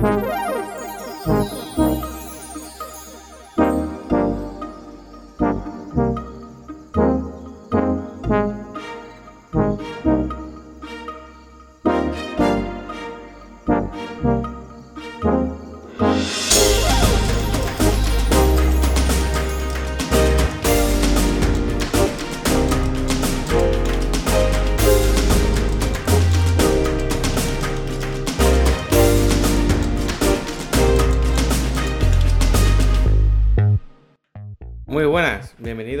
Muy 0.00 0.47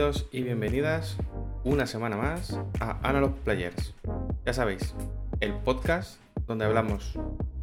y 0.08 0.42
bienvenidas 0.42 1.18
una 1.64 1.86
semana 1.86 2.16
más 2.16 2.58
a 2.80 2.98
Analog 3.06 3.34
Players. 3.40 3.94
Ya 4.46 4.54
sabéis, 4.54 4.94
el 5.40 5.52
podcast 5.52 6.18
donde 6.46 6.64
hablamos 6.64 7.14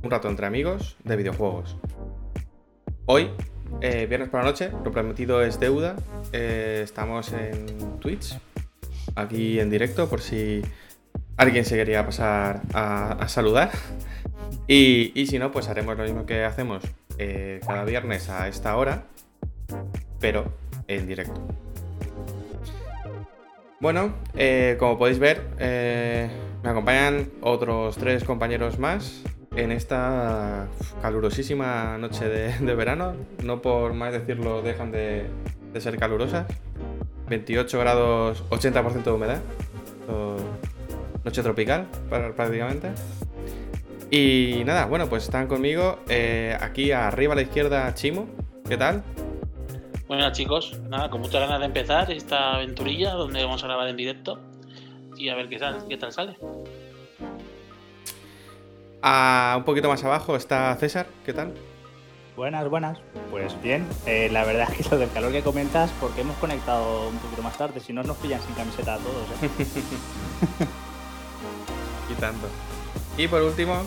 un 0.03 0.11
rato 0.11 0.29
entre 0.29 0.45
amigos 0.45 0.95
de 1.03 1.15
videojuegos. 1.15 1.75
Hoy, 3.07 3.31
eh, 3.81 4.05
viernes 4.05 4.29
por 4.29 4.41
la 4.41 4.45
noche, 4.45 4.69
lo 4.83 4.91
prometido 4.91 5.41
es 5.41 5.59
deuda. 5.59 5.95
eh, 6.33 6.81
estamos 6.83 7.33
en 7.33 7.99
Twitch, 7.99 8.37
aquí 9.15 9.59
en 9.59 9.71
directo, 9.71 10.07
por 10.07 10.21
si 10.21 10.61
alguien 11.37 11.65
se 11.65 11.75
quería 11.75 12.05
pasar 12.05 12.61
a, 12.75 13.13
a 13.13 13.27
saludar. 13.27 13.71
Y, 14.67 15.19
y 15.19 15.25
si 15.25 15.39
no, 15.39 15.51
pues 15.51 15.67
haremos 15.67 15.97
lo 15.97 16.03
mismo 16.03 16.27
que 16.27 16.43
hacemos 16.43 16.83
eh, 17.17 17.59
cada 17.65 17.85
viernes 17.85 18.29
a 18.29 18.47
esta 18.47 18.77
hora, 18.77 19.05
pero 20.19 20.53
en 20.87 21.07
directo. 21.07 21.43
Bueno, 23.79 24.13
eh, 24.35 24.77
como 24.79 24.97
podéis 24.97 25.19
ver, 25.19 25.41
eh, 25.59 26.29
me 26.63 26.69
acompañan 26.69 27.29
otros 27.41 27.97
tres 27.97 28.23
compañeros 28.23 28.79
más 28.79 29.21
en 29.55 29.71
esta 29.71 30.67
calurosísima 31.01 31.97
noche 31.97 32.27
de, 32.27 32.75
verano. 32.75 33.15
No 33.43 33.61
por 33.61 33.93
más 33.93 34.13
decirlo, 34.13 34.61
dejan 34.61 34.91
de, 34.91 35.25
ser 35.77 35.97
calurosas. 35.97 36.45
28 37.29 37.79
grados, 37.79 38.43
80% 38.49 39.03
de 39.03 39.11
humedad. 39.11 39.41
Noche 41.23 41.41
tropical, 41.41 41.87
prácticamente. 42.09 42.91
Y 44.11 44.61
nada, 44.65 44.85
bueno, 44.85 45.07
pues 45.07 45.23
están 45.23 45.47
conmigo. 45.47 45.99
eh, 46.07 46.55
aquí 46.61 46.91
arriba 46.91 47.33
a 47.33 47.35
la 47.35 47.41
izquierda, 47.41 47.93
Chimo. 47.95 48.27
¿Qué 48.69 48.77
tal? 48.77 49.03
Bueno 50.07 50.31
chicos, 50.31 50.79
nada, 50.87 51.09
con 51.09 51.21
muchas 51.21 51.41
ganas 51.41 51.59
de 51.59 51.65
empezar 51.65 52.11
esta 52.11 52.55
aventurilla 52.55 53.13
donde 53.13 53.43
vamos 53.43 53.63
a 53.63 53.67
grabar 53.67 53.87
en 53.87 53.97
directo 53.97 54.39
y 55.17 55.29
a 55.29 55.35
ver 55.35 55.49
qué 55.49 55.57
tal, 55.57 55.85
qué 55.87 55.97
tal 55.97 56.11
sale. 56.13 56.37
Ah, 59.01 59.55
un 59.57 59.63
poquito 59.63 59.87
más 59.87 60.03
abajo 60.03 60.35
está 60.35 60.75
César. 60.77 61.07
¿Qué 61.25 61.33
tal? 61.33 61.53
Buenas, 62.35 62.69
buenas. 62.69 62.99
Pues 63.31 63.59
bien, 63.61 63.87
eh, 64.05 64.29
la 64.31 64.43
verdad 64.43 64.67
es 64.77 64.77
que 64.87 64.89
lo 64.95 64.99
del 64.99 65.09
calor 65.11 65.31
que 65.31 65.41
comentas, 65.41 65.89
porque 65.99 66.21
hemos 66.21 66.35
conectado 66.37 67.07
un 67.09 67.17
poquito 67.17 67.41
más 67.41 67.57
tarde, 67.57 67.79
si 67.79 67.91
no 67.93 68.03
nos 68.03 68.17
pillan 68.17 68.41
sin 68.41 68.53
camiseta 68.53 68.95
a 68.95 68.97
todos. 68.97 69.27
¿eh? 69.41 69.49
Y 72.07 72.13
tanto. 72.21 72.47
Y 73.17 73.27
por 73.27 73.41
último, 73.41 73.81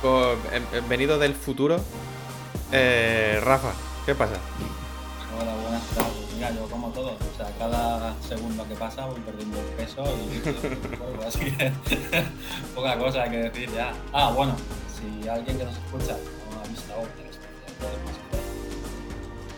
con- 0.00 0.38
em- 0.52 0.88
venido 0.88 1.18
del 1.18 1.34
futuro, 1.34 1.78
eh, 2.70 3.40
Rafa. 3.42 3.72
¿Qué 4.06 4.14
pasa? 4.14 4.34
Hola, 5.38 5.54
buenas 5.62 5.86
tardes. 5.90 6.34
Mira, 6.34 6.50
yo 6.50 6.66
como 6.68 6.88
todo, 6.90 7.12
o 7.12 7.36
sea, 7.36 7.46
cada 7.58 8.20
segundo 8.22 8.66
que 8.66 8.74
pasa 8.74 9.06
voy 9.06 9.20
perdiendo 9.20 9.58
peso 9.76 10.02
y 10.02 10.40
bueno, 10.98 11.22
así 11.26 11.52
que 11.52 11.72
poca 12.74 12.98
cosa 12.98 13.30
que 13.30 13.36
decir 13.36 13.70
ya. 13.72 13.92
Ah, 14.12 14.32
bueno, 14.34 14.56
si 14.88 15.28
alguien 15.28 15.56
que 15.58 15.64
nos 15.64 15.74
escucha 15.74 16.16
no 16.52 16.60
ha 16.60 16.68
visto 16.68 16.92
Effect, 16.92 17.38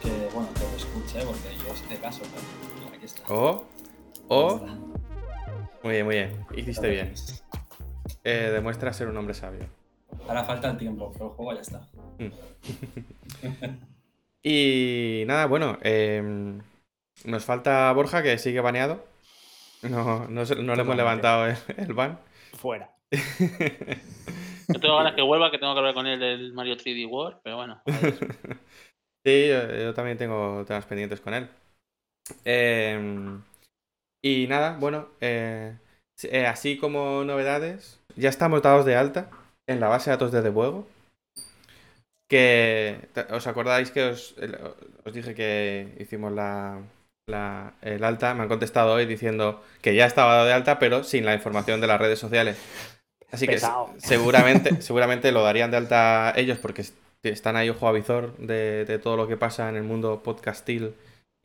que 0.02 0.10
bueno, 0.34 0.48
que 0.54 0.60
lo 0.60 0.76
escuche 0.76 1.24
porque 1.24 1.56
yo 1.56 1.74
sí 1.74 1.84
te 1.88 1.96
caso, 1.96 2.20
pero 2.22 2.94
aquí 2.94 3.04
está. 3.06 3.22
O, 3.32 3.64
o, 4.28 4.60
muy 5.82 5.92
bien, 5.92 6.04
muy 6.04 6.14
bien. 6.16 6.46
Hiciste 6.54 6.88
bien. 6.88 7.14
Eh, 8.24 8.50
demuestra 8.52 8.92
ser 8.92 9.08
un 9.08 9.16
hombre 9.16 9.34
sabio. 9.34 9.66
Ahora 10.28 10.44
falta 10.44 10.70
el 10.70 10.76
tiempo, 10.76 11.10
pero 11.12 11.26
el 11.26 11.32
juego 11.32 11.54
ya 11.54 11.60
está. 11.62 11.88
Y 14.42 15.24
nada, 15.26 15.46
bueno, 15.46 15.78
em, 15.82 16.60
nos 17.24 17.44
falta 17.44 17.92
Borja 17.92 18.22
que 18.22 18.38
sigue 18.38 18.60
baneado. 18.60 19.04
No, 19.82 20.28
no, 20.28 20.46
se- 20.46 20.56
no 20.56 20.74
le 20.76 20.82
hemos 20.82 20.96
levantado 20.96 21.46
el, 21.46 21.56
el 21.76 21.92
ban. 21.94 22.18
Fuera. 22.54 22.90
Yo 23.12 24.80
tengo 24.80 24.96
ganas 24.96 25.14
que 25.14 25.22
vuelva, 25.22 25.50
que 25.50 25.58
tengo 25.58 25.74
que 25.74 25.78
hablar 25.80 25.94
con 25.94 26.06
él 26.06 26.18
del 26.18 26.52
Mario 26.54 26.76
3D 26.76 27.06
World, 27.06 27.38
pero 27.42 27.56
bueno. 27.56 27.80
Sí, 29.24 29.48
yo, 29.48 29.72
yo 29.72 29.94
también 29.94 30.18
tengo 30.18 30.64
temas 30.66 30.84
pendientes 30.86 31.20
con 31.20 31.32
él. 31.34 31.48
Em, 32.44 33.42
y 34.22 34.46
nada, 34.48 34.76
bueno, 34.78 35.08
eh, 35.20 35.76
eh, 36.24 36.46
así 36.46 36.78
como 36.78 37.24
novedades, 37.24 38.00
ya 38.16 38.28
estamos 38.30 38.62
dados 38.62 38.86
de 38.86 38.96
alta 38.96 39.30
en 39.68 39.80
la 39.80 39.88
base 39.88 40.10
de 40.10 40.16
datos 40.16 40.32
de 40.32 40.42
Debuego. 40.42 40.86
Que, 42.32 42.96
¿os 43.30 43.44
acordáis 43.46 43.90
que 43.92 44.02
os, 44.08 44.20
os 45.04 45.12
dije 45.12 45.34
que 45.34 45.52
hicimos 46.00 46.32
la, 46.32 46.80
la- 47.28 47.74
el 47.82 48.02
alta? 48.04 48.32
Me 48.32 48.42
han 48.42 48.48
contestado 48.48 48.94
hoy 48.94 49.04
diciendo 49.04 49.62
que 49.82 49.94
ya 49.94 50.06
estaba 50.06 50.34
dado 50.36 50.46
de 50.46 50.54
alta, 50.54 50.78
pero 50.78 51.04
sin 51.04 51.26
la 51.26 51.34
información 51.34 51.82
de 51.82 51.88
las 51.88 52.00
redes 52.00 52.18
sociales. 52.18 52.56
Así 53.30 53.46
que 53.46 53.54
Pesado. 53.60 53.90
seguramente, 53.98 54.80
seguramente 54.88 55.30
lo 55.30 55.42
darían 55.42 55.70
de 55.70 55.76
alta 55.76 56.32
ellos 56.34 56.56
porque 56.56 56.80
est- 56.80 56.96
están 57.22 57.56
ahí 57.56 57.68
ojo 57.68 57.86
a 57.86 57.92
visor 57.92 58.34
de, 58.38 58.86
de 58.86 58.98
todo 58.98 59.18
lo 59.18 59.28
que 59.28 59.36
pasa 59.36 59.68
en 59.68 59.76
el 59.76 59.82
mundo 59.82 60.22
podcastil 60.22 60.94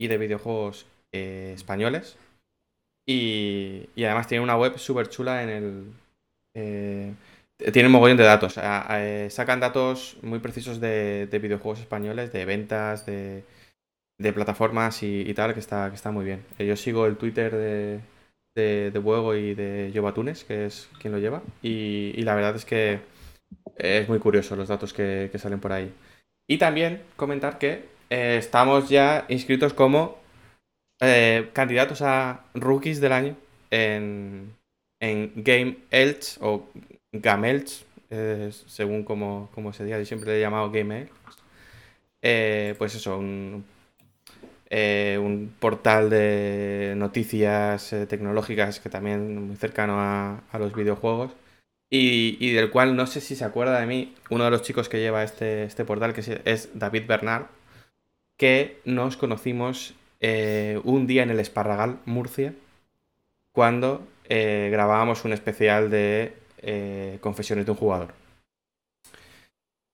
y 0.00 0.08
de 0.08 0.16
videojuegos 0.16 0.86
eh, 1.12 1.52
españoles. 1.54 2.16
Y, 3.06 3.88
y 3.94 4.04
además 4.04 4.26
tienen 4.26 4.42
una 4.44 4.56
web 4.56 4.78
súper 4.78 5.08
chula 5.10 5.42
en 5.42 5.48
el... 5.50 5.92
eh, 6.56 7.12
tienen 7.72 7.90
mogollón 7.90 8.16
de 8.16 8.24
datos. 8.24 8.58
eh, 8.58 9.28
sacan 9.30 9.60
datos 9.60 10.16
muy 10.22 10.38
precisos 10.38 10.80
de, 10.80 11.26
de 11.26 11.38
videojuegos 11.38 11.80
españoles, 11.80 12.32
de 12.32 12.44
ventas, 12.44 13.04
de, 13.04 13.44
plataformas 14.32 15.02
y, 15.02 15.32
tal, 15.34 15.54
que 15.54 15.60
está, 15.60 15.88
que 15.90 15.96
está 15.96 16.10
muy 16.10 16.24
bien. 16.24 16.44
Eh, 16.58 16.66
Yo 16.66 16.76
sigo 16.76 17.06
el 17.06 17.16
Twitter 17.16 17.54
de, 17.54 18.00
de, 18.56 18.90
de 18.90 19.40
y 19.40 19.54
de 19.54 19.92
Jovatunes, 19.94 20.44
que 20.44 20.66
es 20.66 20.88
quien 21.00 21.12
lo 21.12 21.18
lleva. 21.18 21.42
Y, 21.62 22.22
la 22.22 22.34
verdad 22.34 22.56
es 22.56 22.64
que 22.64 23.00
es 23.76 24.08
muy 24.08 24.18
curioso 24.18 24.56
los 24.56 24.68
datos 24.68 24.92
que, 24.92 25.30
salen 25.36 25.60
por 25.60 25.72
ahí. 25.72 25.92
Y 26.48 26.58
también 26.58 27.02
comentar 27.16 27.58
que 27.58 27.88
eh, 28.10 28.36
estamos 28.38 28.88
ya 28.88 29.26
inscritos 29.28 29.74
como 29.74 30.18
candidatos 31.52 32.02
a 32.02 32.44
rookies 32.54 33.00
del 33.00 33.12
año 33.12 33.36
en, 33.70 34.52
en 35.00 35.32
Game 35.36 35.76
Elch 35.92 36.38
o 36.40 36.66
Gamelch, 37.12 37.84
eh, 38.10 38.50
según 38.66 39.04
como, 39.04 39.50
como 39.54 39.72
se 39.72 39.84
diga, 39.84 39.98
yo 39.98 40.04
siempre 40.04 40.30
le 40.30 40.38
he 40.38 40.40
llamado 40.40 40.70
Game 40.70 41.02
Elch. 41.02 41.10
Eh, 42.22 42.74
pues 42.78 42.94
eso, 42.94 43.18
un, 43.18 43.64
eh, 44.70 45.18
un 45.20 45.54
portal 45.58 46.10
de 46.10 46.94
noticias 46.96 47.94
tecnológicas 48.08 48.80
que 48.80 48.88
también 48.88 49.46
muy 49.46 49.56
cercano 49.56 50.00
a, 50.00 50.42
a 50.50 50.58
los 50.58 50.74
videojuegos 50.74 51.32
y, 51.90 52.36
y 52.40 52.52
del 52.52 52.70
cual 52.70 52.96
no 52.96 53.06
sé 53.06 53.20
si 53.20 53.36
se 53.36 53.44
acuerda 53.44 53.80
de 53.80 53.86
mí 53.86 54.14
uno 54.30 54.44
de 54.44 54.50
los 54.50 54.62
chicos 54.62 54.88
que 54.88 55.00
lleva 55.00 55.22
este, 55.22 55.64
este 55.64 55.84
portal, 55.84 56.12
que 56.12 56.40
es, 56.44 56.70
David 56.74 57.04
Bernard, 57.06 57.46
que 58.36 58.80
nos 58.84 59.16
conocimos 59.16 59.94
un 60.20 61.06
día 61.06 61.22
en 61.22 61.30
el 61.30 61.38
Esparragal, 61.38 62.00
Murcia, 62.04 62.52
cuando 63.52 64.06
grabábamos 64.28 65.24
un 65.24 65.32
especial 65.32 65.90
de 65.90 66.32
eh, 66.62 67.18
Confesiones 67.20 67.64
de 67.64 67.70
un 67.72 67.76
jugador. 67.78 68.14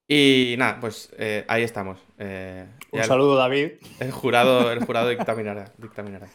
Y 0.08 0.54
nada, 0.58 0.80
pues 0.80 1.10
eh, 1.18 1.44
ahí 1.48 1.62
estamos. 1.62 1.98
Eh, 2.18 2.66
Un 2.92 3.00
el- 3.00 3.06
saludo, 3.06 3.36
David. 3.36 3.72
el 4.00 4.10
jurado, 4.12 4.70
el 4.70 4.78
jurado 4.84 5.08
dictaminará. 5.08 5.72
dictaminará. 5.78 6.28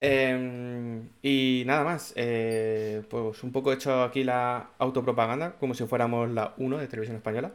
Em, 0.00 1.08
y 1.22 1.62
nada 1.66 1.84
más. 1.84 2.12
pues 2.12 3.42
un 3.42 3.52
poco 3.52 3.70
he 3.72 3.74
hecho 3.76 4.02
aquí 4.02 4.24
la 4.24 4.70
autopropaganda, 4.78 5.52
como 5.58 5.74
si 5.74 5.84
fuéramos 5.86 6.30
la 6.30 6.54
1 6.58 6.78
de 6.78 6.88
televisión 6.88 7.16
española. 7.16 7.52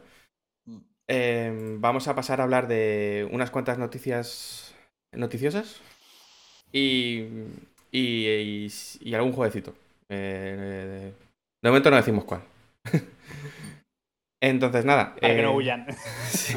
Mm. 0.66 0.78
Em, 1.08 1.80
vamos 1.80 2.06
a 2.08 2.14
pasar 2.14 2.40
a 2.40 2.44
hablar 2.44 2.68
de 2.68 3.28
unas 3.32 3.50
cuantas 3.50 3.78
noticias 3.78 4.74
noticiosas 5.12 5.80
y, 6.72 7.24
y, 7.90 8.26
y- 8.28 8.68
y 9.00 9.14
algún 9.14 9.32
jueguecito. 9.32 9.74
De 11.62 11.68
momento 11.70 11.90
no 11.90 11.96
decimos 11.96 12.24
cuál. 12.24 12.42
Entonces, 14.42 14.84
nada. 14.84 15.14
Para 15.20 15.34
que 15.36 15.42
no 15.42 15.50
eh, 15.52 15.54
huyan. 15.56 15.86
Sí. 16.30 16.54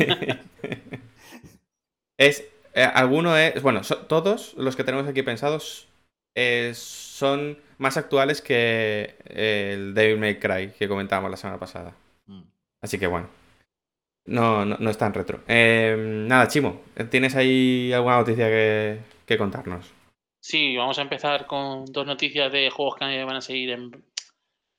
es. 2.17 2.45
eh, 2.73 2.83
alguno 2.83 3.37
es. 3.37 3.61
Bueno, 3.61 3.83
so- 3.83 4.05
todos 4.05 4.53
los 4.55 4.75
que 4.75 4.83
tenemos 4.83 5.07
aquí 5.07 5.23
pensados 5.23 5.87
eh, 6.35 6.71
son 6.75 7.57
más 7.77 7.97
actuales 7.97 8.41
que 8.41 9.15
el 9.25 9.93
Devil 9.93 10.19
May 10.19 10.39
Cry 10.39 10.71
que 10.77 10.87
comentábamos 10.87 11.31
la 11.31 11.37
semana 11.37 11.59
pasada. 11.59 11.93
Mm. 12.27 12.43
Así 12.81 12.97
que 12.97 13.07
bueno. 13.07 13.29
No, 14.25 14.63
no, 14.63 14.77
no 14.79 14.89
es 14.89 14.97
tan 14.97 15.13
retro. 15.13 15.41
Eh, 15.49 15.95
nada, 16.29 16.47
Chimo, 16.47 16.81
¿tienes 17.09 17.35
ahí 17.35 17.91
alguna 17.91 18.19
noticia 18.19 18.47
que, 18.47 18.99
que 19.25 19.37
contarnos? 19.37 19.91
Sí, 20.41 20.77
vamos 20.77 20.97
a 20.97 21.01
empezar 21.01 21.45
con 21.45 21.83
dos 21.85 22.05
noticias 22.07 22.49
de 22.53 22.69
juegos 22.69 22.95
que 22.95 23.23
van 23.25 23.35
a 23.35 23.41
seguir 23.41 23.71
en, 23.71 23.91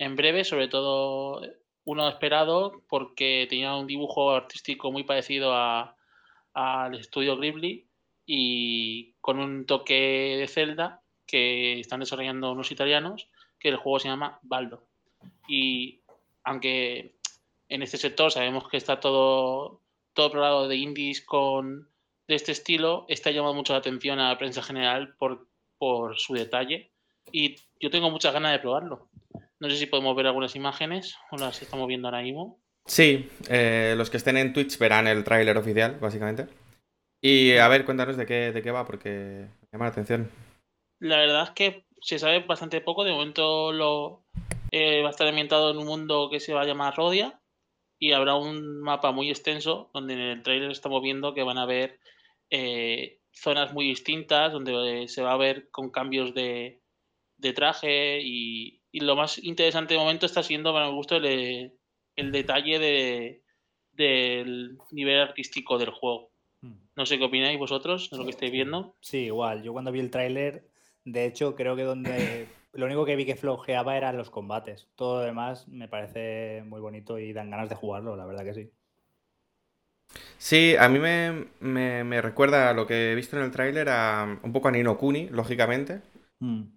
en 0.05 0.17
breve, 0.17 0.45
sobre 0.45 0.69
todo 0.69 1.41
uno 1.85 2.09
esperado 2.09 2.83
porque 2.89 3.47
tenía 3.49 3.75
un 3.75 3.87
dibujo 3.87 4.31
artístico 4.31 4.91
muy 4.93 5.05
parecido 5.05 5.53
a- 5.53 5.97
al 6.55 6.95
estudio 6.95 7.37
Ghibli 7.39 7.87
y 8.27 9.13
con 9.21 9.39
un 9.39 9.67
toque 9.67 10.37
de 10.39 10.47
Zelda 10.49 11.03
que 11.27 11.81
están 11.81 12.01
desarrollando 12.01 12.53
unos 12.53 12.71
italianos, 12.71 13.29
que 13.59 13.69
el 13.69 13.77
juego 13.77 13.99
se 13.99 14.09
llama 14.09 14.39
Baldo. 14.43 14.85
Y 15.49 16.01
aunque 16.45 17.17
en 17.69 17.83
este 17.83 17.97
sector 17.99 18.31
sabemos 18.31 18.69
que 18.69 18.77
está 18.77 19.01
todo, 19.01 19.81
todo 20.13 20.69
de 20.69 20.77
indies 20.77 21.25
con 21.25 21.89
de 22.27 22.35
este 22.35 22.53
estilo, 22.53 23.05
está 23.09 23.31
llamando 23.31 23.55
mucho 23.55 23.75
la 23.75 23.81
atención 23.81 24.19
a 24.19 24.29
la 24.31 24.39
prensa 24.39 24.63
general 24.63 25.15
por, 25.17 25.47
por 25.77 26.19
su 26.19 26.35
detalle 26.35 26.93
y 27.33 27.57
yo 27.81 27.91
tengo 27.91 28.11
muchas 28.11 28.33
ganas 28.33 28.53
de 28.53 28.59
probarlo. 28.61 29.09
No 29.65 29.71
sé 29.71 29.79
si 29.79 29.87
podemos 29.87 30.15
ver 30.15 30.27
algunas 30.27 30.55
imágenes 30.57 31.17
o 31.31 31.39
las 31.39 31.63
estamos 31.63 31.89
viendo 31.89 32.07
ahora 32.07 32.21
mismo. 32.21 32.61
Sí, 32.85 33.31
eh, 33.49 33.95
los 33.97 34.11
que 34.11 34.19
estén 34.19 34.37
en 34.37 34.53
Twitch 34.53 34.77
verán 34.77 35.07
el 35.07 35.25
tráiler 35.25 35.57
oficial, 35.57 35.97
básicamente. 35.99 36.49
Y 37.23 37.57
a 37.57 37.67
ver, 37.69 37.87
cuéntanos 37.87 38.19
de 38.19 38.27
qué, 38.27 38.53
de 38.53 38.61
qué 38.61 38.71
va, 38.71 38.85
porque 38.85 39.09
me 39.09 39.69
llama 39.73 39.87
la 39.87 39.91
atención. 39.93 40.31
La 41.01 41.17
verdad 41.17 41.45
es 41.45 41.51
que 41.53 41.87
se 42.03 42.19
sabe 42.19 42.41
bastante 42.41 42.83
poco. 42.83 43.05
De 43.05 43.13
momento 43.13 43.73
lo 43.73 44.27
eh, 44.71 45.01
va 45.01 45.09
a 45.09 45.13
estar 45.13 45.27
ambientado 45.27 45.71
en 45.71 45.79
un 45.79 45.87
mundo 45.87 46.29
que 46.31 46.41
se 46.41 46.53
va 46.53 46.61
a 46.61 46.67
llamar 46.67 46.95
Rodia 46.95 47.41
y 47.99 48.13
habrá 48.13 48.35
un 48.35 48.83
mapa 48.83 49.13
muy 49.13 49.31
extenso 49.31 49.91
donde 49.95 50.13
en 50.13 50.21
el 50.21 50.43
trailer 50.43 50.73
estamos 50.73 51.03
viendo 51.03 51.33
que 51.33 51.43
van 51.43 51.57
a 51.57 51.63
haber 51.63 52.01
eh, 52.51 53.21
zonas 53.33 53.73
muy 53.73 53.87
distintas 53.87 54.53
donde 54.53 55.09
se 55.09 55.23
va 55.23 55.33
a 55.33 55.39
ver 55.39 55.71
con 55.71 55.89
cambios 55.89 56.35
de, 56.35 56.83
de 57.39 57.53
traje 57.55 58.21
y, 58.23 58.84
y 58.97 59.01
lo 59.01 59.17
más 59.17 59.39
interesante 59.43 59.95
de 59.95 60.01
momento 60.01 60.27
está 60.27 60.43
siendo, 60.43 60.73
para 60.73 60.89
mi 60.89 60.95
gusto, 60.95 61.17
el, 61.17 61.73
el 62.17 62.33
detalle 62.33 62.79
de, 62.79 63.43
del 63.93 64.79
nivel 64.93 65.21
artístico 65.21 65.79
del 65.79 65.91
juego. 65.91 66.31
Mm. 66.63 66.75
No 66.97 67.07
sé 67.07 67.19
qué 67.19 67.25
opináis 67.25 67.59
vosotros 67.59 68.11
de 68.11 68.17
lo 68.19 68.25
que 68.25 68.31
estáis 68.31 68.53
viendo. 68.53 68.97
Sí, 69.01 69.19
igual. 69.27 69.63
Yo 69.63 69.73
cuando 69.73 69.93
vi 69.93 70.01
el 70.01 70.11
tráiler, 70.11 70.69
de 71.05 71.27
hecho, 71.27 71.55
creo 71.55 71.77
que 71.77 71.83
donde 71.85 72.49
lo 72.73 72.87
único 72.87 73.05
que 73.05 73.17
vi 73.17 73.27
que 73.27 73.37
flojeaba 73.37 73.97
eran 73.97 74.17
los 74.17 74.31
combates. 74.31 74.89
Todo 74.97 75.19
lo 75.21 75.27
demás 75.27 75.69
me 75.69 75.89
parece 75.89 76.63
muy 76.67 76.81
bonito 76.81 77.19
y 77.19 77.33
dan 77.33 77.51
ganas 77.51 77.69
de 77.69 77.77
jugarlo, 77.77 78.17
la 78.17 78.27
verdad 78.27 78.45
que 78.45 78.55
sí. 78.55 78.71
Sí, 80.39 80.77
a 80.79 80.89
mí 80.89 80.99
me, 80.99 81.47
me- 81.61 82.05
me 82.05 82.21
recuerda 82.23 82.71
a 82.71 82.75
lo 82.75 82.87
que 82.87 83.13
he 83.13 83.15
visto 83.15 83.37
en 83.37 83.45
el 83.45 83.51
tráiler 83.51 83.89
a 83.89 84.39
un 84.43 84.53
poco 84.53 84.69
a 84.69 84.71
Nino 84.71 84.99
Kuni, 84.99 85.29
lógicamente. 85.31 86.03
Mm. 86.43 86.71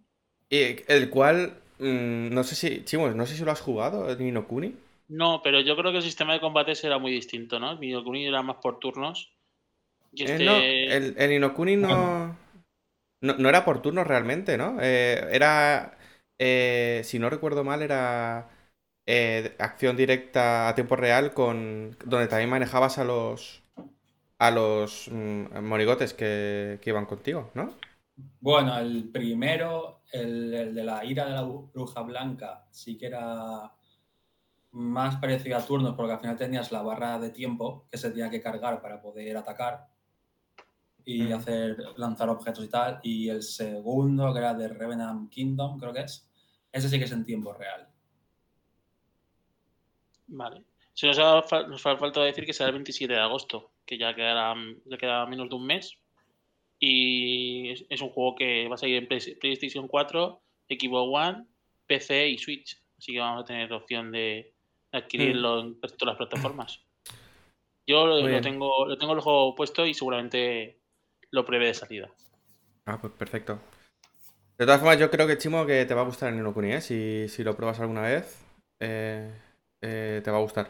Y 0.49 0.77
el 0.91 1.09
cual, 1.09 1.53
mm, 1.79 2.33
no 2.33 2.43
sé 2.43 2.55
si, 2.55 2.83
Chimo, 2.85 3.09
no 3.09 3.25
sé 3.25 3.35
si 3.35 3.43
lo 3.45 3.51
has 3.51 3.61
jugado, 3.61 4.09
el 4.09 4.19
Nino 4.19 4.47
Kuni. 4.47 4.75
No, 5.09 5.41
pero 5.43 5.59
yo 5.61 5.75
creo 5.75 5.91
que 5.91 5.97
el 5.97 6.03
sistema 6.03 6.33
de 6.33 6.39
combate 6.39 6.75
será 6.75 6.97
muy 6.97 7.11
distinto, 7.11 7.59
¿no? 7.59 7.71
El 7.71 7.77
Videoclub 7.77 8.15
era 8.15 8.41
más 8.41 8.57
por 8.57 8.79
turnos. 8.79 9.33
Y 10.13 10.23
Eh, 10.23 10.25
este... 10.25 10.43
no, 10.43 10.69
el, 10.85 11.15
el 11.17 11.39
no 11.39 11.53
Kuni 11.53 11.75
no, 11.77 12.37
no, 13.21 13.35
no 13.37 13.49
era 13.49 13.65
por 13.65 13.81
turnos 13.81 14.07
realmente, 14.07 14.57
¿no? 14.57 14.77
Eh, 14.81 15.29
era, 15.33 15.97
eh, 16.39 17.01
si 17.05 17.19
no 17.19 17.29
recuerdo 17.29 17.63
mal, 17.63 17.81
era 17.83 18.49
eh, 19.07 19.55
acción 19.59 19.97
directa 19.97 20.69
a 20.69 20.75
tiempo 20.75 20.95
real 20.97 21.33
con 21.33 21.97
donde 22.05 22.27
también 22.27 22.49
manejabas 22.51 22.97
a 22.99 23.05
los 23.05 23.63
a 24.39 24.51
los 24.51 25.09
mm, 25.11 25.59
monigotes 25.63 26.13
que, 26.13 26.79
que 26.81 26.91
iban 26.91 27.05
contigo, 27.07 27.51
¿no? 27.55 27.75
Bueno, 28.39 28.77
el 28.79 29.09
primero, 29.11 29.96
el, 30.11 30.53
el 30.53 30.75
de 30.75 30.83
la 30.83 31.03
ira 31.05 31.25
de 31.25 31.31
la 31.31 31.43
bruja 31.43 32.01
blanca, 32.01 32.65
sí 32.71 32.97
que 32.97 33.07
era 33.07 33.73
más 34.71 35.15
parecido 35.17 35.57
a 35.57 35.65
turnos, 35.65 35.95
porque 35.95 36.13
al 36.13 36.19
final 36.19 36.37
tenías 36.37 36.71
la 36.71 36.81
barra 36.81 37.17
de 37.19 37.29
tiempo 37.31 37.87
que 37.91 37.97
se 37.97 38.11
tenía 38.11 38.29
que 38.29 38.41
cargar 38.41 38.81
para 38.81 39.01
poder 39.01 39.35
atacar 39.37 39.87
y 41.05 41.21
Mm. 41.23 41.33
hacer 41.33 41.77
lanzar 41.95 42.29
objetos 42.29 42.65
y 42.65 42.67
tal. 42.69 42.99
Y 43.01 43.29
el 43.29 43.41
segundo, 43.41 44.33
que 44.33 44.39
era 44.39 44.53
de 44.53 44.67
Revenant 44.67 45.29
Kingdom, 45.29 45.79
creo 45.79 45.93
que 45.93 46.01
es, 46.01 46.29
ese 46.71 46.89
sí 46.89 46.99
que 46.99 47.05
es 47.05 47.11
en 47.11 47.23
tiempo 47.23 47.53
real. 47.53 47.87
Vale. 50.27 50.63
Se 50.93 51.07
nos 51.07 51.17
ha, 51.19 51.35
nos 51.67 51.85
ha 51.85 51.97
faltado 51.97 52.25
decir 52.25 52.45
que 52.45 52.53
será 52.53 52.69
el 52.69 52.75
27 52.75 53.13
de 53.13 53.19
agosto, 53.19 53.71
que 53.85 53.97
ya 53.97 54.13
quedará, 54.13 54.53
ya 54.85 54.97
queda 54.97 55.25
menos 55.27 55.47
de 55.47 55.55
un 55.55 55.65
mes. 55.65 55.97
Y 56.79 57.71
es, 57.71 57.85
es 57.89 58.01
un 58.01 58.09
juego 58.09 58.35
que 58.35 58.67
va 58.67 58.75
a 58.75 58.77
salir 58.77 58.97
en 58.97 59.07
Play- 59.07 59.35
PlayStation 59.39 59.87
4, 59.87 60.41
Xbox 60.69 61.09
One, 61.11 61.45
PC 61.87 62.29
y 62.29 62.37
Switch. 62.37 62.79
Así 62.97 63.13
que 63.13 63.19
vamos 63.19 63.43
a 63.43 63.45
tener 63.45 63.71
opción 63.73 64.11
de 64.11 64.53
adquirirlo 64.91 65.61
en 65.61 65.79
todas 65.79 66.01
las 66.01 66.17
plataformas. 66.17 66.81
Yo 67.85 68.05
lo, 68.05 68.41
tengo, 68.41 68.85
lo 68.85 68.97
tengo 68.97 69.13
el 69.13 69.21
juego 69.21 69.55
puesto 69.55 69.85
y 69.85 69.93
seguramente 69.93 70.79
lo 71.31 71.45
prevé 71.45 71.67
de 71.67 71.73
salida. 71.73 72.09
Ah, 72.85 72.99
pues 72.99 73.13
perfecto. 73.13 73.59
De 74.57 74.65
todas 74.65 74.79
formas, 74.79 74.99
yo 74.99 75.09
creo 75.11 75.27
que 75.27 75.37
Chimo 75.37 75.65
que 75.65 75.85
te 75.85 75.93
va 75.93 76.01
a 76.01 76.05
gustar 76.05 76.29
el 76.29 76.35
Ni 76.35 76.41
no 76.41 76.53
Kuni, 76.53 76.73
¿eh? 76.73 76.81
Si, 76.81 77.27
si 77.29 77.43
lo 77.43 77.55
pruebas 77.55 77.79
alguna 77.79 78.01
vez, 78.01 78.43
eh, 78.79 79.31
eh, 79.81 80.21
te 80.23 80.31
va 80.31 80.37
a 80.37 80.41
gustar. 80.41 80.69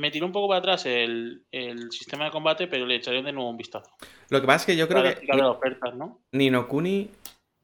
Me 0.00 0.10
tiró 0.10 0.24
un 0.26 0.32
poco 0.32 0.48
para 0.48 0.60
atrás 0.60 0.86
el, 0.86 1.44
el 1.52 1.92
sistema 1.92 2.24
de 2.24 2.30
combate, 2.30 2.66
pero 2.66 2.86
le 2.86 2.96
echaré 2.96 3.22
de 3.22 3.32
nuevo 3.32 3.50
un 3.50 3.56
vistazo. 3.58 3.90
Lo 4.30 4.40
que 4.40 4.46
pasa 4.46 4.62
es 4.62 4.66
que 4.66 4.76
yo 4.76 4.88
creo 4.88 5.02
Para 5.02 5.14
que 5.14 5.26
las 5.26 5.42
ofertas, 5.46 5.94
¿no? 5.94 6.20
Nino 6.32 6.66
Kuni, 6.68 7.10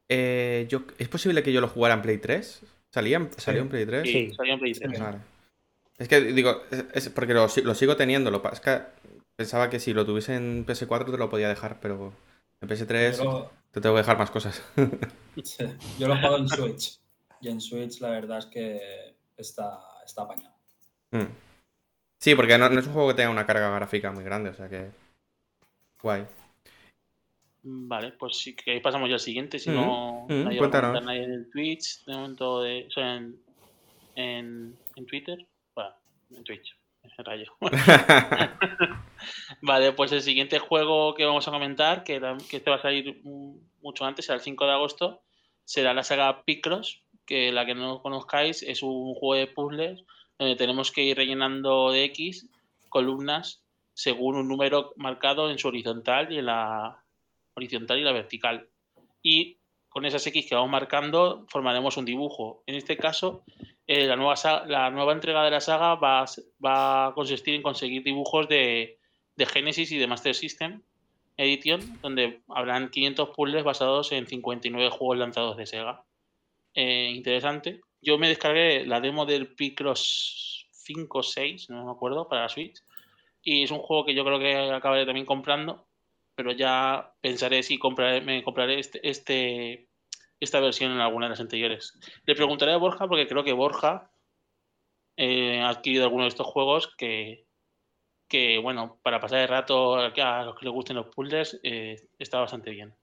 eh, 0.09 0.67
yo, 0.69 0.83
¿es 0.99 1.09
posible 1.09 1.43
que 1.43 1.53
yo 1.53 1.61
lo 1.63 1.69
jugara 1.69 1.95
en 1.95 2.03
Play 2.03 2.19
3? 2.19 2.63
¿Salía 2.91 3.17
en, 3.17 3.31
¿Salió 3.39 3.63
en 3.63 3.69
Play 3.71 3.87
3? 3.87 4.03
Sí, 4.03 4.13
Sí. 4.13 4.35
salió 4.35 4.53
en 4.55 4.61
Play 4.61 4.73
3. 4.75 4.97
Sí. 4.97 5.03
Vale. 5.03 5.19
Es 5.99 6.09
que 6.09 6.21
digo, 6.21 6.63
es, 6.71 6.85
es 6.93 7.09
porque 7.09 7.33
lo, 7.33 7.49
si- 7.49 7.63
lo 7.63 7.75
sigo 7.75 7.97
teniendo, 7.97 8.31
lo 8.31 8.43
es 8.53 8.61
que 8.61 8.81
pensaba 9.35 9.71
que 9.71 9.81
si 9.81 9.95
lo 9.95 10.05
tuviese 10.05 10.35
en 10.37 10.67
PS4 10.67 11.11
te 11.11 11.17
lo 11.19 11.31
podía 11.31 11.49
dejar, 11.49 11.81
pero 11.81 12.13
en 12.61 12.69
PS3 12.69 13.17
Yo 13.17 13.25
lo, 13.25 13.51
te 13.71 13.81
tengo 13.81 13.95
que 13.95 14.03
dejar 14.03 14.19
más 14.19 14.31
cosas. 14.31 14.63
sí, 15.43 15.65
yo 15.99 16.07
lo 16.09 16.15
he 16.15 16.17
jugado 16.19 16.37
en 16.37 16.49
Switch. 16.49 16.99
Y 17.41 17.49
en 17.49 17.61
Switch 17.63 18.01
la 18.01 18.11
verdad 18.11 18.39
es 18.39 18.47
que 18.47 19.17
está, 19.39 19.79
está 20.05 20.23
apañado. 20.23 20.55
Mm. 21.13 21.25
Sí, 22.27 22.35
porque 22.35 22.59
no, 22.59 22.69
no 22.69 22.81
es 22.81 22.87
un 22.89 22.93
juego 22.93 23.11
que 23.11 23.15
tenga 23.15 23.31
una 23.31 23.47
carga 23.47 23.71
gráfica 23.71 24.11
muy 24.11 24.25
grande, 24.25 24.51
o 24.51 24.55
sea 24.55 24.69
que... 24.69 24.91
Guay. 26.03 26.27
Vale, 27.63 28.11
pues 28.19 28.39
si 28.39 28.57
queréis 28.57 28.83
pasamos 28.83 29.09
ya 29.09 29.15
al 29.15 29.21
siguiente, 29.21 29.61
si 29.61 29.71
Mm, 29.71 29.75
no 29.75 30.27
mm, 30.29 30.43
nadie 30.43 30.59
cuéntanos. 30.59 30.89
comentar 30.91 31.05
nadie 31.05 31.23
en 31.23 31.33
el 31.33 31.49
Twitch, 31.53 32.05
de 32.05 32.15
momento 32.15 32.63
de, 32.63 32.85
o 32.89 32.91
sea, 32.91 33.15
en, 33.15 33.37
en, 34.17 34.77
en 34.97 35.07
Twitter, 35.07 35.47
bueno, 35.77 35.95
en 36.35 36.43
Twitch, 36.43 36.77
en 37.05 37.25
rayo. 37.25 37.53
Vale, 39.63 39.93
pues 39.93 40.11
el 40.11 40.23
siguiente 40.23 40.59
juego 40.59 41.15
que 41.15 41.25
vamos 41.25 41.47
a 41.47 41.53
comentar, 41.53 42.03
que, 42.03 42.21
que 42.51 42.57
este 42.57 42.71
va 42.71 42.77
a 42.79 42.83
salir 42.83 43.21
mucho 43.83 44.05
antes, 44.05 44.27
será 44.27 44.35
el 44.35 44.43
5 44.43 44.67
de 44.67 44.73
agosto, 44.73 45.23
será 45.65 45.95
la 45.95 46.03
saga 46.03 46.43
Picross, 46.43 47.05
que 47.25 47.53
la 47.53 47.65
que 47.67 47.77
no 47.77 48.03
conozcáis 48.03 48.65
es 48.65 48.83
un 48.83 49.15
juego 49.15 49.35
de 49.37 49.47
puzzles 49.47 50.03
donde 50.39 50.57
tenemos 50.57 50.93
que 50.93 51.03
ir 51.03 51.17
rellenando 51.17 51.91
de 51.91 52.05
X 52.05 52.49
columnas 52.89 53.63
según 53.95 54.37
un 54.37 54.49
número 54.49 54.93
marcado 54.97 55.51
en 55.51 55.59
su 55.59 55.69
horizontal 55.69 56.33
y 56.33 56.39
en 56.39 56.47
la 56.47 57.03
horizontal 57.55 57.99
y 57.99 58.03
la 58.03 58.13
vertical. 58.13 58.69
Y 59.23 59.59
con 59.89 60.05
esas 60.05 60.27
X 60.27 60.47
que 60.47 60.55
vamos 60.55 60.71
marcando 60.71 61.47
formaremos 61.49 61.97
un 61.97 62.05
dibujo. 62.05 62.63
En 62.67 62.75
este 62.75 62.99
caso, 62.99 63.43
eh, 63.87 64.07
la, 64.07 64.17
nueva 64.17 64.35
la 64.67 64.91
nueva 64.91 65.13
entrega 65.13 65.43
de 65.43 65.51
la 65.51 65.61
saga 65.61 65.95
va 65.95 66.23
a, 66.23 66.27
va 66.65 67.15
consistir 67.15 67.55
en 67.55 67.63
conseguir 67.63 68.03
dibujos 68.03 68.49
de, 68.49 68.99
de 69.37 69.47
Genesis 69.47 69.91
y 69.93 69.99
de 69.99 70.07
Master 70.07 70.35
System 70.35 70.83
Edition, 71.39 72.01
donde 72.03 72.43
habrán 72.49 72.91
500 72.91 73.31
puzzles 73.31 73.65
basados 73.65 74.13
en 74.13 74.27
59 74.27 74.91
juegos 74.91 75.19
lanzados 75.19 75.57
de 75.57 75.67
Sega. 75.67 76.05
Eh, 76.75 77.13
interesante. 77.15 77.81
Yo 78.07 78.19
me 78.19 78.29
descargué 78.29 78.87
la 78.87 79.01
demo 79.01 79.27
del 79.27 79.53
Picross 79.57 80.69
5 80.71 81.19
o 81.19 81.23
6, 81.25 81.71
no 81.71 81.85
me 81.85 81.91
acuerdo, 81.91 82.29
para 82.29 82.43
la 82.43 82.49
Switch. 82.49 82.81
Y 83.43 83.65
es 83.65 83.73
un 83.73 83.81
juego 83.81 84.05
que 84.05 84.15
yo 84.15 84.25
creo 84.25 84.39
que 84.39 84.55
acabaré 84.57 85.05
también 85.05 85.27
comprando, 85.27 85.89
pero 86.37 86.53
ya 86.53 87.13
pensaré 87.21 87.65
si 87.65 87.81
me 88.23 88.45
compraré 88.45 88.79
este, 88.79 89.09
este, 89.09 89.89
esta 90.39 90.61
versión 90.61 90.93
en 90.93 91.01
alguna 91.01 91.27
de 91.27 91.31
las 91.31 91.41
anteriores. 91.41 91.99
Le 92.25 92.37
preguntaré 92.37 92.75
a 92.75 92.77
Borja 92.77 93.09
porque 93.09 93.27
creo 93.27 93.43
que 93.43 93.53
Borja 93.53 94.09
he 95.17 95.61
adquirido 95.61 96.05
algunos 96.05 96.27
de 96.27 96.29
estos 96.29 96.47
juegos 96.47 96.95
que, 96.97 97.49
que, 98.29 98.59
bueno, 98.59 99.01
para 99.03 99.19
pasar 99.19 99.41
el 99.41 99.49
rato 99.49 99.97
a 99.97 100.45
los 100.45 100.57
que 100.57 100.65
les 100.65 100.73
gusten 100.73 100.95
los 100.95 101.09
puzzles, 101.09 101.59
eh, 101.65 102.09
está 102.21 102.39
bastante 102.39 102.71
bien. 102.71 102.95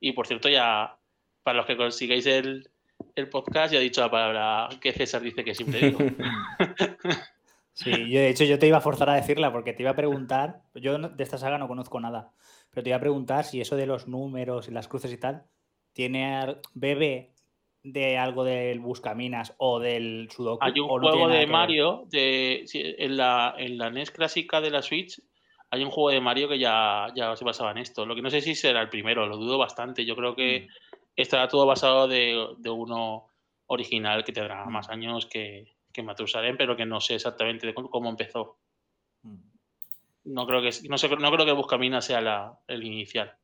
Y 0.00 0.12
por 0.12 0.26
cierto, 0.26 0.48
ya 0.48 0.98
para 1.42 1.58
los 1.58 1.66
que 1.66 1.76
consigáis 1.76 2.24
el, 2.24 2.70
el 3.14 3.28
podcast, 3.28 3.72
ya 3.72 3.78
he 3.78 3.82
dicho 3.82 4.00
la 4.00 4.10
palabra 4.10 4.68
que 4.80 4.92
César 4.92 5.22
dice 5.22 5.44
que 5.44 5.54
siempre 5.54 5.80
digo. 5.80 5.98
Sí, 7.76 7.90
yo 7.90 8.20
de 8.20 8.30
hecho 8.30 8.44
yo 8.44 8.58
te 8.58 8.66
iba 8.66 8.78
a 8.78 8.80
forzar 8.80 9.10
a 9.10 9.14
decirla 9.16 9.52
porque 9.52 9.74
te 9.74 9.82
iba 9.82 9.90
a 9.90 9.96
preguntar, 9.96 10.62
yo 10.74 10.96
de 10.96 11.22
esta 11.22 11.36
saga 11.36 11.58
no 11.58 11.68
conozco 11.68 12.00
nada, 12.00 12.32
pero 12.70 12.82
te 12.82 12.88
iba 12.88 12.96
a 12.96 13.00
preguntar 13.00 13.44
si 13.44 13.60
eso 13.60 13.76
de 13.76 13.84
los 13.84 14.08
números 14.08 14.68
y 14.68 14.70
las 14.70 14.88
cruces 14.88 15.12
y 15.12 15.18
tal, 15.18 15.44
tiene 15.92 16.56
bebe 16.72 17.34
de 17.82 18.16
algo 18.16 18.44
del 18.44 18.80
Buscaminas 18.80 19.54
o 19.58 19.78
del 19.78 20.28
Sudoku. 20.30 20.64
Hay 20.64 20.80
un 20.80 20.88
juego 20.88 21.28
de 21.28 21.46
Mario 21.46 22.04
de, 22.10 22.64
en, 22.72 23.16
la, 23.18 23.54
en 23.58 23.76
la 23.76 23.90
NES 23.90 24.10
clásica 24.10 24.62
de 24.62 24.70
la 24.70 24.80
Switch. 24.80 25.20
Hay 25.70 25.84
un 25.84 25.90
juego 25.90 26.10
de 26.10 26.20
Mario 26.20 26.48
que 26.48 26.58
ya, 26.58 27.08
ya 27.14 27.36
se 27.36 27.44
basaba 27.44 27.72
en 27.72 27.78
esto. 27.78 28.06
Lo 28.06 28.14
que 28.14 28.22
no 28.22 28.30
sé 28.30 28.40
si 28.40 28.54
será 28.54 28.80
el 28.80 28.88
primero, 28.88 29.26
lo 29.26 29.36
dudo 29.36 29.58
bastante. 29.58 30.04
Yo 30.04 30.16
creo 30.16 30.34
que 30.34 30.66
mm. 30.66 30.85
Estará 31.16 31.48
todo 31.48 31.66
basado 31.66 32.08
de, 32.08 32.54
de 32.58 32.70
uno 32.70 33.28
original 33.66 34.24
que 34.24 34.32
tendrá 34.32 34.64
mm. 34.64 34.70
más 34.70 34.88
años 34.88 35.26
que, 35.26 35.74
que 35.92 36.02
Matusalén, 36.02 36.56
pero 36.56 36.76
que 36.76 36.86
no 36.86 37.00
sé 37.00 37.14
exactamente 37.16 37.74
cómo 37.74 38.08
empezó. 38.08 38.58
Mm. 39.22 39.36
No 40.24 40.46
creo 40.46 40.60
que 40.60 40.70
no, 40.88 40.98
sé, 40.98 41.08
no 41.08 41.30
creo 41.30 41.46
que 41.46 41.52
Buscaminas 41.52 42.04
sea 42.04 42.20
la, 42.20 42.58
el 42.66 42.84
inicial 42.84 43.36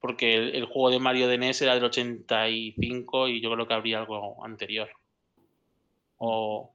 porque 0.00 0.34
el, 0.34 0.64
juego 0.66 0.90
de 0.90 1.00
Mario 1.00 1.28
de 1.28 1.38
NES 1.38 1.62
era 1.62 1.74
del 1.74 1.84
85 1.84 3.28
y 3.28 3.40
yo 3.40 3.52
creo 3.52 3.66
que 3.66 3.74
habría 3.74 3.98
algo 3.98 4.44
anterior. 4.44 4.88
O 6.18 6.72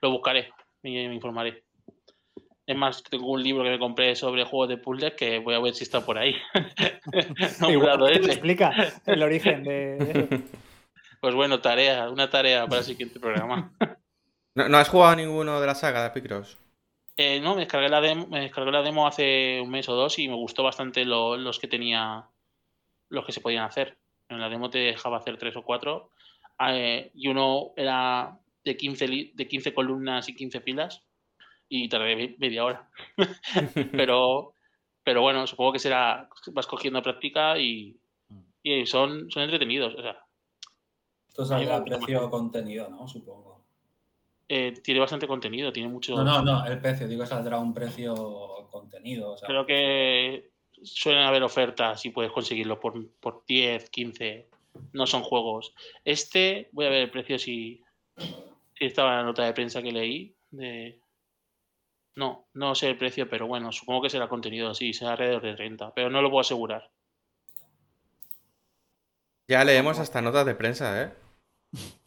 lo 0.00 0.10
buscaré, 0.10 0.52
me, 0.82 1.08
me 1.08 1.14
informaré. 1.14 1.64
Es 2.66 2.76
más, 2.76 3.02
tengo 3.02 3.30
un 3.30 3.42
libro 3.42 3.64
que 3.64 3.70
me 3.70 3.78
compré 3.78 4.14
sobre 4.14 4.44
juegos 4.44 4.68
de 4.68 4.76
puzzles 4.76 5.14
que 5.14 5.40
voy 5.40 5.54
a 5.54 5.58
ver 5.58 5.74
si 5.74 5.82
está 5.82 6.04
por 6.04 6.16
ahí. 6.16 6.36
Igual 7.68 8.12
explica 8.12 8.72
el 9.04 9.22
origen 9.22 9.64
de 9.64 10.42
Pues 11.20 11.34
bueno, 11.34 11.60
tarea, 11.60 12.08
una 12.08 12.30
tarea 12.30 12.66
para 12.66 12.78
el 12.78 12.84
siguiente 12.84 13.18
programa. 13.18 13.72
¿No, 14.54 14.76
has 14.76 14.88
jugado 14.88 15.12
a 15.12 15.16
ninguno 15.16 15.60
de 15.60 15.66
la 15.66 15.74
saga 15.74 16.04
de 16.04 16.10
Picross? 16.10 16.58
Eh, 17.16 17.40
no, 17.40 17.54
me 17.54 17.62
descargué, 17.62 17.88
la 17.88 18.00
demo, 18.00 18.26
me 18.28 18.40
descargué 18.40 18.70
la 18.70 18.82
demo 18.82 19.06
hace 19.06 19.60
un 19.60 19.70
mes 19.70 19.88
o 19.88 19.94
dos 19.94 20.18
y 20.18 20.28
me 20.28 20.34
gustó 20.34 20.62
bastante 20.62 21.04
los 21.04 21.58
que 21.58 21.68
tenía 21.68 22.26
los 23.08 23.26
que 23.26 23.32
se 23.32 23.40
podían 23.40 23.64
hacer. 23.64 23.98
En 24.28 24.40
la 24.40 24.48
demo 24.48 24.70
te 24.70 24.78
dejaba 24.78 25.18
hacer 25.18 25.36
tres 25.36 25.56
o 25.56 25.62
cuatro 25.62 26.10
eh, 26.68 27.10
y 27.14 27.28
uno 27.28 27.72
era 27.76 28.38
de 28.64 28.76
15, 28.76 29.32
de 29.34 29.48
15 29.48 29.74
columnas 29.74 30.28
y 30.28 30.34
15 30.34 30.60
filas 30.60 31.02
y 31.74 31.88
tardé 31.88 32.36
media 32.38 32.64
hora. 32.66 32.90
pero, 33.92 34.52
pero 35.02 35.22
bueno, 35.22 35.46
supongo 35.46 35.72
que 35.72 35.78
será, 35.78 36.28
vas 36.48 36.66
cogiendo 36.66 37.00
práctica 37.02 37.58
y, 37.58 37.96
y 38.62 38.84
son, 38.84 39.30
son 39.30 39.44
entretenidos. 39.44 39.94
O 39.94 40.02
sea, 40.02 40.22
Esto 41.28 41.46
saldrá 41.46 41.82
precio 41.82 42.28
contenido, 42.28 42.90
¿no? 42.90 43.08
Supongo. 43.08 43.64
Eh, 44.50 44.74
tiene 44.84 45.00
bastante 45.00 45.26
contenido, 45.26 45.72
tiene 45.72 45.88
mucho... 45.88 46.14
No, 46.14 46.24
no, 46.24 46.42
no, 46.42 46.66
el 46.66 46.78
precio, 46.78 47.08
digo, 47.08 47.24
saldrá 47.24 47.58
un 47.58 47.72
precio 47.72 48.68
contenido. 48.70 49.34
Creo 49.46 49.64
que 49.64 50.50
suelen 50.82 51.22
haber 51.22 51.42
ofertas 51.42 52.04
y 52.04 52.10
puedes 52.10 52.32
conseguirlo 52.32 52.78
por, 52.78 53.02
por 53.12 53.46
10, 53.46 53.88
15. 53.88 54.46
No 54.92 55.06
son 55.06 55.22
juegos. 55.22 55.74
Este, 56.04 56.68
voy 56.72 56.84
a 56.84 56.90
ver 56.90 57.04
el 57.04 57.10
precio 57.10 57.38
si, 57.38 57.82
si 58.18 58.84
estaba 58.84 59.12
en 59.12 59.16
la 59.16 59.24
nota 59.24 59.44
de 59.46 59.54
prensa 59.54 59.80
que 59.80 59.92
leí. 59.92 60.34
De... 60.50 61.01
No, 62.14 62.48
no 62.54 62.74
sé 62.74 62.90
el 62.90 62.98
precio, 62.98 63.28
pero 63.28 63.46
bueno, 63.46 63.72
supongo 63.72 64.02
que 64.02 64.10
será 64.10 64.28
contenido 64.28 64.70
así, 64.70 64.92
será 64.92 65.12
alrededor 65.12 65.42
de 65.42 65.54
30, 65.54 65.94
pero 65.94 66.10
no 66.10 66.20
lo 66.20 66.30
puedo 66.30 66.42
asegurar. 66.42 66.90
Ya 69.48 69.64
leemos 69.64 69.98
hasta 69.98 70.22
notas 70.22 70.46
de 70.46 70.54
prensa, 70.54 71.02
¿eh? 71.02 71.12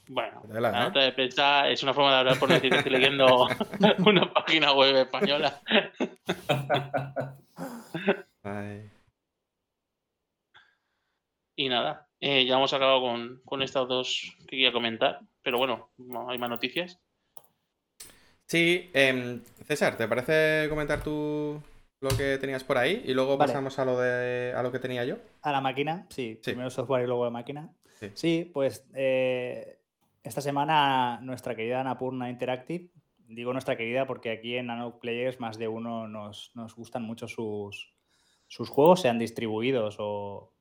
Bueno, 0.07 0.43
la 0.47 0.71
nota 0.71 0.99
de 0.99 1.11
prensa 1.11 1.67
es 1.67 1.81
una 1.81 1.93
forma 1.93 2.11
de 2.11 2.19
hablar 2.19 2.39
por 2.39 2.49
decir 2.49 2.69
que 2.69 2.77
estoy 2.77 2.91
leyendo 2.91 3.47
una 4.05 4.31
página 4.31 4.73
web 4.73 4.95
española. 4.95 5.61
Y 11.57 11.69
nada, 11.69 12.09
eh, 12.19 12.45
ya 12.45 12.57
hemos 12.57 12.73
acabado 12.73 12.99
con, 12.99 13.41
con 13.45 13.61
estas 13.61 13.87
dos 13.87 14.35
que 14.39 14.57
quería 14.57 14.73
comentar, 14.73 15.21
pero 15.41 15.57
bueno, 15.57 15.89
hay 16.27 16.37
más 16.37 16.49
noticias. 16.49 16.99
Sí, 18.47 18.89
em, 18.93 19.41
César, 19.65 19.97
¿te 19.97 20.07
parece 20.07 20.67
comentar 20.69 21.03
tú 21.03 21.61
lo 21.99 22.09
que 22.09 22.37
tenías 22.37 22.63
por 22.63 22.77
ahí? 22.77 23.03
Y 23.05 23.13
luego 23.13 23.37
pasamos 23.37 23.79
a 23.79 23.85
lo 23.85 23.99
de 23.99 24.53
a 24.55 24.61
lo 24.61 24.71
que 24.71 24.79
tenía 24.79 25.03
yo. 25.05 25.17
A 25.41 25.51
la 25.51 25.61
máquina, 25.61 26.05
sí. 26.09 26.39
Primero 26.43 26.69
software 26.69 27.03
y 27.03 27.07
luego 27.07 27.25
la 27.25 27.31
máquina. 27.31 27.69
Sí, 28.13 28.49
pues 28.53 28.85
eh, 28.93 29.79
esta 30.23 30.41
semana 30.41 31.19
nuestra 31.21 31.55
querida 31.55 31.81
Anapurna 31.81 32.29
Interactive, 32.29 32.89
digo 33.27 33.51
nuestra 33.53 33.77
querida 33.77 34.05
porque 34.05 34.31
aquí 34.31 34.57
en 34.57 34.67
Nano 34.67 34.99
Players 34.99 35.39
más 35.39 35.57
de 35.57 35.67
uno 35.67 36.07
nos, 36.07 36.51
nos 36.55 36.75
gustan 36.75 37.03
mucho 37.03 37.27
sus, 37.27 37.95
sus 38.47 38.69
juegos 38.69 39.01
sean 39.01 39.19
distribuidos 39.19 39.97
o, 39.99 40.51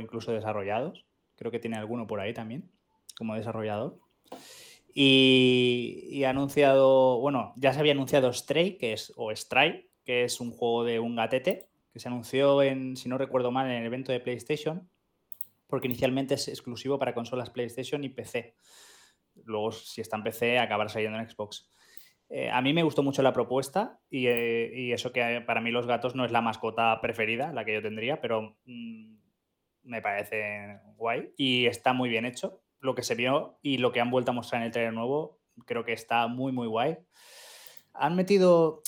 incluso 0.00 0.32
desarrollados. 0.32 1.04
Creo 1.36 1.50
que 1.50 1.58
tiene 1.58 1.76
alguno 1.76 2.06
por 2.06 2.20
ahí 2.20 2.32
también, 2.32 2.70
como 3.16 3.34
desarrollador. 3.34 3.98
Y, 4.98 6.24
ha 6.24 6.30
anunciado, 6.30 7.20
bueno, 7.20 7.52
ya 7.56 7.74
se 7.74 7.80
había 7.80 7.92
anunciado 7.92 8.32
Stray, 8.32 8.78
que 8.78 8.94
es, 8.94 9.12
o 9.16 9.30
Stray, 9.30 9.90
que 10.06 10.24
es 10.24 10.40
un 10.40 10.52
juego 10.52 10.84
de 10.84 11.00
un 11.00 11.16
gatete, 11.16 11.68
que 11.92 12.00
se 12.00 12.08
anunció 12.08 12.62
en, 12.62 12.96
si 12.96 13.06
no 13.06 13.18
recuerdo 13.18 13.50
mal, 13.50 13.66
en 13.66 13.76
el 13.76 13.84
evento 13.84 14.10
de 14.10 14.20
PlayStation, 14.20 14.88
porque 15.66 15.86
inicialmente 15.86 16.32
es 16.36 16.48
exclusivo 16.48 16.98
para 16.98 17.12
consolas 17.12 17.50
PlayStation 17.50 18.04
y 18.04 18.08
PC. 18.08 18.54
Luego, 19.44 19.70
si 19.70 20.00
está 20.00 20.16
en 20.16 20.22
PC, 20.22 20.58
acabará 20.58 20.88
saliendo 20.88 21.18
en 21.18 21.28
Xbox. 21.28 21.70
Eh, 22.30 22.48
a 22.48 22.62
mí 22.62 22.72
me 22.72 22.82
gustó 22.82 23.02
mucho 23.02 23.20
la 23.20 23.34
propuesta 23.34 24.00
eh, 24.10 24.72
y, 24.74 24.92
eso 24.92 25.12
que 25.12 25.42
para 25.46 25.60
mí 25.60 25.70
los 25.72 25.86
gatos 25.86 26.14
no 26.14 26.24
es 26.24 26.32
la 26.32 26.40
mascota 26.40 26.98
preferida, 27.02 27.52
la 27.52 27.66
que 27.66 27.74
yo 27.74 27.82
tendría, 27.82 28.22
pero 28.22 28.56
mm, 28.64 29.14
me 29.82 30.00
parece 30.00 30.80
guay 30.96 31.34
y 31.36 31.66
está 31.66 31.92
muy 31.92 32.08
bien 32.08 32.24
hecho. 32.24 32.62
Lo 32.80 32.94
que 32.94 33.02
se 33.02 33.14
vio 33.14 33.58
y 33.62 33.78
lo 33.78 33.92
que 33.92 34.00
han 34.00 34.10
vuelto 34.10 34.30
a 34.30 34.34
mostrar 34.34 34.60
en 34.60 34.66
el 34.66 34.72
trailer 34.72 34.92
nuevo, 34.92 35.38
creo 35.64 35.84
que 35.84 35.92
está 35.92 36.26
muy, 36.26 36.52
muy 36.52 36.66
guay. 36.66 36.98
Han 37.94 38.16
metido 38.16 38.82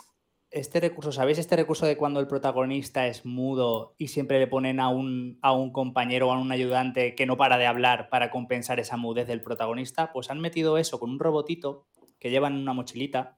este 0.51 0.81
recurso, 0.81 1.13
¿sabéis 1.13 1.39
este 1.39 1.57
recurso 1.57 1.85
de 1.87 1.97
cuando 1.97 2.21
el 2.21 2.27
protagonista 2.27 3.07
es 3.07 3.27
mudo 3.27 3.95
y 3.99 4.09
siempre 4.09 4.39
le 4.39 4.47
ponen 4.47 4.81
a 4.81 4.89
un, 4.89 5.39
a 5.43 5.53
un 5.53 5.73
compañero 5.73 6.29
o 6.29 6.33
a 6.33 6.39
un 6.39 6.53
ayudante 6.53 7.15
que 7.15 7.27
no 7.27 7.37
para 7.37 7.59
de 7.59 7.67
hablar 7.67 8.09
para 8.09 8.31
compensar 8.31 8.81
esa 8.81 8.97
mudez 8.97 9.27
del 9.27 9.43
protagonista? 9.43 10.13
Pues 10.13 10.31
han 10.31 10.41
metido 10.41 10.79
eso 10.79 10.99
con 10.99 11.11
un 11.11 11.19
robotito 11.19 11.87
que 12.19 12.31
llevan 12.31 12.55
una 12.55 12.73
mochilita. 12.73 13.37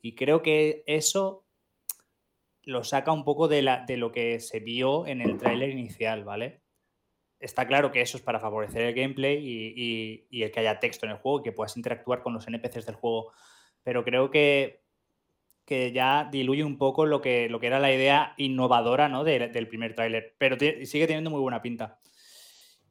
Y 0.00 0.14
creo 0.14 0.42
que 0.42 0.82
eso 0.86 1.44
lo 2.62 2.84
saca 2.84 3.12
un 3.12 3.24
poco 3.24 3.48
de, 3.48 3.62
la, 3.62 3.84
de 3.86 3.96
lo 3.96 4.12
que 4.12 4.40
se 4.40 4.60
vio 4.60 5.06
en 5.06 5.20
el 5.20 5.38
tráiler 5.38 5.70
inicial, 5.70 6.24
¿vale? 6.24 6.62
Está 7.40 7.66
claro 7.66 7.92
que 7.92 8.00
eso 8.00 8.16
es 8.16 8.22
para 8.22 8.40
favorecer 8.40 8.82
el 8.82 8.94
gameplay 8.94 9.38
y, 10.30 10.42
el 10.42 10.50
que 10.50 10.60
haya 10.60 10.80
texto 10.80 11.06
en 11.06 11.12
el 11.12 11.18
juego, 11.18 11.42
que 11.42 11.52
puedas 11.52 11.76
interactuar 11.76 12.22
con 12.22 12.34
los 12.34 12.46
NPCs 12.46 12.86
del 12.86 12.96
juego. 12.96 13.32
Pero 13.82 14.04
creo 14.04 14.30
que, 14.30 14.82
que 15.64 15.92
ya 15.92 16.28
diluye 16.30 16.64
un 16.64 16.78
poco 16.78 17.06
lo 17.06 17.20
que, 17.20 17.48
lo 17.48 17.60
que 17.60 17.68
era 17.68 17.78
la 17.78 17.92
idea 17.92 18.34
innovadora 18.36 19.08
¿no? 19.08 19.24
del 19.24 19.68
primer 19.68 19.94
tráiler. 19.94 20.34
Pero 20.38 20.56
sigue 20.58 21.06
teniendo 21.06 21.30
muy 21.30 21.40
buena 21.40 21.62
pinta. 21.62 21.98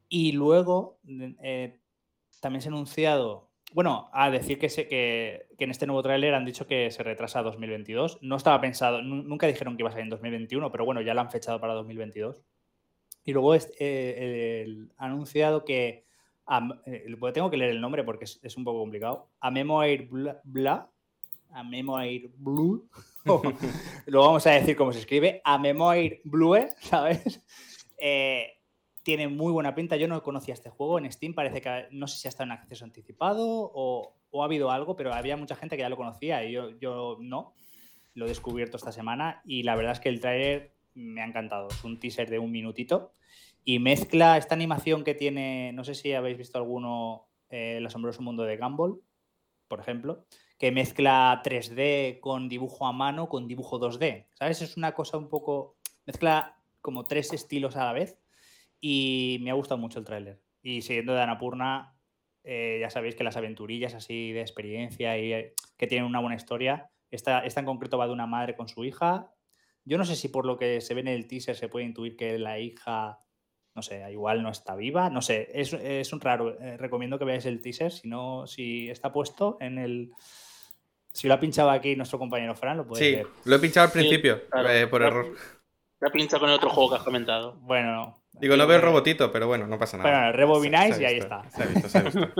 Y 0.08 0.32
luego 0.32 0.98
eh, 1.42 1.78
también 2.40 2.62
se 2.62 2.68
ha 2.68 2.72
anunciado 2.72 3.48
bueno, 3.72 4.08
a 4.12 4.30
decir 4.30 4.58
que, 4.58 4.68
que, 4.68 5.64
en 5.64 5.70
este 5.70 5.86
nuevo 5.86 6.02
tráiler 6.02 6.34
han 6.34 6.46
dicho 6.46 6.66
que 6.66 6.90
se 6.90 7.02
retrasa 7.02 7.40
a 7.40 7.42
2022. 7.42 8.18
No 8.22 8.36
estaba 8.36 8.60
pensado, 8.60 9.02
nunca 9.02 9.46
dijeron 9.46 9.76
que 9.76 9.82
iba 9.82 9.90
a 9.90 9.92
salir 9.92 10.04
en 10.04 10.10
2021, 10.10 10.72
pero 10.72 10.84
bueno, 10.84 11.02
ya 11.02 11.12
lo 11.12 11.20
han 11.20 11.30
fechado 11.30 11.60
para 11.60 11.74
2022. 11.74 12.42
Y 13.28 13.32
luego 13.34 13.54
es, 13.54 13.70
eh, 13.78 14.64
el, 14.64 14.90
ha 14.96 15.64
que. 15.66 16.06
Eh, 16.86 17.16
tengo 17.34 17.50
que 17.50 17.58
leer 17.58 17.72
el 17.72 17.80
nombre 17.82 18.02
porque 18.02 18.24
es, 18.24 18.56
un 18.56 18.64
poco 18.64 18.78
complicado. 18.78 19.28
A 19.38 19.50
Memo 19.50 19.82
Air 19.82 20.08
Bla. 20.44 20.88
A 21.50 21.62
Memo 21.62 22.00
Air 22.00 22.30
Blue. 22.38 22.88
lo 24.06 24.20
vamos 24.22 24.46
a 24.46 24.52
decir 24.52 24.74
cómo 24.76 24.94
se 24.94 25.00
escribe. 25.00 25.42
A 25.44 25.58
Memo 25.58 25.92
Air 25.92 26.22
Blue, 26.24 26.56
¿sabes? 26.80 27.42
Eh, 27.98 28.46
tiene 29.02 29.28
muy 29.28 29.52
buena 29.52 29.74
pinta. 29.74 29.96
Yo 29.96 30.08
no 30.08 30.22
conocía 30.22 30.54
este 30.54 30.70
juego 30.70 30.98
en 30.98 31.12
Steam, 31.12 31.34
parece 31.34 31.60
que 31.60 31.88
no 31.90 32.06
sé 32.06 32.16
si 32.16 32.28
ha 32.28 32.30
estado 32.30 32.46
en 32.46 32.52
acceso 32.52 32.86
anticipado 32.86 33.44
o, 33.74 34.14
ha 34.40 34.44
habido 34.44 34.70
algo, 34.70 34.96
pero 34.96 35.12
había 35.12 35.36
mucha 35.36 35.54
gente 35.54 35.76
que 35.76 35.82
ya 35.82 35.90
lo 35.90 35.98
conocía 35.98 36.42
y 36.44 36.52
yo, 36.52 36.70
yo 36.78 37.18
no. 37.20 37.52
Lo 38.14 38.24
he 38.24 38.28
descubierto 38.28 38.78
esta 38.78 38.90
semana 38.90 39.42
y 39.44 39.64
la 39.64 39.76
verdad 39.76 39.92
es 39.92 40.00
que 40.00 40.08
el 40.08 40.18
trailer 40.18 40.77
me 40.98 41.22
ha 41.22 41.26
encantado. 41.26 41.68
Es 41.68 41.84
un 41.84 41.98
teaser 41.98 42.28
de 42.28 42.38
un 42.38 42.50
minutito 42.50 43.12
y 43.64 43.78
mezcla 43.78 44.36
esta 44.36 44.54
animación 44.54 45.04
que 45.04 45.14
tiene, 45.14 45.72
no 45.72 45.84
sé 45.84 45.94
si 45.94 46.12
habéis 46.12 46.38
visto 46.38 46.58
alguno, 46.58 47.28
eh, 47.50 47.76
El 47.78 47.86
asombroso 47.86 48.22
mundo 48.22 48.44
de 48.44 48.56
Gumball, 48.56 49.00
por 49.68 49.80
ejemplo, 49.80 50.24
que 50.58 50.72
mezcla 50.72 51.40
3D 51.44 52.20
con 52.20 52.48
dibujo 52.48 52.86
a 52.86 52.92
mano 52.92 53.28
con 53.28 53.46
dibujo 53.46 53.78
2D. 53.78 54.26
¿Sabes? 54.34 54.62
Es 54.62 54.76
una 54.76 54.92
cosa 54.92 55.18
un 55.18 55.28
poco. 55.28 55.76
Mezcla 56.06 56.56
como 56.80 57.04
tres 57.04 57.32
estilos 57.32 57.76
a 57.76 57.84
la 57.84 57.92
vez. 57.92 58.18
Y 58.80 59.38
me 59.42 59.50
ha 59.50 59.54
gustado 59.54 59.78
mucho 59.78 59.98
el 59.98 60.04
tráiler. 60.04 60.40
Y 60.62 60.82
siguiendo 60.82 61.12
de 61.12 61.22
Anapurna, 61.22 61.94
eh, 62.44 62.78
ya 62.80 62.90
sabéis 62.90 63.16
que 63.16 63.24
las 63.24 63.36
aventurillas 63.36 63.94
así 63.94 64.32
de 64.32 64.40
experiencia 64.40 65.18
y 65.18 65.32
eh, 65.32 65.54
que 65.76 65.86
tienen 65.86 66.06
una 66.06 66.20
buena 66.20 66.36
historia. 66.36 66.90
Esta, 67.10 67.40
esta 67.40 67.60
en 67.60 67.66
concreto 67.66 67.98
va 67.98 68.06
de 68.06 68.12
una 68.12 68.26
madre 68.26 68.56
con 68.56 68.68
su 68.68 68.84
hija. 68.84 69.30
Yo 69.88 69.96
no 69.98 70.04
sé 70.04 70.16
si 70.16 70.28
por 70.28 70.44
lo 70.44 70.56
que 70.58 70.80
se 70.80 70.94
ve 70.94 71.00
en 71.00 71.08
el 71.08 71.26
teaser 71.26 71.56
se 71.56 71.68
puede 71.68 71.86
intuir 71.86 72.16
que 72.16 72.38
la 72.38 72.58
hija, 72.58 73.20
no 73.74 73.82
sé, 73.82 74.04
igual 74.12 74.42
no 74.42 74.50
está 74.50 74.74
viva. 74.76 75.08
No 75.08 75.22
sé, 75.22 75.48
es, 75.54 75.72
es 75.72 76.12
un 76.12 76.20
raro. 76.20 76.60
Eh, 76.60 76.76
recomiendo 76.76 77.18
que 77.18 77.24
veáis 77.24 77.46
el 77.46 77.60
teaser. 77.62 77.90
Si 77.92 78.06
no, 78.08 78.46
si 78.46 78.90
está 78.90 79.10
puesto 79.12 79.56
en 79.60 79.78
el. 79.78 80.10
Si 81.12 81.26
lo 81.26 81.34
ha 81.34 81.40
pinchado 81.40 81.70
aquí 81.70 81.96
nuestro 81.96 82.18
compañero 82.18 82.54
Fran, 82.54 82.76
lo 82.76 82.86
podéis 82.86 83.06
Sí, 83.08 83.14
ver. 83.16 83.26
lo 83.46 83.56
he 83.56 83.58
pinchado 83.58 83.86
al 83.86 83.92
principio, 83.92 84.46
claro. 84.50 84.68
eh, 84.70 84.86
por 84.86 85.00
Lo- 85.00 85.06
error. 85.08 85.34
La 86.00 86.10
pincha 86.10 86.38
con 86.38 86.48
el 86.48 86.54
otro 86.54 86.70
juego 86.70 86.90
que 86.90 86.96
has 86.96 87.02
comentado. 87.02 87.54
Bueno, 87.62 87.92
no. 87.92 88.22
Digo, 88.34 88.56
no 88.56 88.66
veo 88.68 88.76
el 88.76 88.82
robotito, 88.82 89.32
pero 89.32 89.48
bueno, 89.48 89.66
no 89.66 89.78
pasa 89.80 89.96
nada. 89.96 90.08
Bueno, 90.10 90.32
rebobináis 90.32 90.94
Se- 90.94 90.98
se 90.98 91.02
y 91.02 91.06
ha 91.06 91.08
ahí 91.08 91.18
está. 91.18 91.50
Se 91.50 91.62
ha 91.62 91.66
visto, 91.66 91.88
se 91.88 91.98
ha 91.98 92.02
visto. 92.02 92.20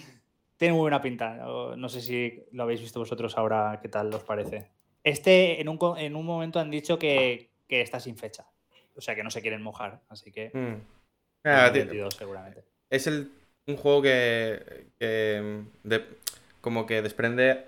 Tiene 0.56 0.72
muy 0.74 0.82
buena 0.82 1.02
pinta. 1.02 1.34
No, 1.34 1.76
no 1.76 1.88
sé 1.88 2.00
si 2.00 2.44
lo 2.52 2.62
habéis 2.62 2.80
visto 2.80 3.00
vosotros 3.00 3.36
ahora, 3.36 3.80
qué 3.82 3.88
tal 3.88 4.14
os 4.14 4.22
parece. 4.22 4.70
Este, 5.04 5.60
en 5.60 5.68
un, 5.68 5.78
en 5.98 6.16
un 6.16 6.24
momento 6.26 6.60
han 6.60 6.70
dicho 6.70 6.98
que, 6.98 7.50
que 7.68 7.80
está 7.80 7.98
sin 8.00 8.16
fecha. 8.16 8.46
O 8.94 9.00
sea, 9.00 9.14
que 9.14 9.22
no 9.24 9.30
se 9.30 9.40
quieren 9.42 9.62
mojar. 9.62 10.00
Así 10.08 10.30
que 10.30 10.50
Mm. 10.54 10.74
Ah, 11.44 11.70
tío, 11.72 11.82
2022 11.82 12.14
seguramente. 12.14 12.64
es 12.90 13.06
el, 13.08 13.32
un 13.66 13.76
juego 13.76 14.02
que, 14.02 14.86
que 14.98 15.62
de- 15.82 16.04
como 16.60 16.86
que 16.86 17.02
desprende 17.02 17.64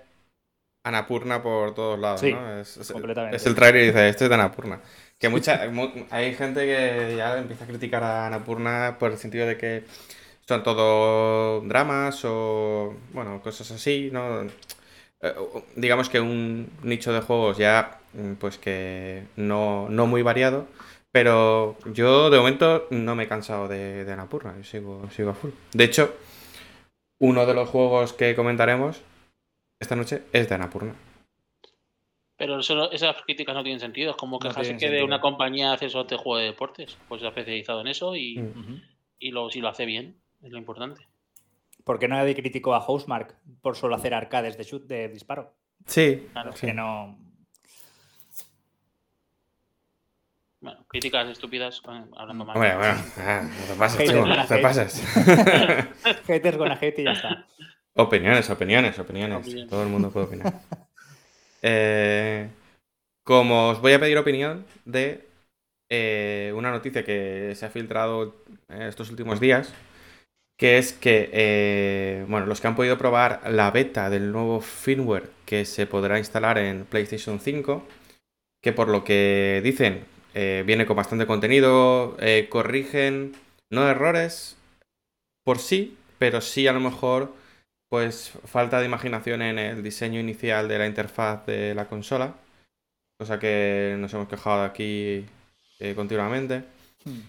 Anapurna 0.85 1.41
por 1.43 1.73
todos 1.73 1.99
lados, 1.99 2.21
Sí, 2.21 2.31
¿no? 2.31 2.59
Es, 2.59 2.77
es- 2.77 2.91
completamente. 2.91 3.35
es 3.35 3.45
el 3.45 3.55
trailer 3.55 3.83
y 3.83 3.87
dice, 3.87 4.07
este 4.07 4.25
es 4.25 4.29
de 4.29 4.35
Anapurna. 4.35 4.81
Que 5.19 5.27
mucha, 5.29 5.67
mu- 5.71 5.91
hay 6.11 6.33
gente 6.35 6.61
que 6.61 7.15
ya 7.17 7.37
empieza 7.37 7.65
a 7.65 7.67
criticar 7.67 8.03
a 8.03 8.27
Anapurna 8.27 8.97
por 8.99 9.11
el 9.11 9.17
sentido 9.17 9.45
de 9.47 9.57
que 9.57 9.83
son 10.47 10.63
todo 10.63 11.61
dramas 11.61 12.21
o, 12.23 12.95
bueno, 13.11 13.41
cosas 13.41 13.71
así, 13.71 14.09
¿no? 14.11 14.47
Eh, 15.25 15.33
digamos 15.75 16.09
que 16.09 16.19
un 16.19 16.69
nicho 16.83 17.11
de 17.13 17.21
juegos 17.21 17.57
ya, 17.57 17.99
mm, 18.13 18.33
pues 18.33 18.57
que 18.57 19.23
no, 19.35 19.87
no 19.89 20.05
muy 20.07 20.21
variado, 20.21 20.67
pero 21.11 21.77
yo 21.93 22.29
de 22.29 22.37
momento 22.37 22.87
no 22.91 23.15
me 23.15 23.23
he 23.23 23.27
cansado 23.27 23.67
de, 23.67 24.05
de 24.05 24.11
Annapurna, 24.13 24.55
yo 24.57 24.63
sigo, 24.63 25.09
sigo 25.11 25.31
a 25.31 25.33
full. 25.33 25.51
De 25.73 25.83
hecho, 25.85 26.13
uno 27.19 27.45
de 27.45 27.53
los 27.53 27.69
juegos 27.69 28.13
que 28.13 28.35
comentaremos 28.35 29.01
esta 29.79 29.95
noche 29.95 30.23
es 30.33 30.47
de 30.49 30.55
Annapurna. 30.55 30.93
Pero 32.37 32.59
eso- 32.59 32.91
esas 32.91 33.21
críticas 33.23 33.55
no 33.55 33.63
tienen 33.63 33.79
sentido. 33.79 34.11
Es 34.11 34.17
como 34.17 34.39
quejarse 34.39 34.71
que 34.71 34.73
de 34.73 34.79
sentido. 34.81 35.05
una 35.05 35.21
compañía 35.21 35.71
hace 35.71 35.85
de 35.87 35.93
juego 36.17 36.37
de 36.37 36.45
deportes. 36.45 36.97
Pues 37.07 37.21
se 37.21 37.27
ha 37.27 37.29
especializado 37.29 37.79
en 37.81 37.87
eso 37.87 38.15
y, 38.15 38.37
Mm. 38.39 38.81
Y 39.17 39.31
lo, 39.31 39.49
si 39.49 39.61
lo 39.61 39.69
hace 39.69 39.85
bien, 39.85 40.17
es 40.43 40.51
lo 40.51 40.57
importante. 40.57 41.07
¿Por 41.85 41.99
qué 41.99 42.07
nadie 42.09 42.35
criticó 42.35 42.75
a 42.75 42.81
Housemark 42.81 43.35
por 43.61 43.77
solo 43.77 43.95
hacer 43.95 44.13
arcades 44.13 44.57
de 44.57 44.63
shoot 44.63 44.85
de 44.87 45.07
disparo? 45.07 45.53
Sí, 45.85 46.27
Claro, 46.33 46.51
sí. 46.53 46.65
que 46.67 46.73
no. 46.73 47.17
Bueno, 50.61 50.83
críticas 50.87 51.29
estúpidas, 51.29 51.79
bueno, 51.83 52.07
hablando 52.17 52.43
mal. 52.43 52.57
Hombre, 52.57 52.75
bueno, 52.75 52.95
ah, 53.19 53.41
no 53.43 53.65
te 53.67 53.75
pases, 53.79 53.97
Haters 53.99 54.13
chico, 54.13 54.25
no 54.25 54.47
te 54.47 54.57
pases. 54.57 55.03
Haters 56.27 56.57
con 56.57 56.71
hate 56.71 56.99
y 56.99 57.03
ya 57.03 57.11
está. 57.11 57.47
Opiniones, 57.93 58.49
opiniones, 58.49 58.97
opiniones. 58.97 59.37
Opiniones. 59.37 59.69
Todo 59.69 59.83
el 59.83 59.89
mundo 59.89 60.11
puede 60.11 60.25
opinar. 60.25 60.53
Eh, 61.67 62.47
como 63.23 63.69
os 63.69 63.81
voy 63.81 63.93
a 63.93 63.99
pedir 63.99 64.19
opinión 64.19 64.67
de 64.85 65.27
eh, 65.89 66.53
una 66.55 66.69
noticia 66.69 67.03
que 67.03 67.53
se 67.55 67.65
ha 67.65 67.71
filtrado 67.71 68.35
en 68.69 68.83
estos 68.83 69.09
últimos 69.09 69.39
días, 69.39 69.73
que 70.57 70.77
es 70.77 70.93
que, 70.93 71.29
eh, 71.33 72.25
bueno, 72.29 72.45
los 72.45 72.61
que 72.61 72.67
han 72.67 72.75
podido 72.75 72.97
probar 72.97 73.41
la 73.51 73.71
beta 73.71 74.09
del 74.09 74.31
nuevo 74.31 74.61
firmware 74.61 75.29
que 75.45 75.65
se 75.65 75.85
podrá 75.85 76.17
instalar 76.17 76.57
en 76.57 76.85
PlayStation 76.85 77.39
5, 77.39 77.85
que 78.61 78.73
por 78.73 78.87
lo 78.87 79.03
que 79.03 79.61
dicen, 79.63 80.05
eh, 80.33 80.63
viene 80.65 80.85
con 80.85 80.95
bastante 80.95 81.27
contenido, 81.27 82.15
eh, 82.19 82.47
corrigen, 82.49 83.35
no 83.69 83.87
errores 83.87 84.57
por 85.43 85.59
sí, 85.59 85.97
pero 86.19 86.41
sí 86.41 86.67
a 86.67 86.73
lo 86.73 86.79
mejor 86.79 87.33
pues 87.89 88.31
falta 88.45 88.79
de 88.79 88.87
imaginación 88.87 89.41
en 89.41 89.59
el 89.59 89.83
diseño 89.83 90.19
inicial 90.19 90.67
de 90.67 90.79
la 90.79 90.87
interfaz 90.87 91.45
de 91.45 91.75
la 91.75 91.87
consola, 91.87 92.35
cosa 93.17 93.39
que 93.39 93.95
nos 93.99 94.13
hemos 94.13 94.27
quejado 94.27 94.63
aquí 94.63 95.25
continuamente. 95.95 96.63
Hmm. 97.05 97.19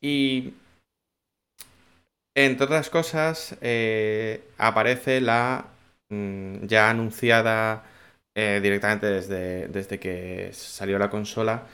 Y 0.00 0.52
entre 2.34 2.64
otras 2.64 2.90
cosas, 2.90 3.56
eh, 3.60 4.42
aparece 4.58 5.20
la 5.20 5.66
mm, 6.10 6.66
ya 6.66 6.90
anunciada 6.90 7.84
eh, 8.36 8.60
directamente 8.62 9.06
desde, 9.06 9.68
desde 9.68 9.98
que 9.98 10.50
salió 10.52 10.98
la 10.98 11.10
consola 11.10 11.64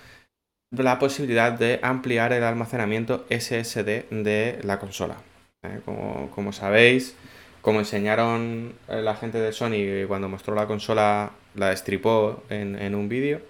la 0.70 0.98
posibilidad 0.98 1.52
de 1.52 1.78
ampliar 1.82 2.32
el 2.32 2.42
almacenamiento 2.42 3.26
SSD 3.30 4.08
de 4.10 4.58
la 4.64 4.80
consola. 4.80 5.16
¿eh? 5.62 5.80
Como, 5.84 6.30
como 6.30 6.52
sabéis, 6.52 7.14
como 7.60 7.78
enseñaron 7.78 8.74
la 8.88 9.14
gente 9.14 9.38
de 9.38 9.52
Sony 9.52 10.06
cuando 10.08 10.28
mostró 10.28 10.54
la 10.56 10.66
consola, 10.66 11.30
la 11.54 11.70
destripó 11.70 12.42
en, 12.50 12.76
en 12.76 12.96
un 12.96 13.08
vídeo, 13.08 13.40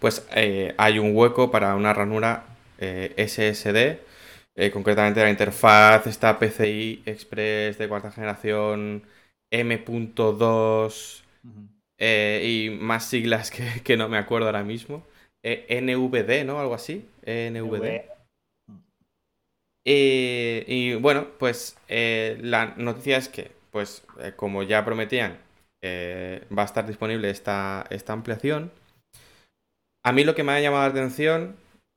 pues 0.00 0.26
hay 0.32 0.98
un 0.98 1.16
hueco 1.16 1.52
para 1.52 1.76
una 1.76 1.94
ranura 1.94 2.44
SSD, 2.78 4.00
eh, 4.56 4.70
concretamente 4.70 5.20
la 5.20 5.30
interfaz 5.30 6.06
está 6.06 6.38
PCI 6.38 7.02
Express 7.06 7.76
de 7.78 7.88
cuarta 7.88 8.12
generación 8.12 9.02
M.2 9.50 11.24
Ujú. 11.44 11.68
eh, 11.98 12.42
y 12.44 12.70
más 12.70 13.08
siglas 13.08 13.50
que, 13.50 13.80
que 13.84 13.96
no 13.96 14.08
me 14.08 14.18
acuerdo 14.18 14.46
ahora 14.46 14.62
mismo. 14.62 15.04
Eh, 15.42 15.66
NVD, 15.68 16.44
¿no? 16.44 16.60
Algo 16.60 16.74
así. 16.74 17.06
NVD. 17.24 18.08
Eh, 19.86 20.64
y 20.66 20.94
bueno, 20.94 21.26
pues 21.38 21.76
la 21.88 22.74
noticia 22.76 23.18
es 23.18 23.28
que, 23.28 23.50
pues 23.70 24.06
como 24.36 24.62
ya 24.62 24.84
prometían, 24.84 25.38
va 25.84 26.62
a 26.62 26.64
estar 26.64 26.86
disponible 26.86 27.28
esta, 27.28 27.84
esta 27.90 28.14
ampliación. 28.14 28.72
A 30.02 30.12
mí 30.12 30.24
lo 30.24 30.34
que 30.34 30.42
me 30.42 30.52
ha 30.52 30.60
llamado 30.60 30.84
la 30.84 30.90
atención 30.90 31.56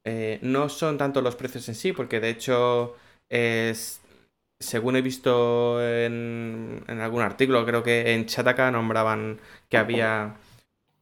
eh, 0.09 0.39
no 0.41 0.69
son 0.69 0.97
tanto 0.97 1.21
los 1.21 1.35
precios 1.35 1.67
en 1.67 1.75
sí, 1.75 1.91
porque 1.91 2.21
de 2.21 2.29
hecho, 2.29 2.95
es, 3.27 3.99
según 4.57 4.95
he 4.95 5.01
visto 5.01 5.85
en, 5.85 6.81
en 6.87 7.01
algún 7.01 7.21
artículo, 7.21 7.65
creo 7.65 7.83
que 7.83 8.13
en 8.13 8.25
Chataka 8.25 8.71
nombraban 8.71 9.37
que 9.67 9.75
había 9.75 10.37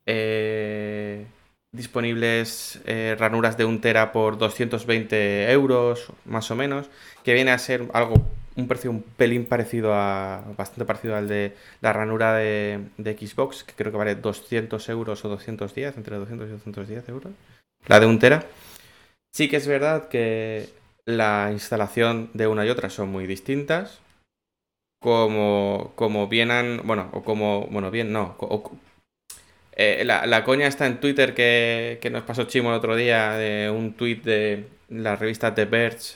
eh, 0.07 1.27
disponibles 1.71 2.81
eh, 2.87 3.15
ranuras 3.19 3.57
de 3.57 3.65
un 3.65 3.79
tera 3.79 4.11
por 4.11 4.39
220 4.39 5.51
euros, 5.51 6.11
más 6.25 6.49
o 6.49 6.55
menos, 6.55 6.89
que 7.23 7.35
viene 7.35 7.51
a 7.51 7.59
ser 7.59 7.87
algo, 7.93 8.25
un 8.55 8.67
precio 8.67 8.89
un 8.89 9.03
pelín 9.03 9.45
parecido 9.45 9.93
a, 9.93 10.43
bastante 10.57 10.85
parecido 10.85 11.15
al 11.15 11.27
de 11.27 11.55
la 11.81 11.93
ranura 11.93 12.33
de, 12.33 12.79
de 12.97 13.15
Xbox, 13.15 13.63
que 13.65 13.73
creo 13.73 13.91
que 13.91 13.99
vale 13.99 14.15
200 14.15 14.89
euros 14.89 15.23
o 15.25 15.29
210, 15.29 15.95
entre 15.95 16.15
200 16.15 16.47
y 16.47 16.51
210 16.53 17.09
euros, 17.09 17.33
la 17.85 17.99
de 17.99 18.07
un 18.07 18.17
tera. 18.17 18.47
Sí 19.35 19.49
que 19.49 19.57
es 19.57 19.67
verdad 19.67 20.07
que 20.07 20.69
la 21.03 21.49
instalación 21.51 22.29
de 22.33 22.47
una 22.47 22.65
y 22.65 22.69
otra 22.69 22.89
son 22.89 23.09
muy 23.09 23.27
distintas, 23.27 23.99
como, 25.01 25.91
como 25.95 26.29
bien 26.29 26.51
han, 26.51 26.79
bueno, 26.85 27.09
o 27.11 27.21
como, 27.21 27.67
bueno, 27.67 27.91
bien, 27.91 28.13
no, 28.13 28.37
eh, 29.73 30.03
la, 30.05 30.25
la 30.25 30.45
coña 30.45 30.67
está 30.67 30.85
en 30.85 31.01
Twitter 31.01 31.33
que, 31.33 31.99
que 32.01 32.09
nos 32.09 32.23
pasó 32.23 32.45
Chimo 32.45 32.69
el 32.69 32.77
otro 32.77 32.95
día 32.95 33.33
de 33.33 33.69
un 33.69 33.93
tweet 33.95 34.21
de 34.21 34.69
la 34.87 35.17
revista 35.17 35.53
The 35.53 35.65
Verge 35.65 36.15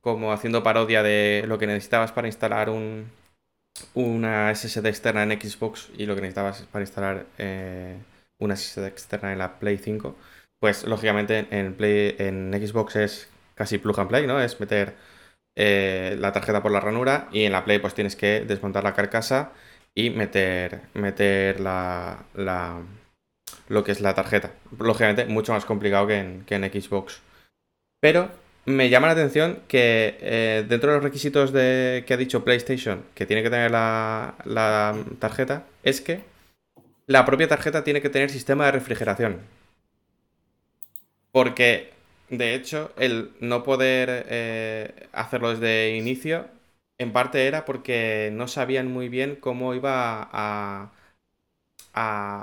como 0.00 0.32
haciendo 0.32 0.62
parodia 0.62 1.02
de 1.02 1.42
lo 1.48 1.58
que 1.58 1.66
necesitabas 1.66 2.12
para 2.12 2.28
instalar 2.28 2.70
un, 2.70 3.10
una 3.94 4.54
SSD 4.54 4.86
externa 4.86 5.24
en 5.24 5.40
Xbox 5.40 5.90
y 5.98 6.06
lo 6.06 6.14
que 6.14 6.20
necesitabas 6.20 6.62
para 6.70 6.84
instalar 6.84 7.26
eh, 7.36 7.98
una 8.38 8.54
SSD 8.54 8.86
externa 8.86 9.32
en 9.32 9.40
la 9.40 9.58
Play 9.58 9.76
5. 9.76 10.14
Pues 10.64 10.84
lógicamente 10.84 11.46
en, 11.50 11.74
Play, 11.74 12.16
en 12.18 12.50
Xbox 12.54 12.96
es 12.96 13.28
casi 13.54 13.76
plug 13.76 14.00
and 14.00 14.08
play, 14.08 14.26
¿no? 14.26 14.40
Es 14.40 14.58
meter 14.60 14.94
eh, 15.54 16.16
la 16.18 16.32
tarjeta 16.32 16.62
por 16.62 16.72
la 16.72 16.80
ranura 16.80 17.28
y 17.32 17.44
en 17.44 17.52
la 17.52 17.66
Play 17.66 17.80
pues 17.80 17.92
tienes 17.92 18.16
que 18.16 18.40
desmontar 18.46 18.82
la 18.82 18.94
carcasa 18.94 19.52
y 19.94 20.08
meter, 20.08 20.80
meter 20.94 21.60
la, 21.60 22.24
la- 22.32 22.80
lo 23.68 23.84
que 23.84 23.92
es 23.92 24.00
la 24.00 24.14
tarjeta. 24.14 24.52
Lógicamente, 24.78 25.26
mucho 25.26 25.52
más 25.52 25.66
complicado 25.66 26.06
que 26.06 26.16
en, 26.18 26.44
que 26.46 26.54
en 26.54 26.64
Xbox. 26.64 27.20
Pero 28.00 28.30
me 28.64 28.88
llama 28.88 29.08
la 29.08 29.12
atención 29.12 29.58
que 29.68 30.16
eh, 30.22 30.64
dentro 30.66 30.92
de 30.92 30.96
los 30.96 31.04
requisitos 31.04 31.52
de, 31.52 32.04
que 32.06 32.14
ha 32.14 32.16
dicho 32.16 32.42
PlayStation, 32.42 33.04
que 33.14 33.26
tiene 33.26 33.42
que 33.42 33.50
tener 33.50 33.70
la, 33.70 34.36
la 34.46 34.96
tarjeta, 35.18 35.66
es 35.82 36.00
que 36.00 36.20
la 37.06 37.26
propia 37.26 37.48
tarjeta 37.48 37.84
tiene 37.84 38.00
que 38.00 38.08
tener 38.08 38.30
sistema 38.30 38.64
de 38.64 38.72
refrigeración. 38.72 39.40
Porque, 41.34 41.92
de 42.30 42.54
hecho, 42.54 42.92
el 42.96 43.32
no 43.40 43.64
poder 43.64 44.24
eh, 44.28 45.08
hacerlo 45.12 45.50
desde 45.50 45.96
inicio, 45.96 46.46
en 46.96 47.12
parte 47.12 47.48
era 47.48 47.64
porque 47.64 48.30
no 48.32 48.46
sabían 48.46 48.92
muy 48.92 49.08
bien 49.08 49.34
cómo 49.34 49.74
iba 49.74 50.28
a, 50.32 50.92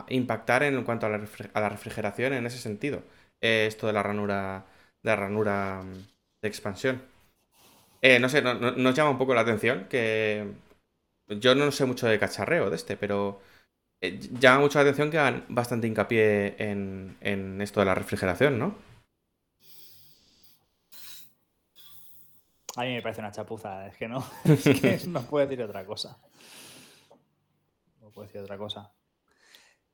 impactar 0.09 0.63
en 0.63 0.83
cuanto 0.83 1.05
a 1.05 1.09
la, 1.09 1.69
refrigeración 1.69 2.33
en 2.33 2.45
ese 2.45 2.57
sentido. 2.57 3.01
Eh, 3.39 3.65
esto 3.67 3.87
de 3.87 3.93
la 3.93 4.03
ranura, 4.03 4.65
de 5.03 5.09
la 5.09 5.15
ranura 5.15 5.83
mm, 5.83 5.93
de 6.41 6.47
expansión. 6.49 7.01
Eh, 8.01 8.19
no 8.19 8.27
sé, 8.27 8.41
nos 8.41 8.95
llama 8.95 9.11
un 9.11 9.17
poco 9.17 9.33
la 9.33 9.41
atención 9.41 9.85
que 9.89 10.47
yo 11.29 11.55
no 11.55 11.71
sé 11.71 11.85
mucho 11.85 12.07
de 12.07 12.19
cacharreo 12.19 12.69
de 12.69 12.75
este, 12.75 12.97
pero 12.97 13.41
eh, 14.01 14.19
llama 14.39 14.61
mucho 14.61 14.79
la 14.79 14.83
atención 14.83 15.11
que 15.11 15.19
hagan 15.19 15.45
bastante 15.49 15.87
hincapié 15.87 16.55
en, 16.57 17.17
en 17.21 17.61
esto 17.61 17.79
de 17.79 17.85
la 17.85 17.95
refrigeración, 17.95 18.57
¿no? 18.57 18.75
A 22.75 22.83
mí 22.83 22.93
me 22.93 23.01
parece 23.01 23.21
una 23.21 23.31
chapuza, 23.31 23.87
es 23.87 23.97
que 23.97 24.07
no, 24.07 24.25
es 24.45 24.63
que 24.63 24.99
no 25.07 25.21
puedo 25.21 25.45
decir 25.45 25.63
otra 25.63 25.85
cosa. 25.85 26.17
No 28.01 28.09
puedo 28.09 28.25
decir 28.25 28.41
otra 28.41 28.57
cosa. 28.57 28.91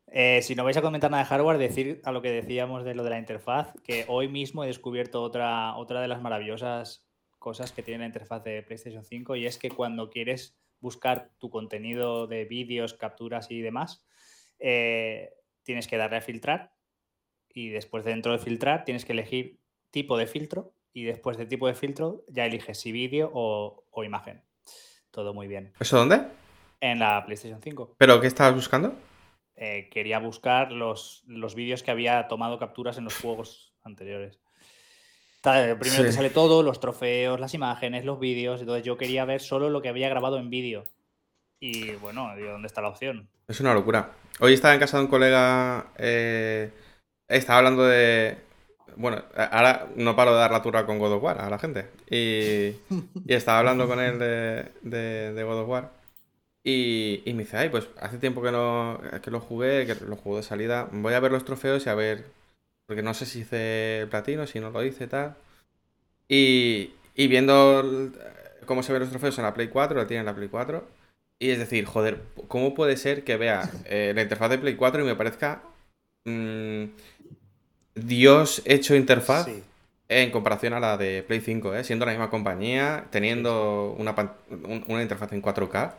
Eh, 0.10 0.42
si 0.42 0.56
no 0.56 0.64
vais 0.64 0.78
a 0.78 0.82
comentar 0.82 1.12
nada 1.12 1.24
de 1.24 1.30
hardware, 1.30 1.58
decir 1.58 2.02
a 2.06 2.14
lo 2.14 2.22
que 2.22 2.32
decíamos 2.32 2.86
de 2.86 2.96
lo 2.96 3.04
de 3.04 3.10
la 3.10 3.20
interfaz, 3.20 3.74
que 3.84 4.06
hoy 4.08 4.30
mismo 4.30 4.64
he 4.64 4.68
descubierto 4.68 5.22
otra, 5.22 5.76
otra 5.76 6.02
de 6.02 6.08
las 6.08 6.22
maravillosas 6.22 7.06
cosas 7.40 7.72
que 7.74 7.84
tiene 7.84 8.00
la 8.00 8.06
interfaz 8.06 8.44
de 8.44 8.64
PlayStation 8.64 9.04
5 9.04 9.36
y 9.36 9.48
es 9.48 9.58
que 9.58 9.70
cuando 9.70 10.10
quieres 10.10 10.58
buscar 10.80 11.32
tu 11.38 11.50
contenido 11.50 12.28
de 12.28 12.46
vídeos, 12.46 12.94
capturas 12.94 13.52
y 13.52 13.62
demás, 13.62 14.06
eh, 14.60 15.34
tienes 15.64 15.88
que 15.88 15.98
darle 15.98 16.18
a 16.18 16.22
filtrar 16.22 16.74
y 17.50 17.70
después 17.70 18.06
dentro 18.06 18.32
de 18.32 18.40
filtrar 18.40 18.86
tienes 18.86 19.06
que 19.06 19.14
elegir 19.14 19.60
tipo 19.92 20.18
de 20.18 20.28
filtro 20.28 20.74
y 20.94 21.04
después 21.04 21.38
de 21.38 21.46
tipo 21.46 21.68
de 21.68 21.74
filtro 21.74 22.24
ya 22.28 22.46
eliges 22.46 22.80
si 22.80 22.92
vídeo 22.92 23.30
o, 23.34 23.86
o 23.92 24.04
imagen. 24.04 24.44
Todo 25.12 25.34
muy 25.34 25.48
bien. 25.48 25.74
¿Eso 25.80 25.98
dónde? 25.98 26.28
En 26.80 27.00
la 27.00 27.26
PlayStation 27.26 27.62
5. 27.62 27.96
¿Pero 27.98 28.22
qué 28.22 28.28
estabas 28.28 28.54
buscando? 28.54 28.96
Eh, 29.56 29.90
quería 29.92 30.20
buscar 30.20 30.72
los, 30.72 31.24
los 31.26 31.56
vídeos 31.56 31.82
que 31.82 31.90
había 31.90 32.28
tomado 32.28 32.60
capturas 32.60 33.00
en 33.00 33.06
los 33.06 33.18
juegos 33.18 33.74
anteriores. 33.84 34.40
Primero 35.42 36.04
te 36.04 36.12
sale 36.12 36.30
todo, 36.30 36.64
los 36.64 36.80
trofeos, 36.80 37.40
las 37.40 37.54
imágenes, 37.54 38.06
los 38.06 38.20
vídeos. 38.20 38.60
Entonces 38.62 38.84
yo 38.84 38.98
quería 38.98 39.26
ver 39.26 39.42
solo 39.42 39.70
lo 39.70 39.82
que 39.82 39.90
había 39.90 40.10
grabado 40.10 40.38
en 40.38 40.50
vídeo. 40.50 40.86
Y 41.60 41.92
bueno, 41.94 42.30
¿dónde 42.38 42.68
está 42.68 42.82
la 42.82 42.90
opción? 42.90 43.28
Es 43.48 43.60
una 43.60 43.74
locura. 43.74 44.12
Hoy 44.40 44.54
estaba 44.54 44.74
en 44.74 44.80
casa 44.80 44.98
de 44.98 45.04
un 45.04 45.10
colega. 45.10 45.88
Eh, 45.98 46.72
estaba 47.28 47.60
hablando 47.60 47.86
de. 47.86 48.38
Bueno, 48.96 49.24
ahora 49.52 49.88
no 49.96 50.16
paro 50.16 50.34
de 50.34 50.40
dar 50.40 50.52
la 50.52 50.62
turra 50.62 50.86
con 50.86 51.00
God 51.00 51.14
of 51.14 51.24
War 51.24 51.40
a 51.40 51.50
la 51.50 51.60
gente. 51.60 51.90
Y, 52.10 52.76
y 53.26 53.34
estaba 53.34 53.60
hablando 53.60 53.88
con 53.88 54.00
él 54.00 54.20
de, 54.20 54.72
de, 54.82 55.34
de 55.34 55.44
God 55.44 55.62
of 55.62 55.70
War. 55.70 55.98
Y, 56.70 57.24
me 57.28 57.44
dice, 57.44 57.56
ay, 57.56 57.70
pues 57.70 57.88
hace 57.98 58.18
tiempo 58.18 58.42
que 58.42 58.52
no 58.52 59.00
que 59.22 59.32
lo 59.32 59.40
jugué, 59.40 59.86
que 59.86 59.96
lo 60.06 60.18
jugué 60.18 60.38
de 60.38 60.44
salida. 60.44 60.90
Voy 60.92 61.14
a 61.14 61.20
ver 61.22 61.32
los 61.32 61.46
trofeos 61.46 61.86
y 61.86 61.90
a 61.90 61.96
ver. 61.96 62.26
Porque 62.88 63.04
no 63.04 63.14
sé 63.14 63.28
si 63.28 63.42
hice 63.42 64.08
platino, 64.10 64.48
si 64.48 64.60
no 64.60 64.72
lo 64.72 64.84
hice, 64.84 65.08
tal. 65.08 65.36
Y, 66.28 66.94
y 67.16 67.28
viendo 67.28 68.12
cómo 68.66 68.82
se 68.82 68.94
ven 68.94 69.02
los 69.02 69.12
trofeos 69.12 69.38
en 69.38 69.44
la 69.44 69.54
Play 69.54 69.68
4, 69.68 69.96
lo 69.96 70.08
tiene 70.08 70.22
en 70.22 70.26
la 70.26 70.36
Play 70.36 70.48
4. 70.48 70.88
Y 71.40 71.52
es 71.52 71.60
decir, 71.60 71.86
joder, 71.86 72.24
¿cómo 72.48 72.74
puede 72.74 72.98
ser 72.98 73.24
que 73.24 73.38
vea 73.38 73.70
eh, 73.86 74.14
la 74.16 74.24
interfaz 74.24 74.50
de 74.50 74.58
Play 74.58 74.76
4 74.76 75.04
y 75.04 75.06
me 75.06 75.16
parezca. 75.16 75.62
Mm, 76.26 76.86
Dios 77.94 78.62
hecho 78.66 78.96
interfaz 78.96 79.48
en 80.10 80.32
comparación 80.32 80.74
a 80.74 80.80
la 80.80 80.98
de 80.98 81.24
Play 81.24 81.42
5, 81.42 81.76
¿eh? 81.76 81.84
siendo 81.84 82.06
la 82.06 82.12
misma 82.12 82.30
compañía, 82.30 83.06
teniendo 83.10 83.96
una, 83.98 84.16
una 84.88 85.02
interfaz 85.02 85.34
en 85.34 85.42
4K. 85.42 85.94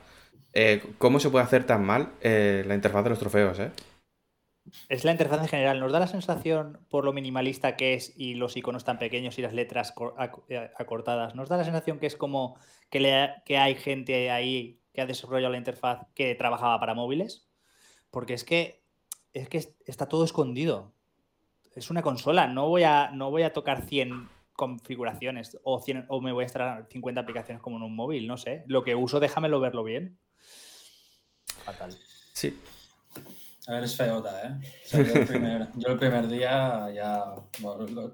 Eh, 0.54 0.82
¿Cómo 0.98 1.20
se 1.20 1.30
puede 1.30 1.44
hacer 1.44 1.64
tan 1.64 1.84
mal 1.84 2.10
eh, 2.20 2.64
la 2.66 2.74
interfaz 2.74 3.04
de 3.04 3.10
los 3.10 3.18
trofeos? 3.18 3.58
Eh? 3.58 3.70
Es 4.88 5.04
la 5.04 5.12
interfaz 5.12 5.40
en 5.42 5.48
general. 5.48 5.80
¿Nos 5.80 5.92
da 5.92 6.00
la 6.00 6.06
sensación, 6.06 6.80
por 6.88 7.04
lo 7.04 7.12
minimalista 7.12 7.76
que 7.76 7.94
es 7.94 8.12
y 8.16 8.34
los 8.34 8.56
iconos 8.56 8.84
tan 8.84 8.98
pequeños 8.98 9.38
y 9.38 9.42
las 9.42 9.52
letras 9.52 9.94
acortadas, 10.76 11.34
nos 11.34 11.48
da 11.48 11.56
la 11.56 11.64
sensación 11.64 11.98
que 11.98 12.06
es 12.06 12.16
como 12.16 12.58
que, 12.90 13.58
hay 13.58 13.74
gente 13.76 14.30
ahí 14.30 14.80
que 14.92 15.00
ha 15.00 15.06
desarrollado 15.06 15.52
la 15.52 15.58
interfaz 15.58 16.06
que 16.14 16.34
trabajaba 16.34 16.78
para 16.80 16.94
móviles? 16.94 17.48
Porque 18.10 18.34
es 18.34 18.44
que, 18.44 18.82
es 19.32 19.48
que 19.48 19.74
está 19.86 20.08
todo 20.08 20.24
escondido. 20.24 20.92
Es 21.74 21.90
una 21.90 22.02
consola. 22.02 22.46
No 22.46 22.68
voy 22.68 22.84
a, 22.84 23.10
no 23.12 23.30
voy 23.30 23.42
a 23.42 23.52
tocar 23.52 23.82
100 23.82 24.28
configuraciones 24.54 25.56
o, 25.62 25.80
100, 25.80 26.06
o 26.08 26.20
me 26.20 26.32
voy 26.32 26.42
a 26.42 26.46
instalar 26.46 26.88
50 26.90 27.20
aplicaciones 27.20 27.62
como 27.62 27.76
en 27.76 27.84
un 27.84 27.94
móvil. 27.94 28.26
No 28.26 28.36
sé. 28.36 28.64
Lo 28.66 28.82
que 28.82 28.94
uso, 28.94 29.20
déjamelo 29.20 29.60
verlo 29.60 29.84
bien. 29.84 30.18
Sí. 32.32 32.58
A 33.68 33.72
ver, 33.72 33.84
es 33.84 33.94
feota, 33.94 34.42
¿eh? 34.48 34.58
yo, 35.76 35.90
el 35.90 35.98
primer, 35.98 36.26
día 36.26 36.90
ya, 36.90 37.34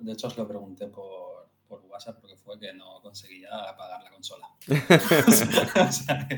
de 0.01 0.12
hecho 0.12 0.27
os 0.27 0.37
lo 0.37 0.49
pregunté 0.49 0.88
por, 0.88 1.49
por, 1.69 1.81
WhatsApp 1.87 2.19
porque 2.21 2.37
fue 2.37 2.59
que 2.59 2.73
no 2.73 3.01
conseguía 3.01 3.51
apagar 3.69 4.03
la 4.03 4.11
consola. 4.11 4.49
o 4.67 5.93
sea, 5.93 6.29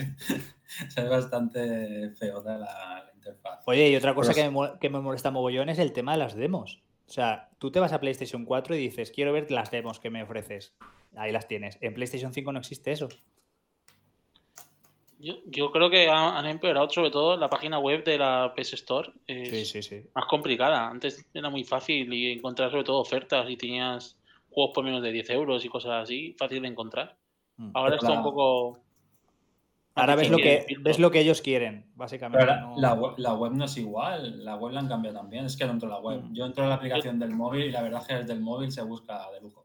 es 0.97 1.09
bastante 1.09 2.11
feota 2.11 2.59
la, 2.59 3.11
interfaz. 3.15 3.63
Oye, 3.65 3.89
y 3.89 3.97
otra 3.97 4.15
cosa 4.15 4.35
que, 4.35 4.51
me, 4.51 4.79
que 4.79 4.91
me 4.91 5.01
molesta 5.01 5.31
mogollón 5.31 5.71
es 5.71 5.79
el 5.79 5.95
tema 5.95 6.13
de 6.13 6.19
las 6.19 6.35
demos. 6.35 6.83
O 7.09 7.11
sea, 7.11 7.49
tú 7.59 7.71
te 7.71 7.81
vas 7.81 7.95
a 7.95 8.01
PlayStation 8.01 8.45
4 8.45 8.75
y 8.75 8.79
dices, 8.79 9.13
quiero 9.13 9.33
ver 9.33 9.51
las 9.51 9.71
demos 9.71 9.99
que 9.99 10.11
me 10.11 10.25
ofreces. 10.25 10.75
Ahí 11.15 11.33
las 11.33 11.49
tienes. 11.49 11.79
En 11.81 11.95
PlayStation 11.95 12.35
5 12.35 12.53
no 12.53 12.59
existe 12.59 12.93
eso. 12.93 13.09
Yo, 15.19 15.73
creo 15.73 15.89
que 15.89 16.09
han, 16.09 16.45
empeorado 16.47 16.91
sobre 16.91 17.11
todo 17.11 17.37
la 17.37 17.49
página 17.49 17.79
web 17.79 18.05
de 18.05 18.19
la 18.19 18.53
PS 18.55 18.75
Store. 18.75 19.11
sí, 19.27 19.65
sí, 19.65 19.83
sí. 19.83 20.03
Más 20.15 20.27
complicada. 20.27 20.89
Antes 20.89 21.27
era 21.33 21.49
muy 21.49 21.65
fácil 21.65 22.13
y 22.13 22.33
encontrar 22.33 22.71
sobre 22.71 22.85
todo 22.85 23.01
ofertas 23.01 23.49
y 23.49 23.57
tenías 23.57 24.17
juegos 24.51 24.75
por 24.75 24.85
menos 24.85 25.03
de 25.03 25.13
10 25.13 25.31
euros 25.31 25.65
y 25.65 25.69
cosas 25.69 26.03
así, 26.03 26.35
fácil 26.39 26.63
de 26.63 26.69
encontrar. 26.69 27.17
Mm. 27.57 27.71
Ahora 27.75 27.97
está 27.97 28.13
un 28.13 28.23
poco... 28.23 28.79
Ahora 29.95 30.15
ves 30.15 30.29
lo, 30.29 30.37
que, 30.37 30.67
ves 30.81 30.99
lo 30.99 31.11
que 31.11 31.21
ellos 31.21 31.41
quieren, 31.41 31.87
básicamente. 31.95 32.47
la, 32.77 32.93
web, 32.93 33.53
no 33.53 33.65
es 33.65 33.79
igual, 33.79 34.45
la 34.45 34.57
web 34.57 34.75
la 34.75 34.81
han 34.81 34.89
cambiado 34.89 35.17
también, 35.17 35.47
es 35.47 35.57
que 35.57 35.65
no 35.65 35.73
entro 35.73 35.89
la 35.89 36.01
web. 36.01 36.23
Mm. 36.23 36.35
Yo 36.35 36.45
entro 36.45 36.65
en 36.65 36.69
la 36.69 36.77
aplicación 36.77 37.19
del 37.19 37.31
móvil 37.31 37.65
y 37.65 37.71
la 37.71 37.83
verdad 37.83 38.03
es 38.03 38.07
que 38.07 38.15
desde 38.17 38.35
el 38.35 38.41
móvil 38.41 38.71
se 38.71 38.83
busca 38.83 39.31
de 39.31 39.41
lujo. 39.41 39.65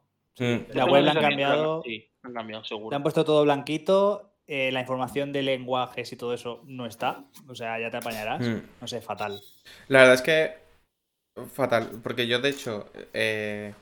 La 0.74 0.86
web 0.86 1.04
la 1.04 1.12
han 1.12 1.20
cambiado. 1.20 1.84
Sí, 1.84 2.10
han 2.24 2.34
cambiado, 2.34 2.64
seguro. 2.64 2.92
Le 2.92 2.96
han 2.96 3.04
puesto 3.04 3.26
todo 3.26 3.44
blanquito 3.44 4.31
eh, 4.48 4.72
la 4.72 4.82
información 4.82 5.32
de 5.32 5.44
lenguajes 5.44 6.12
y 6.12 6.16
todo 6.16 6.34
eso 6.34 6.62
no 6.66 6.86
está. 6.86 7.24
O 7.48 7.56
sea, 7.56 7.80
ya 7.80 7.90
te 7.90 7.98
apañarás. 7.98 8.42
Hmm. 8.42 8.62
No 8.82 8.88
sé, 8.88 9.02
fatal. 9.02 9.42
La 9.88 10.00
verdad 10.00 10.16
es 10.16 10.22
que. 10.22 10.54
Fatal. 11.54 12.02
Porque 12.04 12.28
yo, 12.28 12.40
de 12.40 12.50
hecho. 12.50 12.92
Eh, 13.14 13.74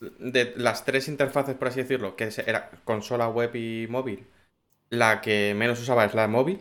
de 0.00 0.52
las 0.56 0.84
tres 0.84 1.08
interfaces, 1.08 1.56
por 1.56 1.68
así 1.68 1.80
decirlo, 1.80 2.14
que 2.14 2.30
era 2.46 2.70
consola, 2.84 3.28
web 3.28 3.54
y 3.56 3.88
móvil, 3.88 4.24
la 4.90 5.20
que 5.20 5.54
menos 5.56 5.80
usaba 5.80 6.04
es 6.04 6.14
la 6.14 6.28
móvil. 6.28 6.60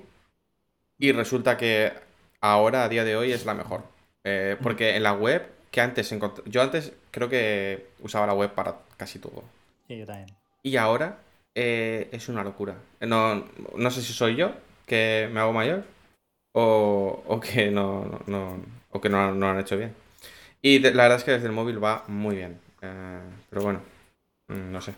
Y 0.97 1.12
resulta 1.12 1.58
que 1.58 1.93
ahora, 2.41 2.84
a 2.84 2.89
día 2.89 3.03
de 3.03 3.15
hoy, 3.15 3.32
es 3.32 3.45
la 3.45 3.53
mejor. 3.53 3.84
Eh, 4.23 4.56
hmm. 4.58 4.63
porque 4.63 4.95
en 4.95 5.03
la 5.03 5.13
web, 5.13 5.51
que 5.69 5.82
antes 5.82 6.15
Yo 6.45 6.62
antes 6.62 6.93
creo 7.12 7.30
que 7.30 7.89
usaba 7.99 8.25
la 8.25 8.34
web 8.34 8.53
para 8.53 8.77
casi 8.95 9.19
todo. 9.19 9.43
Sí, 9.88 9.97
yo 9.97 10.06
también. 10.06 10.36
Y 10.63 10.77
ahora 10.77 11.19
eh, 11.60 12.10
es 12.12 12.30
una 12.30 12.43
locura. 12.43 12.76
No, 13.00 13.43
no, 13.76 13.89
sé 13.89 14.04
si 14.04 14.13
soy 14.13 14.36
yo 14.36 14.52
que 14.86 15.28
me 15.34 15.39
hago 15.39 15.54
mayor 15.54 15.84
o, 16.52 17.39
que 17.41 17.72
no, 17.72 18.22
no, 18.28 18.60
o 18.91 19.02
que 19.02 19.10
no, 19.10 19.32
lo 19.32 19.48
han 19.48 19.60
hecho 19.60 19.76
bien. 19.76 19.96
Y 20.62 20.78
la 20.78 20.91
verdad 20.91 21.17
es 21.17 21.24
que 21.24 21.32
desde 21.32 21.48
el 21.48 21.54
móvil 21.54 21.84
va 21.84 22.04
muy 22.10 22.36
bien. 22.36 22.60
Eh, 22.84 23.22
pero 23.50 23.63
bueno, 23.63 23.82
mm, 24.50 24.72
no 24.72 24.80
sé. 24.82 24.93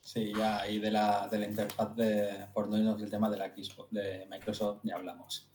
Sí, 0.00 0.32
ya, 0.34 0.66
y 0.66 0.78
de 0.78 0.90
la, 0.90 1.28
de 1.28 1.38
la 1.38 1.46
interfaz 1.48 1.94
de, 1.94 2.46
por 2.54 2.68
no 2.68 2.78
irnos 2.78 2.98
del 2.98 3.10
tema 3.10 3.28
de 3.28 3.36
la 3.36 3.48
Xbox 3.48 3.90
de 3.90 4.26
Microsoft, 4.30 4.80
ya 4.84 4.96
hablamos. 4.96 5.46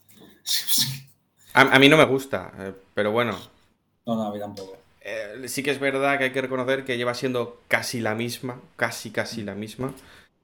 a, 1.54 1.62
a, 1.62 1.78
mí 1.80 1.88
no 1.88 1.96
me 1.96 2.04
gusta, 2.04 2.52
eh, 2.56 2.74
pero 2.94 3.10
bueno. 3.10 3.36
No, 4.06 4.14
no, 4.14 4.28
a 4.28 4.32
mí 4.32 4.38
tampoco. 4.38 4.79
Eh, 5.00 5.44
sí 5.46 5.62
que 5.62 5.70
es 5.70 5.80
verdad 5.80 6.18
que 6.18 6.24
hay 6.24 6.32
que 6.32 6.42
reconocer 6.42 6.84
que 6.84 6.96
lleva 6.96 7.14
siendo 7.14 7.60
casi 7.68 8.00
la 8.00 8.14
misma, 8.14 8.60
casi, 8.76 9.10
casi 9.10 9.42
la 9.42 9.54
misma, 9.54 9.94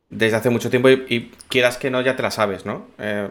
desde 0.09 0.37
hace 0.37 0.51
mucho 0.51 0.71
tiempo 0.71 0.88
y, 0.88 1.33
quieras 1.49 1.77
que 1.79 1.90
no, 1.90 2.01
ya 2.01 2.16
te 2.16 2.23
la 2.23 2.31
sabes, 2.31 2.64
¿no? 2.64 2.87
Eh, 2.99 3.29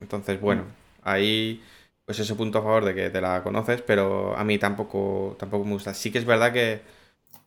entonces, 0.00 0.40
bueno, 0.40 0.64
ahí 1.02 1.62
pues 2.04 2.18
ese 2.18 2.34
punto 2.34 2.58
a 2.58 2.62
favor 2.62 2.84
de 2.84 2.94
que 2.94 3.10
te 3.10 3.20
la 3.20 3.42
conoces, 3.42 3.80
pero 3.82 4.36
a 4.36 4.44
mí 4.44 4.58
tampoco, 4.58 5.36
tampoco 5.38 5.64
me 5.64 5.72
gusta. 5.72 5.94
Sí 5.94 6.10
que 6.10 6.18
es 6.18 6.24
verdad 6.24 6.52
que 6.52 6.82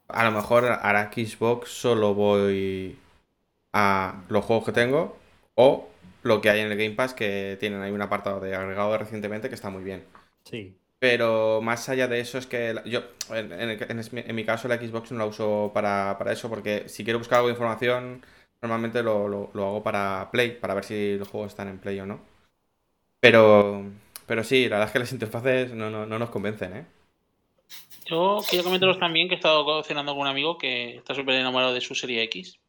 a 0.08 0.24
lo 0.24 0.32
mejor 0.32 0.66
hará 0.66 1.12
Xbox 1.12 1.70
solo 1.70 2.14
voy 2.14 2.98
a 3.74 4.24
los 4.30 4.46
juegos 4.46 4.66
que 4.66 4.72
tengo 4.72 5.18
o 5.56 5.90
lo 6.24 6.42
que 6.42 6.50
hay 6.50 6.62
en 6.62 6.72
el 6.72 6.78
Game 6.78 6.96
Pass, 6.96 7.14
que 7.14 7.58
tienen 7.60 7.82
ahí 7.82 7.92
un 7.92 8.02
apartado 8.02 8.40
de 8.40 8.56
agregado 8.56 8.98
recientemente 8.98 9.50
que 9.50 9.56
está 9.56 9.70
muy 9.70 9.84
bien. 9.84 10.04
Sí. 10.44 10.76
Pero 11.06 11.62
más 11.62 11.88
allá 11.90 12.08
de 12.08 12.20
eso 12.20 12.38
es 12.40 12.48
que 12.48 12.76
yo, 12.86 13.02
en, 13.32 14.36
mi 14.36 14.44
caso, 14.46 14.68
la 14.68 14.78
Xbox 14.78 15.12
no 15.12 15.20
la 15.20 15.26
uso 15.28 15.72
para, 15.74 16.16
para 16.18 16.32
eso, 16.34 16.50
porque 16.50 16.90
si 16.90 17.04
quiero 17.04 17.20
buscar 17.20 17.38
algo 17.38 17.50
de 17.50 17.54
información, 17.54 18.26
normalmente 18.62 19.04
lo, 19.04 19.28
lo- 19.28 19.52
lo 19.54 19.68
hago 19.68 19.84
para 19.84 20.30
Play, 20.32 20.52
para 20.60 20.74
ver 20.74 20.84
si 20.86 21.18
los 21.18 21.28
juegos 21.28 21.52
están 21.52 21.68
en 21.68 21.78
Play 21.80 22.00
o 22.00 22.06
no. 22.08 22.22
Pero, 23.20 23.86
pero 24.28 24.44
sí, 24.44 24.64
la 24.70 24.78
verdad 24.78 24.88
es 24.90 24.94
que 24.94 25.00
las 25.00 25.12
interfaces 25.14 25.74
no, 25.74 25.90
no, 25.90 26.06
no 26.06 26.20
nos 26.20 26.30
convencen, 26.30 26.74
¿eh? 26.78 26.86
Yo 28.06 28.46
quiero 28.48 28.64
comentaros 28.64 29.00
también 29.00 29.28
que 29.28 29.36
he 29.36 29.38
estado 29.38 29.84
cenando 29.84 30.14
con 30.14 30.22
un 30.22 30.28
amigo 30.28 30.58
que 30.58 30.98
está 30.98 31.16
súper 31.16 31.36
enamorado 31.36 31.74
de 31.74 31.82
su 31.82 31.96
serie 31.96 32.24
X. 32.24 32.60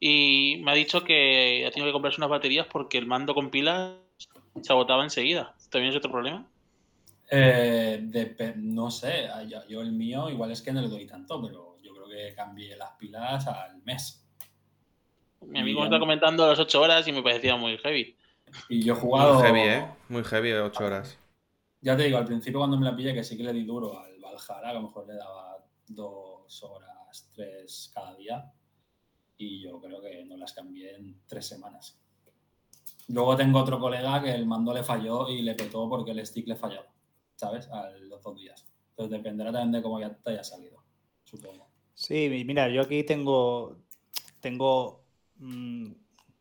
Y 0.00 0.60
me 0.64 0.72
ha 0.72 0.76
dicho 0.76 1.04
que 1.04 1.64
ha 1.66 1.72
tenido 1.72 1.88
que 1.90 1.94
comprarse 1.94 2.20
unas 2.20 2.30
baterías 2.30 2.68
porque 2.68 2.98
el 2.98 3.06
mando 3.06 3.34
con 3.34 3.50
pilas 3.50 3.98
se 4.62 4.72
agotaba 4.72 5.04
enseguida. 5.04 5.56
¿También 5.70 5.92
es 5.92 5.98
otro 5.98 6.12
problema? 6.12 6.51
Eh, 7.34 8.54
no 8.56 8.90
sé, 8.90 9.26
yo, 9.48 9.66
yo 9.66 9.80
el 9.80 9.92
mío 9.92 10.28
igual 10.28 10.50
es 10.50 10.60
que 10.60 10.70
no 10.70 10.82
le 10.82 10.88
doy 10.88 11.06
tanto, 11.06 11.40
pero 11.40 11.78
yo 11.82 11.94
creo 11.94 12.06
que 12.06 12.34
cambié 12.34 12.76
las 12.76 12.90
pilas 12.92 13.46
al 13.46 13.82
mes. 13.82 14.22
Mi 15.40 15.60
amigo 15.60 15.80
me 15.80 15.86
está 15.86 15.98
comentando 15.98 16.44
a 16.44 16.48
las 16.48 16.58
8 16.58 16.80
horas 16.80 17.08
y 17.08 17.12
me 17.12 17.22
parecía 17.22 17.56
muy 17.56 17.78
heavy. 17.78 18.16
Y 18.68 18.84
yo 18.84 18.92
he 18.92 18.96
jugado. 18.96 19.34
Muy 19.34 19.42
heavy, 19.44 19.60
¿eh? 19.60 19.86
Muy 20.10 20.24
heavy, 20.24 20.52
8 20.52 20.84
horas. 20.84 21.18
Ya 21.80 21.96
te 21.96 22.04
digo, 22.04 22.18
al 22.18 22.26
principio 22.26 22.60
cuando 22.60 22.78
me 22.78 22.84
la 22.84 22.94
pillé, 22.94 23.14
que 23.14 23.24
sí 23.24 23.36
que 23.36 23.44
le 23.44 23.52
di 23.52 23.64
duro 23.64 23.98
al 23.98 24.20
Valhalla, 24.20 24.60
que 24.60 24.68
a 24.68 24.72
lo 24.74 24.82
mejor 24.82 25.06
le 25.06 25.14
daba 25.14 25.56
dos 25.88 26.62
horas, 26.62 27.30
tres 27.34 27.90
cada 27.94 28.14
día. 28.14 28.52
Y 29.38 29.62
yo 29.62 29.80
creo 29.80 30.02
que 30.02 30.24
no 30.26 30.36
las 30.36 30.52
cambié 30.52 30.96
en 30.96 31.22
tres 31.26 31.46
semanas. 31.46 31.98
Luego 33.08 33.36
tengo 33.36 33.58
otro 33.58 33.80
colega 33.80 34.22
que 34.22 34.32
el 34.32 34.46
mando 34.46 34.72
le 34.72 34.84
falló 34.84 35.28
y 35.28 35.42
le 35.42 35.54
petó 35.54 35.88
porque 35.88 36.12
el 36.12 36.24
stick 36.24 36.46
le 36.46 36.56
fallaba, 36.56 36.86
¿sabes? 37.42 37.68
A 37.70 37.90
los 37.90 38.22
dos 38.22 38.36
días. 38.36 38.64
Entonces 38.90 39.18
dependerá 39.18 39.50
también 39.50 39.72
de 39.72 39.82
cómo 39.82 39.98
ya 40.00 40.14
te 40.14 40.30
haya 40.30 40.44
salido, 40.44 40.80
supongo. 41.24 41.66
Sí, 41.94 42.28
mi- 42.30 42.44
mira, 42.44 42.68
yo 42.68 42.82
aquí 42.82 43.02
tengo, 43.02 43.76
tengo, 44.40 45.02
mm, 45.38 45.90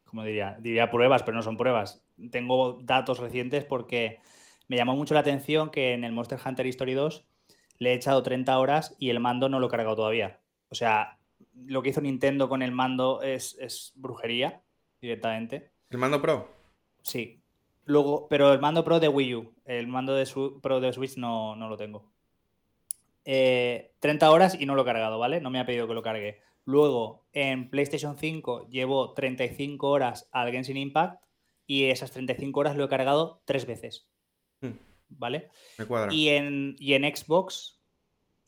¿cómo 0.05 0.23
diría? 0.23 0.57
Diría 0.59 0.91
pruebas, 0.91 1.23
pero 1.23 1.37
no 1.37 1.43
son 1.43 1.57
pruebas. 1.57 2.03
Tengo 2.29 2.79
datos 2.83 3.17
recientes 3.19 3.65
porque 3.65 4.19
me 4.67 4.77
llamó 4.77 4.95
mucho 4.95 5.15
la 5.15 5.21
atención 5.21 5.71
que 5.71 5.93
en 5.93 6.03
el 6.03 6.11
Monster 6.11 6.39
Hunter 6.45 6.67
History 6.67 6.93
2 6.93 7.25
le 7.79 7.91
he 7.91 7.93
echado 7.95 8.21
30 8.21 8.59
horas 8.59 8.95
y 8.99 9.09
el 9.09 9.19
mando 9.19 9.49
no 9.49 9.59
lo 9.59 9.67
he 9.67 9.71
cargado 9.71 9.95
todavía. 9.95 10.39
O 10.69 10.75
sea, 10.75 11.17
lo 11.55 11.81
que 11.81 11.89
hizo 11.89 12.01
Nintendo 12.01 12.47
con 12.47 12.61
el 12.61 12.71
mando 12.71 13.23
es, 13.23 13.57
es 13.59 13.91
brujería 13.95 14.61
directamente. 15.01 15.71
¿El 15.89 15.97
mando 15.97 16.21
Pro? 16.21 16.47
Sí. 17.01 17.40
Luego, 17.91 18.27
pero 18.29 18.53
el 18.53 18.59
mando 18.61 18.85
Pro 18.85 19.01
de 19.01 19.09
Wii 19.09 19.35
U, 19.35 19.53
el 19.65 19.87
mando 19.87 20.15
de 20.15 20.25
Su- 20.25 20.61
Pro 20.61 20.79
de 20.79 20.93
Switch 20.93 21.17
no, 21.17 21.55
no 21.57 21.67
lo 21.67 21.75
tengo. 21.75 22.05
Eh, 23.25 23.91
30 23.99 24.31
horas 24.31 24.57
y 24.59 24.65
no 24.65 24.75
lo 24.75 24.81
he 24.81 24.85
cargado, 24.85 25.19
¿vale? 25.19 25.41
No 25.41 25.49
me 25.49 25.59
ha 25.59 25.65
pedido 25.65 25.87
que 25.87 25.93
lo 25.93 26.01
cargue. 26.01 26.39
Luego, 26.65 27.25
en 27.33 27.69
PlayStation 27.69 28.17
5 28.17 28.67
llevo 28.69 29.13
35 29.13 29.89
horas 29.89 30.29
al 30.31 30.51
Genshin 30.51 30.77
Impact 30.77 31.21
y 31.67 31.85
esas 31.85 32.11
35 32.11 32.59
horas 32.59 32.75
lo 32.77 32.85
he 32.85 32.89
cargado 32.89 33.41
tres 33.45 33.65
veces, 33.65 34.07
Hmm, 34.61 34.71
¿vale? 35.09 35.49
me 35.77 35.85
cuadra. 35.85 36.13
Y 36.13 36.29
en, 36.29 36.75
y 36.79 36.93
en 36.93 37.03
Xbox 37.15 37.79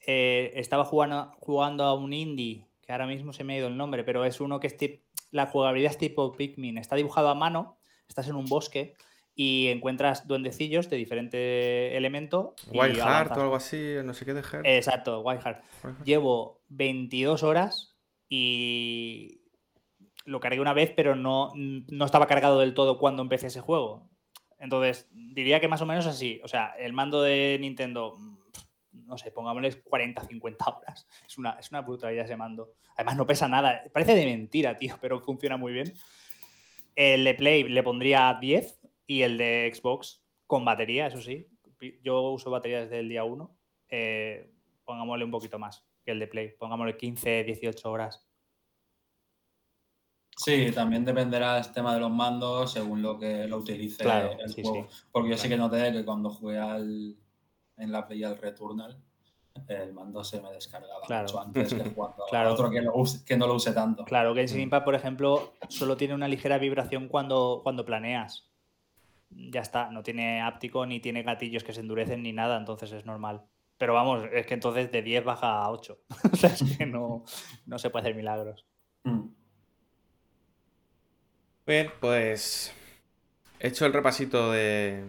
eh, 0.08 0.52
estaba 0.56 0.86
jugando, 0.86 1.32
jugando 1.40 1.84
a 1.84 1.94
un 1.96 2.14
indie, 2.14 2.66
que 2.82 2.92
ahora 2.92 3.08
mismo 3.08 3.34
se 3.34 3.44
me 3.44 3.54
ha 3.54 3.58
ido 3.58 3.68
el 3.68 3.78
nombre, 3.78 4.04
pero 4.04 4.24
es 4.26 4.40
uno 4.40 4.60
que 4.60 4.68
es 4.68 4.78
tip- 4.78 5.02
la 5.32 5.48
jugabilidad 5.48 5.92
es 5.92 5.98
tipo 5.98 6.32
Pikmin. 6.34 6.78
Está 6.78 6.96
dibujado 6.96 7.30
a 7.30 7.36
mano, 7.36 7.78
estás 8.08 8.28
en 8.28 8.36
un 8.36 8.46
bosque 8.46 8.94
y 9.36 9.68
encuentras 9.70 10.28
duendecillos 10.28 10.90
de 10.90 10.98
diferente 10.98 11.98
elemento. 11.98 12.56
White 12.72 13.00
Heart 13.00 13.38
o 13.38 13.42
algo 13.42 13.56
así, 13.56 13.96
no 14.04 14.14
sé 14.14 14.26
qué 14.26 14.34
de 14.34 14.44
Heart. 14.44 14.66
Exacto, 14.66 15.22
White 15.22 15.42
Heart. 15.44 15.64
Llevo 16.04 16.62
22 16.70 17.44
horas 17.44 17.98
y 18.30 19.42
lo 20.26 20.40
cargué 20.40 20.60
una 20.60 20.74
vez, 20.74 20.94
pero 20.96 21.16
no, 21.16 21.52
no 21.56 22.06
estaba 22.06 22.28
cargado 22.28 22.60
del 22.60 22.74
todo 22.74 22.98
cuando 23.00 23.24
empecé 23.24 23.48
ese 23.48 23.62
juego. 23.62 24.10
Entonces, 24.60 25.10
diría 25.12 25.60
que 25.60 25.68
más 25.68 25.82
o 25.82 25.86
menos 25.86 26.06
así. 26.06 26.40
O 26.44 26.48
sea, 26.48 26.74
el 26.78 26.94
mando 26.94 27.22
de 27.22 27.58
Nintendo, 27.60 28.16
no 28.92 29.18
sé, 29.18 29.32
pongámosle 29.32 29.82
40, 29.82 30.24
50 30.24 30.66
horas. 30.66 31.08
Es 31.28 31.38
una, 31.38 31.58
es 31.60 31.70
una 31.72 31.82
brutalidad 31.82 32.26
ese 32.26 32.38
mando. 32.38 32.72
Además, 32.96 33.18
no 33.18 33.28
pesa 33.28 33.48
nada. 33.50 33.84
Parece 33.92 34.16
de 34.16 34.26
mentira, 34.26 34.78
tío, 34.78 34.96
pero 35.02 35.20
funciona 35.20 35.58
muy 35.58 35.74
bien. 35.74 35.94
El 36.96 37.24
de 37.26 37.34
Play 37.34 37.64
le 37.64 37.84
pondría 37.84 38.38
10 38.40 38.83
y 39.08 39.22
el 39.24 39.38
de 39.38 39.72
Xbox 39.74 40.24
con 40.48 40.64
batería, 40.66 41.08
eso 41.08 41.22
sí. 41.22 41.48
Yo 42.02 42.22
uso 42.32 42.50
batería 42.52 42.82
desde 42.82 43.00
el 43.00 43.10
día 43.10 43.24
1. 43.24 43.58
eh, 43.90 44.50
pongámosle 44.86 45.24
un 45.26 45.32
poquito 45.32 45.58
más 45.60 45.86
que 46.04 46.12
el 46.12 46.20
de 46.20 46.28
Play. 46.28 46.52
Pongámosle 46.58 46.98
15, 46.98 47.44
18 47.44 47.90
horas. 47.92 48.28
Sí, 50.36 50.72
también 50.74 51.06
dependerá 51.06 51.60
el 51.60 51.72
tema 51.72 51.94
de 51.94 52.00
los 52.00 52.10
mandos 52.12 52.72
según 52.74 53.02
lo 53.02 53.18
que 53.20 53.48
lo 53.48 53.58
utilice 53.58 54.04
Claro, 54.04 54.32
el 54.40 54.50
sí, 54.50 54.64
juego. 54.64 54.88
sí. 54.90 55.06
Porque 55.12 55.30
yo 55.30 55.38
sí 55.38 55.48
que 55.48 55.58
noté 55.58 55.92
que 55.92 56.04
cuando 56.04 56.32
jugué 56.32 56.58
al, 56.58 57.16
en 57.78 57.92
la 57.92 58.06
Play 58.08 58.24
al 58.24 58.38
Returnal, 58.40 58.98
el 59.68 59.94
mando 59.94 60.24
se 60.24 60.42
me 60.42 60.52
descargaba 60.52 61.02
Claro. 61.06 61.24
mucho 61.28 61.40
antes 61.40 61.74
que 61.74 61.84
jugando 61.96 62.26
Claro. 62.30 62.54
otro 62.54 62.72
que, 62.72 62.82
lo 62.82 62.94
use- 62.96 63.24
que 63.24 63.38
no 63.38 63.46
lo 63.46 63.54
use 63.54 63.72
tanto. 63.74 64.04
Claro, 64.06 64.34
Genshin 64.34 64.58
Mm. 64.58 64.62
Impact, 64.64 64.86
por 64.86 64.96
ejemplo, 64.96 65.54
solo 65.70 65.96
tiene 65.96 66.16
una 66.16 66.28
ligera 66.28 66.58
vibración 66.58 67.08
cuando, 67.08 67.60
cuando 67.64 67.86
planeas. 67.86 68.52
Ya 69.36 69.62
está, 69.62 69.90
no 69.92 70.04
tiene 70.04 70.42
áptico 70.42 70.86
ni 70.86 71.00
tiene 71.00 71.24
gatillos 71.24 71.64
que 71.64 71.74
se 71.74 71.82
endurecen 71.82 72.24
ni 72.24 72.34
nada, 72.34 72.58
entonces 72.58 72.92
es 72.92 73.06
normal. 73.06 73.44
Pero 73.78 73.94
vamos, 73.94 74.24
es 74.32 74.46
que 74.46 74.54
entonces 74.54 74.92
de 74.92 75.02
10 75.02 75.24
baja 75.24 75.64
a 75.64 75.70
8. 75.72 75.98
o 76.32 76.36
sea, 76.36 76.50
es 76.52 76.78
que 76.78 76.86
no, 76.86 77.24
no 77.66 77.80
se 77.80 77.90
puede 77.90 78.04
hacer 78.04 78.16
milagros. 78.16 78.66
Mm. 79.04 79.28
Bien, 81.66 81.92
pues. 82.00 82.74
Hecho 83.60 83.86
el 83.86 83.94
repasito 83.94 84.52
de. 84.52 85.06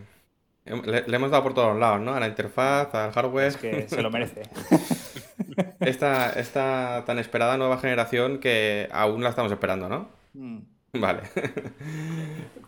Le, 0.65 1.07
le 1.07 1.17
hemos 1.17 1.31
dado 1.31 1.43
por 1.43 1.55
todos 1.55 1.79
lados, 1.79 2.01
¿no? 2.01 2.15
A 2.15 2.21
la 2.21 2.29
interfaz, 2.29 2.95
al 2.95 3.13
hardware. 3.13 3.49
Es 3.49 3.57
que 3.57 3.89
se 3.89 4.03
lo 4.03 4.11
merece. 4.11 4.43
Esta, 5.81 6.31
esta 6.33 7.05
tan 7.07 7.19
esperada 7.19 7.57
nueva 7.57 7.79
generación 7.79 8.39
que 8.39 8.89
aún 8.93 9.23
la 9.23 9.31
estamos 9.31 9.53
esperando, 9.53 9.89
¿no? 9.89 10.09
Mm. 10.33 10.74
Vale. 11.01 11.23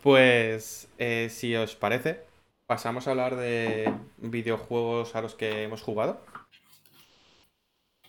Pues, 0.02 0.88
eh, 0.98 1.28
si 1.30 1.54
os 1.56 1.74
parece, 1.76 2.20
pasamos 2.66 3.06
a 3.06 3.10
hablar 3.10 3.36
de 3.36 3.92
videojuegos 4.18 5.14
a 5.16 5.22
los 5.22 5.34
que 5.34 5.64
hemos 5.64 5.82
jugado. 5.82 6.20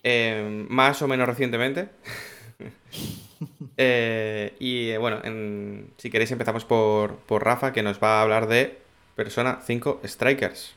Eh, 0.04 0.66
más 0.70 1.02
o 1.02 1.08
menos 1.08 1.28
recientemente. 1.28 1.90
Eh, 3.80 4.56
y 4.60 4.90
eh, 4.90 4.98
bueno, 4.98 5.20
en- 5.24 5.94
si 5.98 6.10
queréis 6.10 6.32
empezamos 6.32 6.66
por, 6.66 7.18
por 7.18 7.46
Rafa, 7.46 7.74
que 7.74 7.84
nos 7.84 8.02
va 8.02 8.20
a 8.20 8.24
hablar 8.24 8.48
de 8.48 8.80
Persona 9.16 9.60
5 9.64 10.02
Strikers. 10.04 10.74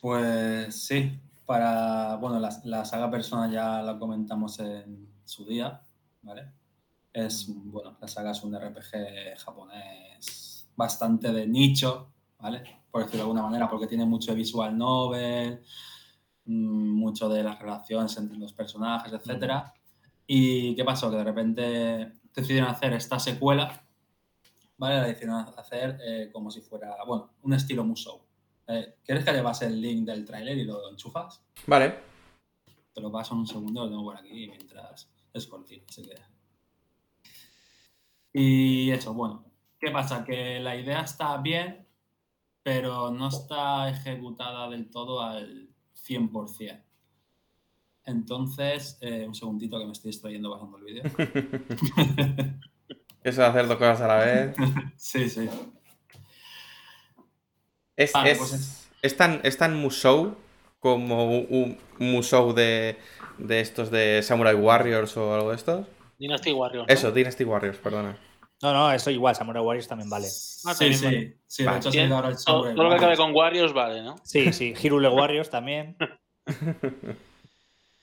Pues 0.00 0.74
sí, 0.86 1.18
para, 1.46 2.16
bueno, 2.16 2.38
la, 2.40 2.50
la 2.64 2.84
saga 2.84 3.10
Persona 3.10 3.50
ya 3.50 3.82
la 3.82 3.98
comentamos 3.98 4.58
en 4.60 5.08
su 5.24 5.44
día, 5.44 5.80
¿vale? 6.22 6.52
Es, 7.16 7.46
bueno, 7.48 7.96
la 7.98 8.08
saga 8.08 8.32
es 8.32 8.42
un 8.42 8.54
RPG 8.54 9.38
japonés 9.38 10.68
bastante 10.76 11.32
de 11.32 11.46
nicho, 11.46 12.12
¿vale? 12.38 12.82
Por 12.90 13.04
decirlo 13.04 13.24
de 13.24 13.30
alguna 13.30 13.42
manera, 13.42 13.70
porque 13.70 13.86
tiene 13.86 14.04
mucho 14.04 14.32
de 14.32 14.36
visual 14.36 14.76
novel, 14.76 15.62
mm, 16.44 16.90
mucho 16.90 17.30
de 17.30 17.42
las 17.42 17.58
relaciones 17.58 18.14
entre 18.18 18.36
los 18.36 18.52
personajes, 18.52 19.14
etcétera. 19.14 19.72
¿Y 20.26 20.74
qué 20.74 20.84
pasó? 20.84 21.10
Que 21.10 21.16
de 21.16 21.24
repente 21.24 22.12
decidieron 22.34 22.68
hacer 22.68 22.92
esta 22.92 23.18
secuela, 23.18 23.82
¿vale? 24.76 24.96
La 24.96 25.06
decidieron 25.06 25.36
hacer 25.56 25.98
eh, 26.04 26.28
como 26.30 26.50
si 26.50 26.60
fuera, 26.60 26.96
bueno, 27.06 27.30
un 27.44 27.54
estilo 27.54 27.82
Musou. 27.82 28.20
Eh, 28.66 28.96
¿Quieres 29.02 29.24
que 29.24 29.32
le 29.32 29.42
pase 29.42 29.64
el 29.64 29.80
link 29.80 30.06
del 30.06 30.26
tráiler 30.26 30.58
y 30.58 30.64
lo 30.64 30.90
enchufas? 30.90 31.42
Vale. 31.66 31.98
Te 32.92 33.00
lo 33.00 33.10
paso 33.10 33.32
en 33.32 33.40
un 33.40 33.46
segundo, 33.46 33.84
lo 33.84 33.88
tengo 33.88 34.04
por 34.04 34.18
aquí 34.18 34.48
mientras 34.48 35.08
es 35.32 35.46
cortito, 35.46 35.86
así 35.88 36.02
que... 36.02 36.35
Y 38.38 38.90
eso, 38.90 39.14
bueno. 39.14 39.44
¿Qué 39.80 39.90
pasa? 39.90 40.24
Que 40.24 40.60
la 40.60 40.76
idea 40.76 41.00
está 41.00 41.36
bien, 41.38 41.86
pero 42.62 43.10
no 43.10 43.28
está 43.28 43.88
ejecutada 43.88 44.68
del 44.68 44.90
todo 44.90 45.22
al 45.22 45.68
100%. 45.94 46.82
Entonces, 48.04 48.98
eh, 49.00 49.24
un 49.26 49.34
segundito 49.34 49.78
que 49.78 49.86
me 49.86 49.92
estoy 49.92 50.10
extrayendo 50.10 50.50
pasando 50.52 50.76
el 50.78 50.84
vídeo. 50.84 51.02
Eso 53.24 53.40
de 53.40 53.46
hacer 53.46 53.66
dos 53.68 53.76
cosas 53.78 54.00
a 54.02 54.06
la 54.06 54.16
vez. 54.18 54.56
sí, 54.96 55.28
sí. 55.30 55.48
Es, 57.96 58.12
Vale, 58.12 58.30
es- 58.32 58.38
pues 58.38 58.52
es- 58.52 58.90
es 59.02 59.16
tan, 59.16 59.40
es 59.44 59.56
tan 59.56 59.76
Musou 59.80 60.36
como 60.80 61.24
un, 61.38 61.78
un 61.98 62.12
musou 62.12 62.52
de, 62.52 62.98
de 63.38 63.60
estos 63.60 63.90
de 63.90 64.22
Samurai 64.22 64.54
Warriors 64.54 65.16
o 65.16 65.34
algo 65.34 65.50
de 65.50 65.56
estos. 65.56 65.86
Dynasty 66.18 66.52
Warriors. 66.52 66.86
¿no? 66.88 66.92
Eso, 66.94 67.12
Dynasty 67.12 67.44
Warriors, 67.44 67.78
perdona. 67.78 68.16
No, 68.62 68.72
no, 68.72 68.90
eso 68.90 69.10
igual, 69.10 69.34
Samurai 69.34 69.62
Warriors 69.62 69.86
también 69.88 70.08
vale. 70.08 70.26
Ah, 70.26 70.74
Sí, 70.74 70.90
también 70.90 71.02
vale. 71.04 71.20
sí, 71.30 71.40
sí, 71.46 71.62
de 71.62 71.68
Vale. 71.68 71.78
hecho 71.78 72.14
ahora 72.14 72.28
el 72.28 72.34
Todo, 72.34 72.42
Samurai 72.44 72.74
todo 72.74 72.84
lo 72.84 72.90
que 72.90 72.96
acabe 72.96 73.16
con 73.16 73.34
Warriors 73.34 73.72
vale, 73.74 74.02
¿no? 74.02 74.16
Sí, 74.24 74.52
sí, 74.52 74.72
Hirule 74.82 75.08
Warriors 75.08 75.50
también. 75.50 75.96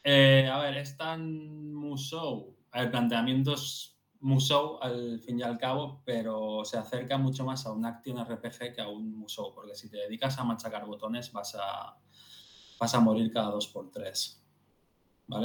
Eh, 0.06 0.50
a 0.52 0.58
ver, 0.60 0.76
es 0.78 0.98
tan 0.98 1.74
Musou. 1.74 2.58
El 2.74 2.92
planteamiento 2.92 3.54
es 3.54 3.98
Musou 4.20 4.78
al 4.82 5.22
fin 5.22 5.40
y 5.40 5.44
al 5.44 5.58
cabo, 5.58 6.02
pero 6.04 6.66
se 6.66 6.78
acerca 6.78 7.18
mucho 7.18 7.46
más 7.46 7.66
a 7.66 7.72
un 7.72 7.86
Action 7.86 8.18
RPG 8.20 8.76
que 8.76 8.82
a 8.82 8.90
un 8.90 9.16
Musou, 9.18 9.54
porque 9.54 9.76
si 9.76 9.90
te 9.90 9.96
dedicas 9.96 10.38
a 10.38 10.44
machacar 10.44 10.86
botones 10.86 11.32
vas 11.32 11.56
a, 11.56 11.98
vas 12.78 12.94
a 12.94 13.00
morir 13.00 13.32
cada 13.32 13.52
dos 13.52 13.68
por 13.70 13.92
tres. 13.92 14.43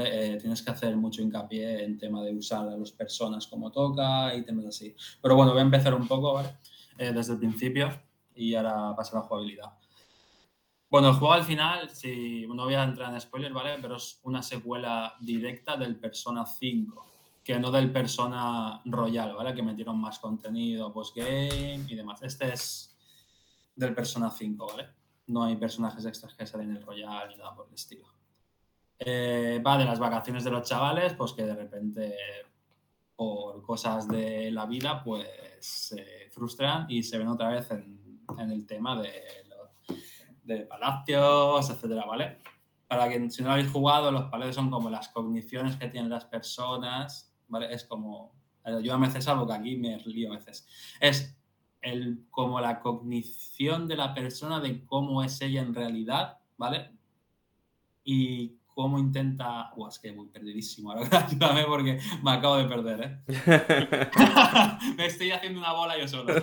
Eh, 0.00 0.38
tienes 0.40 0.62
que 0.62 0.70
hacer 0.70 0.96
mucho 0.96 1.22
hincapié 1.22 1.84
en 1.84 1.98
tema 1.98 2.22
de 2.22 2.34
usar 2.34 2.68
a 2.68 2.76
las 2.76 2.92
personas 2.92 3.46
como 3.46 3.70
toca 3.70 4.34
y 4.34 4.44
temas 4.44 4.66
así. 4.66 4.94
Pero 5.22 5.36
bueno, 5.36 5.52
voy 5.52 5.60
a 5.60 5.64
empezar 5.64 5.94
un 5.94 6.06
poco 6.06 6.34
¿vale? 6.34 6.50
Eh, 6.98 7.12
desde 7.12 7.34
el 7.34 7.38
principio 7.38 7.90
y 8.34 8.54
ahora 8.54 8.94
pasa 8.96 9.16
a 9.16 9.20
la 9.20 9.26
jugabilidad. 9.26 9.72
Bueno, 10.90 11.08
el 11.08 11.14
juego 11.14 11.34
al 11.34 11.44
final, 11.44 11.90
si 11.90 12.46
no 12.46 12.64
voy 12.64 12.74
a 12.74 12.82
entrar 12.82 13.12
en 13.12 13.20
spoiler, 13.20 13.52
¿vale? 13.52 13.76
Pero 13.80 13.96
es 13.96 14.20
una 14.22 14.42
secuela 14.42 15.14
directa 15.20 15.76
del 15.76 15.96
Persona 15.96 16.46
5, 16.46 17.06
que 17.44 17.58
no 17.58 17.70
del 17.70 17.92
Persona 17.92 18.80
Royal, 18.86 19.34
¿vale? 19.34 19.54
Que 19.54 19.62
metieron 19.62 20.00
más 20.00 20.18
contenido 20.18 20.92
postgame 20.92 21.84
y 21.86 21.94
demás. 21.94 22.22
Este 22.22 22.52
es 22.52 22.96
del 23.76 23.94
Persona 23.94 24.30
5, 24.30 24.66
¿vale? 24.66 24.88
No 25.26 25.44
hay 25.44 25.56
personajes 25.56 26.06
extras 26.06 26.34
que 26.34 26.46
salen 26.46 26.70
en 26.70 26.76
el 26.78 26.82
Royal 26.82 27.28
ni 27.28 27.36
nada 27.36 27.54
por 27.54 27.68
el 27.68 27.74
estilo. 27.74 28.17
Eh, 28.98 29.62
va 29.64 29.78
de 29.78 29.84
las 29.84 29.98
vacaciones 29.98 30.44
de 30.44 30.50
los 30.50 30.68
chavales, 30.68 31.14
pues 31.14 31.32
que 31.32 31.44
de 31.44 31.54
repente, 31.54 32.14
por 33.14 33.62
cosas 33.62 34.08
de 34.08 34.50
la 34.50 34.66
vida, 34.66 35.02
pues 35.02 35.28
se 35.60 36.28
frustran 36.30 36.86
y 36.88 37.02
se 37.02 37.18
ven 37.18 37.28
otra 37.28 37.48
vez 37.48 37.70
en, 37.70 38.22
en 38.38 38.50
el 38.50 38.66
tema 38.66 39.00
de 39.00 39.38
de 40.48 40.60
palacios, 40.60 41.70
etcétera, 41.70 42.06
¿vale? 42.06 42.38
Para 42.88 43.06
quien 43.08 43.30
si 43.30 43.42
no 43.42 43.48
lo 43.48 43.54
habéis 43.54 43.70
jugado, 43.70 44.10
los 44.10 44.24
palacios 44.24 44.56
son 44.56 44.70
como 44.70 44.88
las 44.88 45.08
cogniciones 45.08 45.76
que 45.76 45.88
tienen 45.88 46.10
las 46.10 46.24
personas, 46.24 47.30
¿vale? 47.48 47.72
Es 47.72 47.84
como, 47.84 48.32
yo 48.82 48.94
a 48.94 48.98
veces 48.98 49.28
algo 49.28 49.46
que 49.46 49.52
aquí 49.52 49.76
me 49.76 49.98
lío 49.98 50.32
a 50.32 50.36
veces, 50.36 50.66
es 51.00 51.36
el, 51.82 52.24
como 52.30 52.60
la 52.60 52.80
cognición 52.80 53.86
de 53.86 53.96
la 53.96 54.14
persona 54.14 54.58
de 54.58 54.86
cómo 54.86 55.22
es 55.22 55.40
ella 55.42 55.60
en 55.60 55.74
realidad, 55.74 56.38
¿vale? 56.56 56.92
Y 58.02 58.57
cómo 58.78 58.96
intenta, 59.00 59.72
Uah, 59.74 59.88
es 59.88 59.98
que 59.98 60.12
voy 60.12 60.28
perdidísimo, 60.28 60.92
ahora 60.92 61.08
ayúdame 61.26 61.64
porque 61.64 61.98
me 62.22 62.30
acabo 62.30 62.58
de 62.58 62.64
perder, 62.66 63.00
¿eh? 63.02 63.18
me 64.96 65.06
estoy 65.06 65.32
haciendo 65.32 65.58
una 65.58 65.72
bola 65.72 65.98
yo 65.98 66.06
solo. 66.06 66.32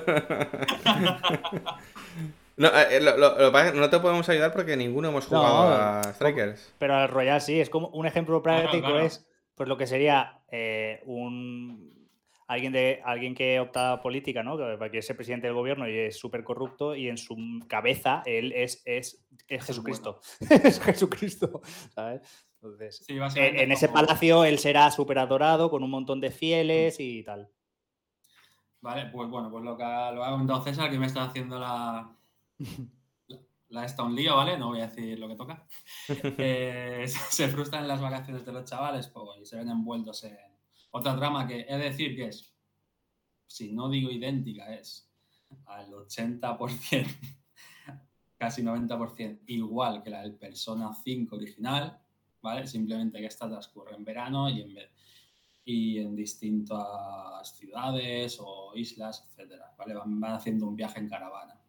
No, 2.58 2.69
eh, 2.69 3.02
lo- 3.02 3.17
lo- 3.17 3.38
lo 3.52 3.74
no 3.74 3.89
te 3.89 4.00
podemos 4.00 4.30
ayudar 4.30 4.54
porque 4.54 4.78
ninguno 4.78 5.10
hemos 5.10 5.30
No, 5.30 5.39
jugado 5.39 5.74
a 5.76 6.04
Strikers. 6.13 6.74
Pero 6.80 6.95
al 6.95 7.10
Royal 7.10 7.41
sí, 7.41 7.60
es 7.60 7.69
como 7.69 7.89
un 7.89 8.06
ejemplo 8.06 8.41
práctico 8.41 8.88
claro. 8.88 9.00
es 9.02 9.28
pues 9.56 9.67
lo 9.67 9.76
que 9.78 9.88
sería 9.88 10.39
eh, 10.50 11.02
un 11.06 11.85
alguien 12.47 12.73
de 12.73 13.01
alguien 13.03 13.34
que 13.34 13.60
opta 13.60 13.93
a 13.93 14.01
política, 14.01 14.43
¿no? 14.43 14.58
Que 14.58 14.77
para 14.77 14.91
que 14.91 14.99
es 14.99 15.10
el 15.10 15.15
presidente 15.15 15.47
del 15.47 15.55
gobierno 15.55 15.88
y 15.88 15.97
es 15.97 16.17
súper 16.17 16.43
corrupto 16.43 16.95
y 16.95 17.08
en 17.08 17.17
su 17.17 17.36
cabeza 17.67 18.21
él 18.25 18.51
es, 18.53 18.81
es, 18.86 19.25
es 19.47 19.63
Jesucristo. 19.63 20.19
es 20.63 20.79
Jesucristo, 20.79 21.62
¿sabes? 21.93 22.21
Entonces, 22.62 23.03
Sí, 23.05 23.13
en, 23.13 23.19
básicamente 23.19 23.63
en 23.63 23.71
ese 23.71 23.89
palacio 23.89 24.43
él 24.43 24.60
será 24.60 24.91
súper 24.91 25.19
adorado 25.19 25.69
con 25.69 25.84
un 25.84 25.89
montón 25.89 26.21
de 26.21 26.31
fieles 26.31 26.99
y 26.99 27.23
tal. 27.23 27.49
Vale, 28.81 29.08
pues 29.12 29.29
bueno, 29.29 29.49
pues 29.49 29.63
lo 29.63 29.75
que 29.75 29.84
ha, 29.84 30.12
lo 30.12 30.23
ha 30.23 30.29
comentado 30.29 30.63
César, 30.63 30.91
que 30.91 30.99
me 30.99 31.08
está 31.08 31.23
haciendo 31.23 31.60
la. 31.60 32.15
La, 33.69 33.84
esta 33.84 34.03
un 34.03 34.15
lío, 34.15 34.36
¿vale? 34.36 34.60
No 34.60 34.67
voy 34.67 34.79
a 34.79 34.88
decir 34.88 35.17
lo 35.17 35.27
que 35.27 35.36
toca. 35.36 35.65
Eh, 36.38 37.05
se 37.08 37.47
frustran 37.47 37.81
en 37.81 37.88
las 37.88 37.99
vacaciones 37.99 38.45
de 38.45 38.53
los 38.53 38.63
chavales 38.63 39.08
pues, 39.08 39.41
y 39.41 39.45
se 39.45 39.58
ven 39.58 39.69
envueltos 39.69 40.23
en 40.23 40.38
otra 40.95 41.13
trama 41.17 41.45
que 41.45 41.65
de 41.65 41.77
decir 41.77 42.15
que 42.15 42.27
es, 42.27 42.55
si 43.45 43.73
no 43.73 43.89
digo 43.89 44.10
idéntica, 44.10 44.73
es 44.73 45.12
al 45.65 45.91
80%, 45.91 46.58
casi 48.38 48.63
90%, 48.63 49.41
igual 49.47 50.01
que 50.01 50.10
la 50.10 50.21
del 50.21 50.36
Persona 50.36 50.93
5 50.93 51.36
original, 51.36 51.99
¿vale? 52.41 52.65
Simplemente 52.65 53.19
que 53.19 53.25
esta 53.25 53.49
transcurre 53.49 53.93
en 53.93 54.05
verano 54.05 54.49
y 54.49 54.62
en, 54.62 54.77
y 55.65 55.99
en 55.99 56.15
distintas 56.15 57.58
ciudades 57.58 58.38
o 58.39 58.71
islas, 58.75 59.27
etcétera, 59.27 59.75
¿vale? 59.77 59.95
Van, 59.95 60.23
haciendo 60.23 60.65
un 60.65 60.77
viaje 60.77 60.99
en 60.99 61.10
caravana. 61.10 61.60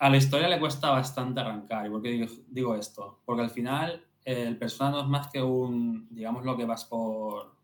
A 0.00 0.10
la 0.10 0.18
historia 0.18 0.48
le 0.48 0.60
cuesta 0.60 0.90
bastante 0.90 1.40
arrancar. 1.40 1.86
¿Y 1.86 1.88
por 1.88 2.02
qué 2.02 2.28
digo, 2.48 2.74
esto? 2.74 3.22
Porque 3.24 3.40
al 3.40 3.50
final 3.50 4.04
el 4.24 4.58
persona 4.58 4.90
no 4.90 5.00
es 5.00 5.06
más 5.06 5.28
que 5.28 5.42
un, 5.42 6.08
digamos 6.10 6.44
lo 6.44 6.56
que 6.56 6.64
vas 6.64 6.84
por, 6.84 7.54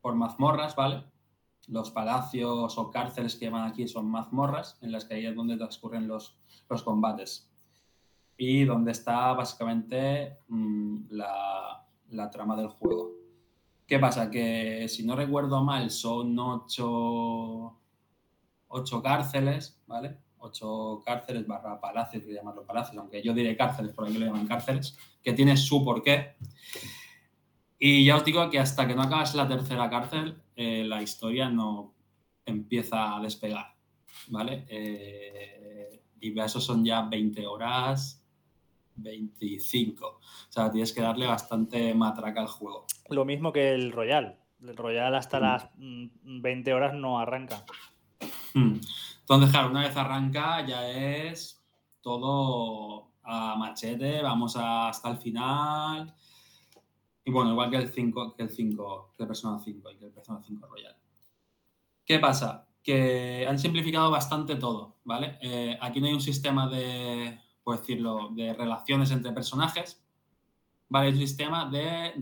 por 0.00 0.14
mazmorras, 0.14 0.76
¿vale? 0.76 1.04
Los 1.68 1.90
palacios 1.90 2.78
o 2.78 2.90
cárceles 2.90 3.36
que 3.36 3.46
llaman 3.46 3.68
aquí 3.68 3.88
son 3.88 4.10
mazmorras, 4.10 4.78
en 4.82 4.92
las 4.92 5.04
que 5.04 5.14
ahí 5.14 5.26
es 5.26 5.34
donde 5.34 5.56
transcurren 5.56 6.06
los, 6.06 6.38
los 6.68 6.82
combates. 6.82 7.50
Y 8.36 8.64
donde 8.64 8.92
está 8.92 9.32
básicamente 9.32 10.38
mm, 10.48 11.06
la, 11.10 11.86
la 12.10 12.30
trama 12.30 12.56
del 12.56 12.68
juego. 12.68 13.12
¿Qué 13.86 13.98
pasa? 13.98 14.30
Que 14.30 14.88
si 14.88 15.04
no 15.04 15.14
recuerdo 15.16 15.62
mal, 15.62 15.90
son 15.90 16.38
ocho, 16.38 17.78
ocho 18.68 19.02
cárceles, 19.02 19.80
¿vale? 19.86 20.18
Ocho 20.44 21.02
cárceles 21.04 21.46
barra 21.46 21.80
palacios, 21.80 22.22
que 22.22 22.34
llamarlo 22.34 22.66
palacios, 22.66 22.98
aunque 22.98 23.22
yo 23.22 23.32
diré 23.32 23.56
cárceles, 23.56 23.92
por 23.92 24.06
aquí 24.06 24.18
lo 24.18 24.26
llaman 24.26 24.46
cárceles, 24.46 24.96
que 25.22 25.32
tiene 25.32 25.56
su 25.56 25.82
porqué. 25.82 26.36
Y 27.78 28.04
ya 28.04 28.16
os 28.16 28.24
digo 28.26 28.50
que 28.50 28.58
hasta 28.58 28.86
que 28.86 28.94
no 28.94 29.02
acabas 29.02 29.34
la 29.34 29.48
tercera 29.48 29.88
cárcel, 29.88 30.36
eh, 30.54 30.84
la 30.84 31.00
historia 31.02 31.48
no 31.48 31.94
empieza 32.44 33.16
a 33.16 33.20
despegar, 33.20 33.74
¿vale? 34.28 34.66
Eh, 34.68 36.02
y 36.20 36.38
eso 36.38 36.60
son 36.60 36.84
ya 36.84 37.02
20 37.02 37.46
horas, 37.46 38.22
25. 38.96 40.06
O 40.06 40.20
sea, 40.50 40.70
tienes 40.70 40.92
que 40.92 41.00
darle 41.00 41.26
bastante 41.26 41.94
matraca 41.94 42.40
al 42.42 42.48
juego. 42.48 42.86
Lo 43.08 43.24
mismo 43.24 43.50
que 43.52 43.72
el 43.72 43.92
Royal. 43.92 44.38
El 44.62 44.76
Royal 44.76 45.14
hasta 45.14 45.38
Mm. 45.38 45.42
las 45.42 45.70
mm, 45.76 46.40
20 46.42 46.74
horas 46.74 46.94
no 46.94 47.18
arranca. 47.18 47.64
Hmm. 48.54 48.76
Entonces, 49.24 49.50
claro, 49.50 49.70
una 49.70 49.82
vez 49.82 49.96
arranca 49.96 50.66
ya 50.66 50.88
es 50.88 51.62
todo 52.02 53.12
a 53.22 53.56
machete, 53.56 54.20
vamos 54.22 54.54
a- 54.56 54.88
hasta 54.88 55.10
el 55.10 55.16
final. 55.18 56.14
Y 57.24 57.30
bueno, 57.30 57.52
igual 57.52 57.70
que 57.70 57.76
el 57.78 57.88
5, 57.88 58.34
que 58.36 58.42
el 58.42 58.50
5, 58.50 59.12
que 59.16 59.22
el 59.22 59.26
Persona 59.28 59.58
5 59.58 59.90
y 59.90 59.96
que 59.96 60.04
el 60.06 60.12
Persona 60.12 60.42
5 60.46 60.66
Royal. 60.66 60.94
¿Qué 62.04 62.18
pasa? 62.18 62.68
Que 62.82 63.46
han 63.48 63.58
simplificado 63.58 64.10
bastante 64.10 64.56
todo, 64.56 64.96
¿vale? 65.04 65.38
Eh, 65.40 65.78
aquí 65.80 66.00
no 66.00 66.06
hay 66.06 66.12
un 66.12 66.20
sistema 66.20 66.68
de, 66.68 67.40
por 67.62 67.78
decirlo, 67.80 68.28
de 68.32 68.52
relaciones 68.52 69.10
entre 69.10 69.32
personajes, 69.32 70.04
¿vale? 70.90 71.08
Es 71.08 71.14
un 71.14 71.20
sistema 71.20 71.64
de 71.70 72.12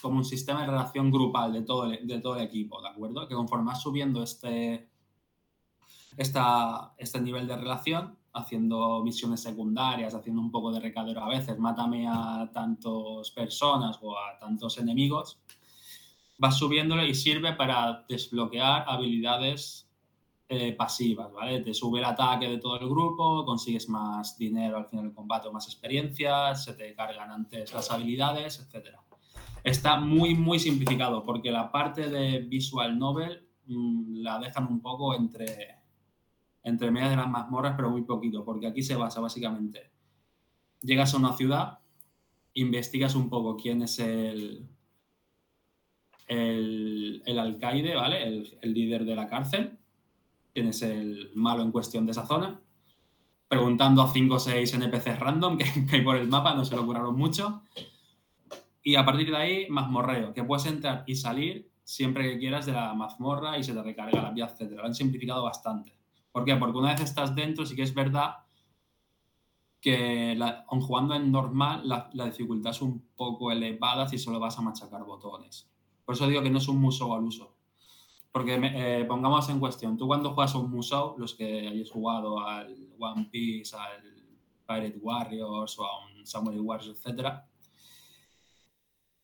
como 0.00 0.16
un 0.18 0.24
sistema 0.24 0.60
de 0.62 0.66
relación 0.68 1.10
grupal 1.10 1.52
de 1.52 1.62
todo 1.62 1.84
el, 1.84 2.06
de 2.06 2.20
todo 2.20 2.36
el 2.36 2.42
equipo, 2.44 2.80
¿de 2.80 2.88
acuerdo? 2.88 3.28
Que 3.28 3.34
conforme 3.34 3.66
vas 3.66 3.82
subiendo 3.82 4.22
este, 4.22 4.88
esta, 6.16 6.94
este 6.98 7.20
nivel 7.20 7.46
de 7.46 7.56
relación, 7.56 8.16
haciendo 8.32 9.02
misiones 9.02 9.42
secundarias, 9.42 10.14
haciendo 10.14 10.42
un 10.42 10.50
poco 10.50 10.70
de 10.72 10.80
recadero 10.80 11.22
a 11.22 11.28
veces, 11.28 11.58
mátame 11.58 12.06
a 12.08 12.50
tantas 12.52 13.30
personas 13.30 13.98
o 14.02 14.16
a 14.16 14.38
tantos 14.38 14.78
enemigos, 14.78 15.38
vas 16.38 16.56
subiéndolo 16.58 17.04
y 17.04 17.14
sirve 17.14 17.54
para 17.54 18.04
desbloquear 18.08 18.84
habilidades 18.86 19.86
eh, 20.48 20.74
pasivas, 20.74 21.32
¿vale? 21.32 21.60
Te 21.60 21.74
sube 21.74 21.98
el 21.98 22.04
ataque 22.04 22.48
de 22.48 22.58
todo 22.58 22.78
el 22.78 22.88
grupo, 22.88 23.44
consigues 23.44 23.88
más 23.88 24.38
dinero 24.38 24.76
al 24.76 24.86
final 24.86 25.06
del 25.06 25.14
combate 25.14 25.48
o 25.48 25.52
más 25.52 25.66
experiencias, 25.66 26.62
se 26.62 26.74
te 26.74 26.94
cargan 26.94 27.30
antes 27.30 27.72
las 27.72 27.90
habilidades, 27.90 28.60
etc. 28.60 28.96
Está 29.64 29.98
muy, 29.98 30.36
muy 30.36 30.60
simplificado 30.60 31.24
porque 31.24 31.50
la 31.50 31.72
parte 31.72 32.08
de 32.08 32.38
visual 32.38 32.96
novel 32.96 33.48
mmm, 33.66 34.22
la 34.22 34.38
dejan 34.38 34.68
un 34.68 34.80
poco 34.80 35.16
entre, 35.16 35.75
entre 36.66 36.90
medias 36.90 37.10
de 37.10 37.16
las 37.16 37.30
mazmorras, 37.30 37.74
pero 37.76 37.90
muy 37.90 38.02
poquito, 38.02 38.44
porque 38.44 38.66
aquí 38.66 38.82
se 38.82 38.96
basa 38.96 39.20
básicamente. 39.20 39.92
Llegas 40.82 41.14
a 41.14 41.16
una 41.16 41.32
ciudad, 41.34 41.78
investigas 42.54 43.14
un 43.14 43.30
poco 43.30 43.56
quién 43.56 43.82
es 43.82 44.00
el, 44.00 44.68
el, 46.26 47.38
alcaide, 47.38 47.94
¿vale? 47.94 48.26
El, 48.26 48.74
líder 48.74 49.04
de 49.04 49.14
la 49.14 49.28
cárcel, 49.28 49.78
quién 50.52 50.66
es 50.66 50.82
el 50.82 51.30
malo 51.36 51.62
en 51.62 51.70
cuestión 51.70 52.04
de 52.04 52.10
esa 52.10 52.26
zona. 52.26 52.60
preguntando 53.46 54.02
a 54.02 54.12
5 54.12 54.34
o 54.34 54.38
6 54.40 54.74
NPCs 54.74 55.20
random 55.20 55.58
que, 55.58 55.66
hay 55.92 56.00
por 56.02 56.16
el 56.16 56.26
mapa, 56.26 56.52
no 56.56 56.64
se 56.64 56.74
lo 56.74 56.84
curaron 56.84 57.16
mucho. 57.16 57.62
Y 58.82 58.96
a 58.96 59.04
partir 59.04 59.30
de 59.30 59.36
ahí, 59.36 59.66
mazmorreo, 59.68 60.34
que 60.34 60.42
puedes 60.42 60.66
entrar 60.66 61.04
y 61.06 61.14
salir 61.14 61.70
siempre 61.84 62.28
que 62.28 62.38
quieras 62.40 62.66
de 62.66 62.72
la 62.72 62.92
mazmorra 62.92 63.56
y 63.56 63.62
se 63.62 63.72
te 63.72 63.80
recarga 63.84 64.20
la 64.20 64.30
vida, 64.32 64.52
etc. 64.52 64.72
Lo 64.72 64.84
han 64.84 64.96
simplificado 64.96 65.44
bastante. 65.44 65.95
¿Por 66.36 66.44
qué? 66.44 66.54
Porque 66.56 66.76
una 66.76 66.92
vez 66.92 67.00
estás 67.00 67.34
dentro, 67.34 67.64
sí 67.64 67.74
que 67.74 67.80
es 67.80 67.94
verdad 67.94 68.44
que 69.80 70.38
jugando 70.82 71.14
en 71.14 71.32
normal, 71.32 71.88
la, 71.88 72.26
dificultad 72.26 72.72
es 72.72 72.82
un 72.82 73.08
poco 73.16 73.50
elevada 73.50 74.06
si 74.06 74.18
solo 74.18 74.38
vas 74.38 74.58
a 74.58 74.60
machacar 74.60 75.02
botones. 75.02 75.66
Por 76.04 76.14
eso 76.14 76.26
digo 76.28 76.42
que 76.42 76.50
no 76.50 76.58
es 76.58 76.68
un 76.68 76.78
museo 76.78 77.14
al 77.14 77.24
uso. 77.24 77.56
Porque 78.30 78.60
eh, 78.62 79.06
pongamos 79.08 79.48
en 79.48 79.58
cuestión, 79.58 79.96
tú 79.96 80.06
cuando 80.06 80.34
juegas 80.34 80.54
a 80.54 80.58
un 80.58 80.70
museo, 80.70 81.14
los 81.16 81.32
que 81.32 81.68
hayas 81.68 81.90
jugado 81.90 82.38
al 82.38 82.90
One 82.98 83.30
Piece, 83.32 83.74
al 83.74 84.02
Pirate 84.66 84.98
Warriors 85.00 85.78
o 85.78 85.86
a 85.86 86.04
un 86.04 86.26
Samurai 86.26 86.60
Warriors, 86.60 86.98
etcétera, 86.98 87.48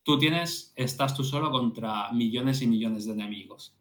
tú 0.01 0.17
tienes, 0.17 0.73
estás 0.75 1.15
tú 1.15 1.23
solo 1.23 1.51
contra 1.51 2.11
millones 2.11 2.63
y 2.63 2.65
millones 2.65 3.05
de 3.05 3.11
enemigos. 3.11 3.77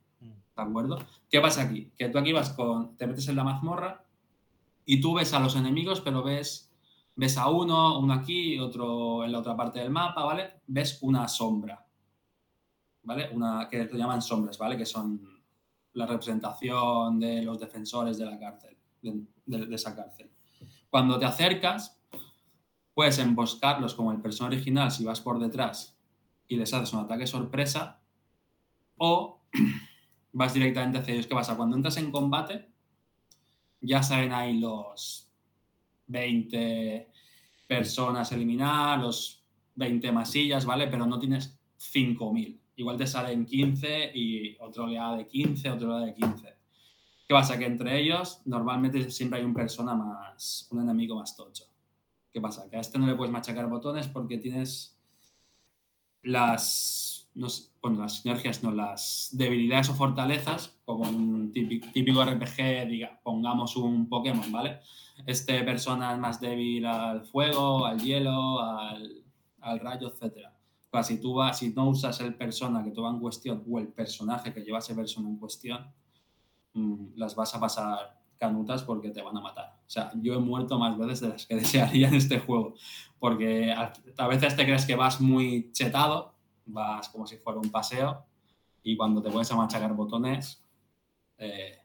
¿De 0.57 0.63
acuerdo? 0.63 0.99
¿Qué 1.31 1.41
pasa 1.41 1.63
aquí? 1.63 1.91
Que 1.97 2.09
tú 2.09 2.19
aquí 2.19 2.33
vas 2.33 2.51
con, 2.51 2.97
te 2.97 3.07
metes 3.07 3.29
en 3.29 3.37
la 3.37 3.45
mazmorra 3.45 4.05
y 4.85 5.01
tú 5.01 5.15
ves 5.15 5.33
a 5.33 5.41
los 5.41 5.57
enemigos, 5.57 6.01
pero 6.01 6.23
ves, 6.23 6.71
ves 7.17 7.39
a 7.39 7.49
uno, 7.49 7.99
uno 7.99 8.13
aquí, 8.13 8.59
otro 8.59 9.25
en 9.25 9.33
la 9.33 9.39
otra 9.39 9.57
parte 9.57 9.81
del 9.81 9.91
mapa, 9.91 10.25
¿vale? 10.25 10.61
Ves 10.67 10.99
una 11.03 11.27
sombra, 11.29 11.87
¿vale? 13.03 13.31
Una 13.33 13.69
que 13.71 13.87
te 13.87 13.97
llaman 13.97 14.21
sombras, 14.21 14.59
¿vale? 14.59 14.77
Que 14.77 14.87
son 14.87 15.43
la 15.95 16.07
representación 16.07 17.19
de 17.19 17.43
los 17.43 17.59
defensores 17.59 18.19
de 18.19 18.27
la 18.27 18.39
cárcel, 18.39 18.77
de, 19.01 19.27
de, 19.47 19.75
esa 19.75 19.95
cárcel. 19.95 20.31
Cuando 20.91 21.19
te 21.19 21.25
acercas, 21.25 21.99
puedes 22.95 23.19
emboscarlos 23.19 23.95
como 23.95 24.13
el 24.13 24.21
personaje 24.21 24.57
original 24.57 24.91
si 24.91 25.05
vas 25.05 25.21
por 25.21 25.39
detrás 25.39 25.97
y 26.49 26.57
les 26.57 26.73
haces 26.75 26.93
un 26.93 27.01
ataque 27.01 27.27
sorpresa, 27.27 28.01
o 28.99 29.41
vas 30.33 30.55
directamente 30.55 30.99
hacia 30.99 31.15
ellos. 31.15 31.27
¿Qué 31.27 31.35
pasa? 31.35 31.57
Cuando 31.57 31.77
entras 31.77 31.97
en 31.97 32.11
combate, 32.11 32.69
ya 33.81 34.03
salen 34.03 34.33
ahí 34.33 34.59
los 34.59 35.31
20 36.07 37.11
personas 37.67 38.33
a 38.33 38.35
eliminar, 38.35 39.01
los 39.01 39.45
20 39.75 40.13
masillas, 40.13 40.65
¿vale? 40.65 40.89
Pero 40.89 41.07
no 41.07 41.19
tienes 41.19 41.59
5.000. 41.79 42.59
Igual 42.77 42.97
te 42.97 43.07
salen 43.07 43.45
15 43.45 44.13
y 44.15 44.57
otra 44.61 44.85
oleada 44.85 45.17
de 45.17 45.27
15, 45.27 45.71
otra 45.71 45.89
oleada 45.89 46.07
de 46.07 46.15
15. 46.15 46.57
¿Qué 47.29 47.35
pasa? 47.35 47.59
Que 47.59 47.67
entre 47.67 48.01
ellos 48.01 48.43
normalmente 48.45 49.11
siempre 49.11 49.39
hay 49.39 49.45
un 49.45 49.55
persona 49.55 49.95
más, 49.95 50.69
un 50.71 50.81
enemigo 50.81 51.17
más 51.17 51.37
tocho. 51.37 51.65
¿Qué 52.33 52.41
pasa? 52.41 52.69
Que 52.69 52.77
a 52.77 52.81
este 52.81 52.99
no 52.99 53.07
le 53.07 53.15
puedes 53.15 53.33
machacar 53.33 53.69
botones 53.69 54.09
porque 54.09 54.39
tienes 54.39 54.99
las, 56.23 57.12
no 57.35 57.49
sé, 57.49 57.71
bueno, 57.81 58.01
las 58.01 58.21
sinergias, 58.21 58.63
no, 58.63 58.71
las 58.71 59.31
debilidades 59.33 59.89
o 59.89 59.95
fortalezas, 59.95 60.79
como 60.85 61.09
un 61.09 61.53
típico, 61.53 62.25
RPG, 62.25 62.89
diga, 62.89 63.21
pongamos 63.23 63.77
un 63.77 64.09
Pokémon, 64.09 64.51
¿vale? 64.53 64.81
Este 65.27 65.63
persona 65.63 66.13
es 66.13 66.19
más 66.19 66.41
débil 66.41 66.85
al 66.87 67.25
fuego, 67.25 67.87
al 67.87 68.01
hielo, 68.01 68.61
al, 68.61 69.25
al 69.61 69.81
rayo, 69.81 70.09
etc. 70.09 70.49
Si 71.03 71.21
tú 71.21 71.35
vas, 71.35 71.59
si 71.59 71.71
no 71.71 71.89
usas 71.89 72.21
el 72.21 72.35
persona 72.35 72.85
que 72.85 72.91
tú 72.91 73.03
va 73.03 73.11
en 73.11 73.19
cuestión 73.19 73.65
o 73.69 73.79
el 73.79 73.89
personaje 73.89 74.53
que 74.53 74.61
lleva 74.61 74.79
ese 74.79 74.95
persona 74.95 75.29
en 75.29 75.39
cuestión, 75.39 75.91
mmm, 76.75 77.15
las 77.17 77.35
vas 77.35 77.55
a 77.55 77.61
pasar 77.61 78.21
canutas 78.39 78.83
porque 78.83 79.11
te 79.11 79.23
van 79.23 79.37
a 79.39 79.41
matar. 79.41 79.79
O 79.87 79.91
sea, 79.91 80.11
yo 80.17 80.35
he 80.35 80.39
muerto 80.39 80.79
más 80.79 80.99
veces 80.99 81.21
de 81.21 81.29
las 81.29 81.47
que 81.47 81.55
desearía 81.63 82.09
en 82.09 82.15
este 82.15 82.41
juego, 82.41 82.75
porque 83.19 83.73
a 83.73 84.27
veces 84.27 84.55
te 84.55 84.65
crees 84.65 84.85
que 84.85 84.97
vas 84.97 85.21
muy 85.21 85.73
chetado, 85.73 86.35
vas 86.73 87.09
como 87.09 87.27
si 87.27 87.37
fuera 87.37 87.61
un 87.61 87.71
paseo, 87.71 88.25
y 88.83 88.97
cuando 88.97 89.23
te 89.23 89.31
pones 89.31 89.51
a 89.53 89.57
machacar 89.57 89.95
botones, 89.95 90.65
eh, 91.39 91.79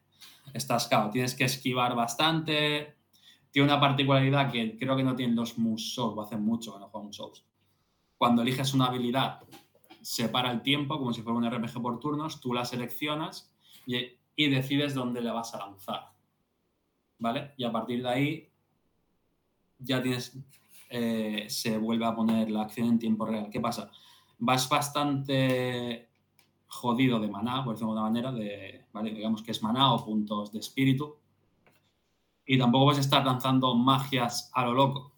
estás 0.53 0.88
cao. 0.88 1.09
Tienes 1.09 1.35
que 1.35 1.43
esquivar 1.43 1.95
bastante. 1.95 2.95
Tiene 3.51 3.67
una 3.67 3.79
particularidad 3.79 4.51
que 4.51 4.77
creo 4.77 4.95
que 4.95 5.03
no 5.03 5.15
tienen 5.15 5.35
los 5.35 5.57
Musou, 5.57 6.17
o 6.17 6.21
hace 6.21 6.38
mucho 6.38 6.73
que 6.73 6.79
no 6.79 6.89
juego 6.89 7.05
Musous. 7.05 7.45
Cuando 8.17 8.41
eliges 8.41 8.73
una 8.73 8.88
habilidad, 8.88 9.41
se 10.01 10.29
para 10.29 10.51
el 10.51 10.61
tiempo, 10.61 10.97
como 10.97 11.13
si 11.13 11.21
fuera 11.21 11.38
un 11.38 11.49
RPG 11.49 11.81
por 11.81 11.99
turnos, 11.99 12.41
tú 12.41 12.53
la 12.53 12.65
seleccionas 12.65 13.53
y, 13.85 14.17
y 14.35 14.49
decides 14.49 14.95
dónde 14.95 15.21
le 15.21 15.31
vas 15.31 15.53
a 15.53 15.59
lanzar. 15.59 16.17
¿vale? 17.19 17.53
Y 17.57 17.63
a 17.63 17.71
partir 17.71 18.01
de 18.01 18.09
ahí 18.09 18.49
ya 19.79 20.01
tienes, 20.01 20.38
eh, 20.89 21.45
se 21.49 21.77
vuelve 21.77 22.05
a 22.05 22.15
poner 22.15 22.49
la 22.49 22.63
acción 22.63 22.88
en 22.88 22.99
tiempo 22.99 23.25
real. 23.25 23.49
¿Qué 23.51 23.59
pasa? 23.59 23.91
Vas 24.39 24.69
bastante 24.69 26.09
jodido 26.67 27.19
de 27.19 27.27
maná, 27.27 27.63
por 27.63 27.73
decirlo 27.73 27.93
de 27.93 27.99
alguna 27.99 28.09
manera, 28.09 28.31
de, 28.31 28.85
digamos 29.13 29.41
que 29.41 29.51
es 29.51 29.63
maná 29.63 29.93
o 29.93 30.05
puntos 30.05 30.51
de 30.51 30.59
espíritu, 30.59 31.15
y 32.45 32.57
tampoco 32.57 32.85
vas 32.85 32.97
a 32.97 33.01
estar 33.01 33.25
lanzando 33.25 33.75
magias 33.75 34.51
a 34.53 34.65
lo 34.65 34.73
loco. 34.73 35.13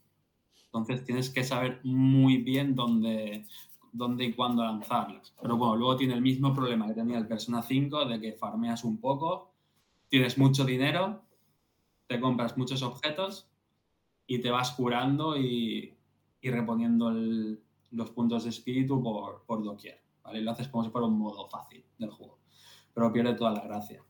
Entonces 0.65 1.03
tienes 1.03 1.29
que 1.29 1.43
saber 1.43 1.81
muy 1.83 2.37
bien 2.37 2.75
dónde, 2.75 3.45
dónde 3.91 4.25
y 4.25 4.33
cuándo 4.33 4.63
lanzarlas. 4.63 5.33
Pero 5.41 5.57
bueno, 5.57 5.75
luego 5.75 5.95
tiene 5.95 6.13
el 6.13 6.21
mismo 6.21 6.53
problema 6.53 6.87
que 6.87 6.93
tenía 6.93 7.17
el 7.17 7.27
Persona 7.27 7.61
5, 7.61 8.05
de 8.05 8.19
que 8.19 8.33
farmeas 8.33 8.83
un 8.83 8.99
poco, 8.99 9.53
tienes 10.07 10.37
mucho 10.37 10.65
dinero, 10.65 11.23
te 12.07 12.19
compras 12.19 12.57
muchos 12.57 12.81
objetos 12.81 13.49
y 14.25 14.39
te 14.39 14.49
vas 14.49 14.71
curando 14.71 15.37
y, 15.37 15.95
y 16.41 16.49
reponiendo 16.49 17.09
el, 17.09 17.61
los 17.91 18.11
puntos 18.11 18.43
de 18.43 18.49
espíritu 18.49 19.01
por, 19.01 19.43
por 19.45 19.63
doquier. 19.63 20.01
¿vale? 20.23 20.41
Lo 20.41 20.51
haces 20.51 20.67
como 20.67 20.83
si 20.83 20.89
fuera 20.89 21.07
un 21.07 21.17
modo 21.17 21.47
fácil 21.47 21.83
del 21.97 22.11
juego, 22.11 22.39
pero 22.93 23.11
pierde 23.11 23.33
toda 23.33 23.51
la 23.51 23.61
gracia. 23.61 24.03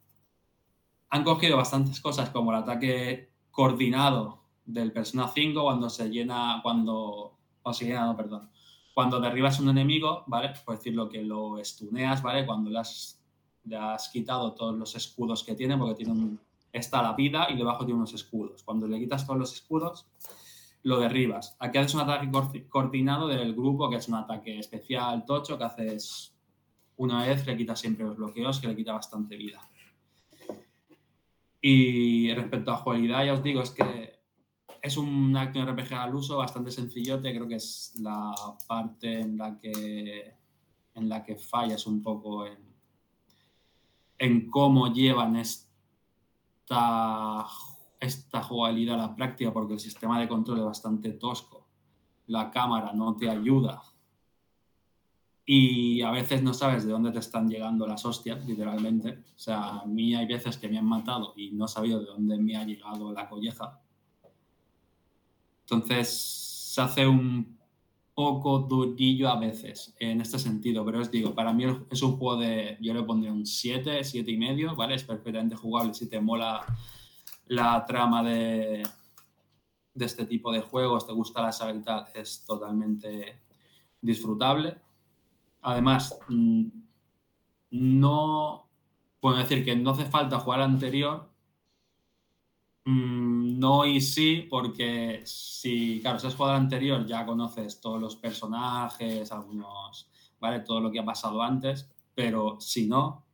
Han 1.09 1.23
cogido 1.23 1.57
bastantes 1.57 1.99
cosas 2.01 2.29
como 2.29 2.51
el 2.51 2.57
ataque 2.57 3.31
coordinado 3.51 4.43
del 4.65 4.91
Persona 4.91 5.27
5 5.27 5.63
cuando 5.63 5.89
se 5.89 6.09
llena, 6.09 6.59
cuando, 6.61 7.37
o 7.63 7.73
se 7.73 7.85
llena, 7.85 8.05
no, 8.05 8.15
perdón, 8.15 8.49
cuando 8.93 9.19
derribas 9.19 9.59
un 9.59 9.69
enemigo, 9.69 10.23
¿vale? 10.27 10.53
Por 10.65 10.75
decirlo 10.75 11.09
que 11.09 11.23
lo 11.23 11.57
estuneas, 11.57 12.21
¿vale? 12.21 12.45
Cuando 12.45 12.69
le 12.69 12.79
has, 12.79 13.19
le 13.63 13.77
has 13.77 14.09
quitado 14.09 14.53
todos 14.53 14.75
los 14.75 14.95
escudos 14.95 15.43
que 15.43 15.55
tiene, 15.55 15.77
porque 15.77 15.95
tiene 15.95 16.11
un, 16.11 16.39
está 16.71 17.01
la 17.01 17.13
vida 17.13 17.47
y 17.49 17.57
debajo 17.57 17.85
tiene 17.85 17.97
unos 17.97 18.13
escudos. 18.13 18.63
Cuando 18.63 18.87
le 18.87 18.99
quitas 18.99 19.25
todos 19.25 19.39
los 19.39 19.53
escudos, 19.53 20.05
lo 20.83 20.99
derribas. 20.99 21.55
Aquí 21.59 21.77
haces 21.77 21.93
un 21.95 22.01
ataque 22.01 22.29
coordinado 22.67 23.27
del 23.27 23.53
grupo, 23.53 23.89
que 23.89 23.97
es 23.97 24.07
un 24.07 24.15
ataque 24.15 24.59
especial 24.59 25.25
tocho, 25.25 25.57
que 25.57 25.63
haces 25.63 26.35
una 26.97 27.25
vez, 27.25 27.45
le 27.45 27.55
quitas 27.55 27.79
siempre 27.79 28.05
los 28.05 28.17
bloqueos, 28.17 28.59
que 28.59 28.67
le 28.67 28.75
quita 28.75 28.93
bastante 28.93 29.37
vida. 29.37 29.61
Y 31.61 32.33
respecto 32.33 32.71
a 32.71 32.77
jugabilidad, 32.77 33.25
ya 33.25 33.33
os 33.33 33.43
digo, 33.43 33.61
es 33.61 33.71
que 33.71 34.19
es 34.81 34.97
un 34.97 35.35
acto 35.35 35.63
RPG 35.65 35.93
al 35.93 36.15
uso 36.15 36.37
bastante 36.37 36.71
sencillote, 36.71 37.33
creo 37.33 37.47
que 37.47 37.55
es 37.55 37.93
la 37.99 38.33
parte 38.67 39.19
en 39.19 39.37
la 39.37 39.59
que, 39.59 40.33
en 40.95 41.09
la 41.09 41.23
que 41.23 41.35
fallas 41.35 41.85
un 41.85 42.01
poco 42.01 42.45
en, 42.45 42.57
en 44.17 44.49
cómo 44.49 44.93
llevan 44.93 45.35
esta, 45.35 45.67
esta 47.99 48.41
jugabilidad 48.41 48.95
a 48.95 49.07
la 49.07 49.15
práctica 49.15 49.51
porque 49.51 49.73
el 49.73 49.79
sistema 49.79 50.19
de 50.19 50.27
control 50.27 50.59
es 50.59 50.65
bastante 50.65 51.11
tosco. 51.11 51.67
La 52.27 52.49
cámara 52.51 52.93
no 52.93 53.15
te 53.15 53.29
ayuda. 53.29 53.81
Y 55.45 56.01
a 56.03 56.11
veces 56.11 56.43
no 56.43 56.53
sabes 56.53 56.85
de 56.85 56.91
dónde 56.91 57.11
te 57.11 57.19
están 57.19 57.49
llegando 57.49 57.87
las 57.87 58.05
hostias, 58.05 58.45
literalmente. 58.45 59.23
O 59.35 59.39
sea, 59.39 59.79
a 59.79 59.85
mí 59.85 60.13
hay 60.13 60.27
veces 60.27 60.57
que 60.57 60.69
me 60.69 60.77
han 60.77 60.85
matado 60.85 61.33
y 61.35 61.51
no 61.51 61.65
he 61.65 61.67
sabido 61.67 61.99
de 61.99 62.05
dónde 62.05 62.37
me 62.37 62.55
ha 62.55 62.63
llegado 62.63 63.11
la 63.11 63.27
colleja. 63.27 63.81
Entonces, 65.61 66.07
se 66.73 66.81
hace 66.81 67.07
un 67.07 67.57
poco 68.13 68.59
durillo 68.59 69.29
a 69.29 69.39
veces 69.39 69.95
en 69.99 70.21
este 70.21 70.37
sentido, 70.37 70.85
pero 70.85 70.99
os 70.99 71.09
digo, 71.09 71.33
para 71.33 71.53
mí 71.53 71.63
es 71.89 72.01
un 72.01 72.17
juego 72.17 72.41
de, 72.41 72.77
yo 72.81 72.93
le 72.93 73.01
pondría 73.01 73.31
un 73.31 73.45
7, 73.45 74.03
7 74.03 74.29
y 74.29 74.37
medio, 74.37 74.75
¿vale? 74.75 74.95
Es 74.95 75.03
perfectamente 75.03 75.55
jugable 75.55 75.93
si 75.93 76.07
te 76.09 76.19
mola 76.19 76.65
la 77.49 77.85
trama 77.85 78.23
de, 78.23 78.83
este 79.95 80.25
tipo 80.25 80.51
de 80.51 80.61
juegos, 80.61 81.05
te 81.05 81.13
gusta 81.13 81.41
la 81.41 81.51
saga 81.51 81.73
y 81.73 81.81
tal, 81.81 82.05
es 82.15 82.45
totalmente 82.45 83.41
disfrutable. 84.01 84.77
Además, 85.61 86.17
mm, 86.29 86.67
no 87.71 88.67
puedo 89.19 89.37
decir 89.37 89.65
que 89.65 89.75
no 89.75 89.91
hace 89.91 90.05
falta 90.05 90.39
jugar 90.39 90.61
anterior 90.61 91.29
Mm, 92.89 93.59
no 93.59 93.85
y 93.85 94.01
sí, 94.01 94.47
porque 94.49 95.21
si, 95.25 95.99
claro, 96.01 96.17
si 96.17 96.25
has 96.25 96.35
jugado 96.35 96.55
anterior 96.55 97.05
ya 97.05 97.23
conoces 97.23 97.79
todos 97.79 98.01
los 98.01 98.15
personajes, 98.15 99.31
algunos, 99.31 100.09
¿vale? 100.39 100.61
Todo 100.61 100.79
lo 100.81 100.91
que 100.91 100.99
ha 100.99 101.05
pasado 101.05 101.41
antes, 101.43 101.87
pero 102.15 102.59
si 102.59 102.87
no, 102.87 103.25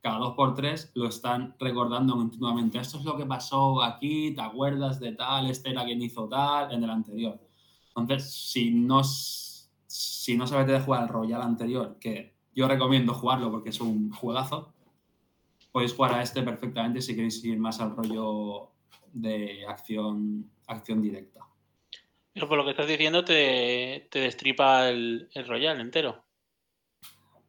cada 0.00 0.18
dos 0.18 0.34
por 0.34 0.54
tres 0.54 0.90
lo 0.94 1.08
están 1.08 1.54
recordando 1.58 2.14
continuamente. 2.16 2.78
Esto 2.78 2.98
es 2.98 3.04
lo 3.04 3.16
que 3.16 3.26
pasó 3.26 3.82
aquí, 3.82 4.34
¿te 4.34 4.40
acuerdas 4.40 4.98
de 4.98 5.12
tal? 5.12 5.50
Este 5.50 5.70
era 5.70 5.84
quien 5.84 6.00
hizo 6.02 6.28
tal 6.28 6.72
en 6.72 6.82
el 6.82 6.90
anterior. 6.90 7.38
Entonces, 7.88 8.32
si 8.32 8.70
no, 8.70 9.02
si 9.04 10.36
no 10.36 10.46
sabes 10.46 10.66
de 10.66 10.80
jugar 10.80 11.02
al 11.02 11.08
Royal 11.08 11.42
anterior, 11.42 11.98
que 12.00 12.34
yo 12.54 12.66
recomiendo 12.66 13.12
jugarlo 13.12 13.50
porque 13.50 13.70
es 13.70 13.80
un 13.80 14.10
juegazo, 14.10 14.72
podéis 15.70 15.94
jugar 15.94 16.14
a 16.14 16.22
este 16.22 16.42
perfectamente 16.42 17.02
si 17.02 17.14
queréis 17.14 17.44
ir 17.44 17.58
más 17.58 17.80
al 17.80 17.94
rollo 17.94 18.70
de 19.12 19.66
acción, 19.66 20.50
acción 20.66 21.02
directa. 21.02 21.46
Pero 22.32 22.48
por 22.48 22.58
lo 22.58 22.64
que 22.64 22.70
estás 22.70 22.86
diciendo, 22.86 23.24
te, 23.24 24.08
te 24.10 24.20
destripa 24.20 24.88
el, 24.88 25.28
el 25.34 25.46
Royal 25.46 25.80
entero. 25.80 26.24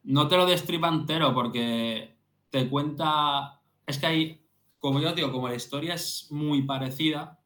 No 0.03 0.27
te 0.27 0.35
lo 0.35 0.45
destripa 0.47 0.89
entero 0.89 1.33
porque 1.33 2.20
te 2.51 2.69
cuenta. 2.69 3.59
Es 3.87 3.97
que 3.97 4.05
hay, 4.05 4.45
como 4.77 4.99
yo 4.99 5.13
digo, 5.13 5.31
como 5.31 5.49
la 5.49 5.55
historia 5.55 5.95
es 5.95 6.27
muy 6.29 6.61
parecida, 6.61 7.39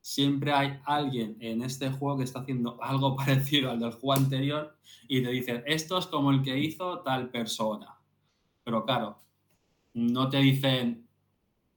siempre 0.00 0.52
hay 0.52 0.80
alguien 0.84 1.36
en 1.40 1.62
este 1.62 1.90
juego 1.90 2.18
que 2.18 2.24
está 2.24 2.40
haciendo 2.40 2.78
algo 2.82 3.16
parecido 3.16 3.70
al 3.70 3.80
del 3.80 3.92
juego 3.92 4.14
anterior 4.14 4.76
y 5.08 5.22
te 5.22 5.30
dicen, 5.30 5.62
esto 5.66 5.98
es 5.98 6.06
como 6.06 6.30
el 6.30 6.42
que 6.42 6.58
hizo 6.58 7.00
tal 7.00 7.30
persona. 7.30 7.98
Pero 8.62 8.84
claro, 8.84 9.18
no 9.92 10.28
te 10.30 10.38
dicen 10.38 11.06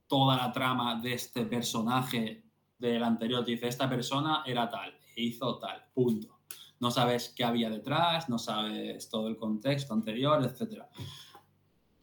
toda 0.08 0.38
la 0.38 0.52
trama 0.52 1.02
de 1.02 1.14
este 1.14 1.46
personaje 1.46 2.44
del 2.78 3.04
anterior. 3.04 3.44
Te 3.44 3.52
dice, 3.52 3.68
esta 3.68 3.90
persona 3.90 4.44
era 4.46 4.70
tal, 4.70 4.94
e 5.16 5.24
hizo 5.24 5.58
tal, 5.58 5.84
punto. 5.94 6.40
No 6.80 6.92
sabes 6.92 7.34
qué 7.36 7.44
había 7.44 7.70
detrás, 7.70 8.30
no 8.30 8.38
sabes 8.38 9.10
todo 9.10 9.28
el 9.28 9.38
contexto 9.38 9.94
anterior, 9.94 10.44
etc. 10.44 10.84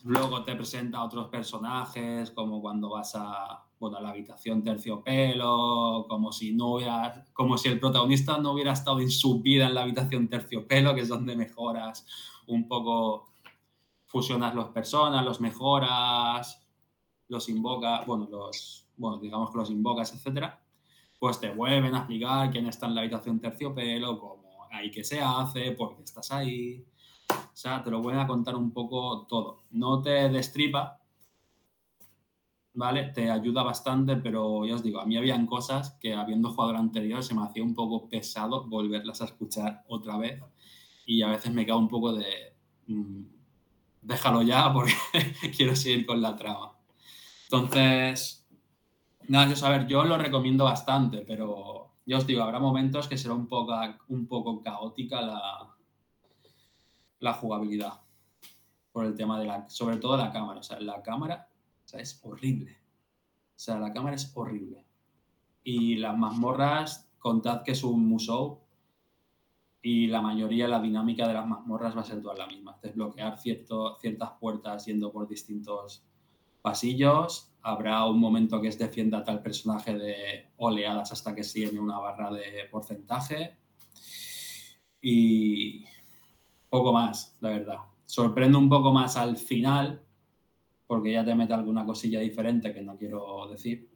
Luego 0.05 0.45
te 0.45 0.55
presenta 0.55 1.03
otros 1.03 1.29
personajes, 1.29 2.31
como 2.31 2.61
cuando 2.61 2.91
vas 2.91 3.15
a, 3.15 3.65
bueno, 3.79 3.97
a 3.97 4.01
la 4.01 4.11
habitación 4.11 4.63
terciopelo, 4.63 6.07
como 6.09 6.31
si, 6.31 6.55
no 6.55 6.75
hubiera, 6.75 7.25
como 7.33 7.57
si 7.59 7.69
el 7.69 7.81
protagonista 7.81 8.39
no 8.39 8.53
hubiera 8.53 8.73
estado 8.73 9.01
en 9.01 9.11
su 9.11 9.41
vida 9.41 9.67
en 9.67 9.75
la 9.75 9.83
habitación 9.83 10.29
terciopelo, 10.29 10.95
que 10.95 11.01
es 11.01 11.09
donde 11.09 11.35
mejoras 11.37 12.07
un 12.47 12.69
poco, 12.69 13.33
fusionas 14.07 14.55
las 14.55 14.69
personas, 14.69 15.25
los 15.25 15.41
mejoras, 15.41 16.63
los 17.29 17.49
invocas, 17.49 18.07
bueno, 18.07 18.29
los, 18.31 18.87
bueno, 18.97 19.19
digamos 19.19 19.51
que 19.51 19.59
los 19.59 19.71
invocas, 19.71 20.15
etcétera 20.15 20.61
pues 21.25 21.41
te 21.41 21.49
vuelven 21.49 21.95
a 21.95 22.01
explicar 22.01 22.51
quién 22.51 22.67
está 22.67 22.85
en 22.85 22.95
la 22.95 23.01
habitación 23.01 23.41
terciopelo, 23.41 24.19
cómo 24.19 24.67
hay 24.71 24.91
que 24.91 25.03
se 25.03 25.23
hace, 25.23 25.73
por 25.73 25.97
qué 25.97 26.03
estás 26.03 26.31
ahí. 26.31 26.85
O 27.55 27.57
sea, 27.57 27.83
te 27.85 27.91
lo 27.91 28.03
vuelven 28.03 28.21
a 28.21 28.27
contar 28.27 28.57
un 28.57 28.73
poco 28.73 29.27
todo. 29.29 29.63
No 29.71 30.03
te 30.03 30.29
destripa, 30.29 31.01
¿vale? 32.75 33.05
Te 33.15 33.31
ayuda 33.31 33.63
bastante, 33.63 34.17
pero 34.17 34.67
ya 34.67 34.75
os 34.75 34.83
digo, 34.83 35.01
a 35.01 35.07
mí 35.07 35.17
habían 35.17 35.47
cosas 35.47 35.97
que 36.01 36.15
habiendo 36.15 36.51
jugado 36.51 36.73
el 36.73 36.79
anterior 36.79 37.23
se 37.23 37.35
me 37.35 37.45
hacía 37.45 37.63
un 37.63 37.75
poco 37.75 38.09
pesado 38.09 38.67
volverlas 38.67 39.23
a 39.23 39.27
escuchar 39.27 39.85
otra 39.89 40.19
vez 40.19 40.43
y 41.07 41.23
a 41.23 41.29
veces 41.29 41.53
me 41.53 41.65
cago 41.65 41.79
un 41.79 41.89
poco 41.89 42.13
de... 42.13 42.27
Mmm, 42.89 43.23
déjalo 44.03 44.43
ya 44.43 44.73
porque 44.75 44.93
quiero 45.57 45.77
seguir 45.77 46.05
con 46.05 46.21
la 46.21 46.37
trama. 46.37 46.73
Entonces, 47.45 48.45
Nada, 49.29 49.55
yo, 49.55 49.67
a 49.67 49.71
ver, 49.71 49.87
yo 49.87 50.05
lo 50.05 50.19
recomiendo 50.19 50.65
bastante, 50.65 51.25
pero 51.27 51.93
yo 52.05 52.19
os 52.19 52.27
digo, 52.27 52.43
habrá 52.43 52.59
momentos 52.59 53.09
que 53.09 53.17
será 53.17 53.35
un 53.35 53.47
poco, 53.47 53.75
un 54.09 54.27
poco 54.27 54.61
caótica 54.61 55.23
la, 55.23 55.74
la 57.25 57.33
jugabilidad. 57.33 58.01
Por 58.93 59.07
el 59.07 59.17
tema 59.17 59.41
de 59.41 59.47
la, 59.47 59.69
sobre 59.69 59.97
todo 59.97 60.17
la 60.17 60.31
cámara. 60.31 60.61
O 60.61 60.63
sea, 60.63 60.79
la 60.79 61.03
cámara 61.03 61.49
o 61.85 61.89
sea, 61.89 62.01
es 62.01 62.21
horrible. 62.23 62.79
O 63.57 63.59
sea, 63.59 63.79
la 63.79 63.93
cámara 63.93 64.17
es 64.17 64.31
horrible. 64.35 64.85
Y 65.63 65.97
las 65.97 66.17
mazmorras, 66.17 67.11
contad 67.19 67.63
que 67.63 67.73
es 67.73 67.83
un 67.83 68.07
musou 68.07 68.61
y 69.83 70.07
la 70.07 70.21
mayoría, 70.21 70.69
la 70.69 70.81
dinámica 70.81 71.27
de 71.27 71.35
las 71.35 71.47
mazmorras 71.47 71.97
va 71.97 72.01
a 72.01 72.05
ser 72.05 72.23
toda 72.23 72.37
la 72.37 72.47
misma. 72.47 72.79
Desbloquear 72.83 73.39
cierto, 73.39 73.99
ciertas 73.99 74.31
puertas 74.41 74.87
yendo 74.87 75.13
por 75.13 75.29
distintos 75.29 76.07
pasillos, 76.63 77.53
habrá 77.63 78.07
un 78.07 78.19
momento 78.19 78.61
que 78.61 78.69
es 78.69 78.79
defienda 78.79 79.19
a 79.19 79.25
tal 79.25 79.43
personaje 79.43 79.95
de 79.95 80.53
oleadas 80.57 81.13
hasta 81.13 81.35
que 81.35 81.45
sigue 81.45 81.79
una 81.79 81.99
barra 81.99 82.33
de 82.33 82.67
porcentaje 82.71 83.59
y 85.03 85.85
poco 86.75 86.93
más, 86.93 87.37
la 87.41 87.51
verdad. 87.51 87.79
Sorprende 88.05 88.59
un 88.59 88.69
poco 88.69 88.93
más 88.93 89.17
al 89.17 89.37
final 89.37 90.03
porque 90.89 91.13
ya 91.13 91.25
te 91.25 91.33
mete 91.37 91.55
alguna 91.55 91.87
cosilla 91.87 92.19
diferente 92.19 92.75
que 92.75 92.83
no 92.83 92.97
quiero 92.97 93.47
decir, 93.49 93.89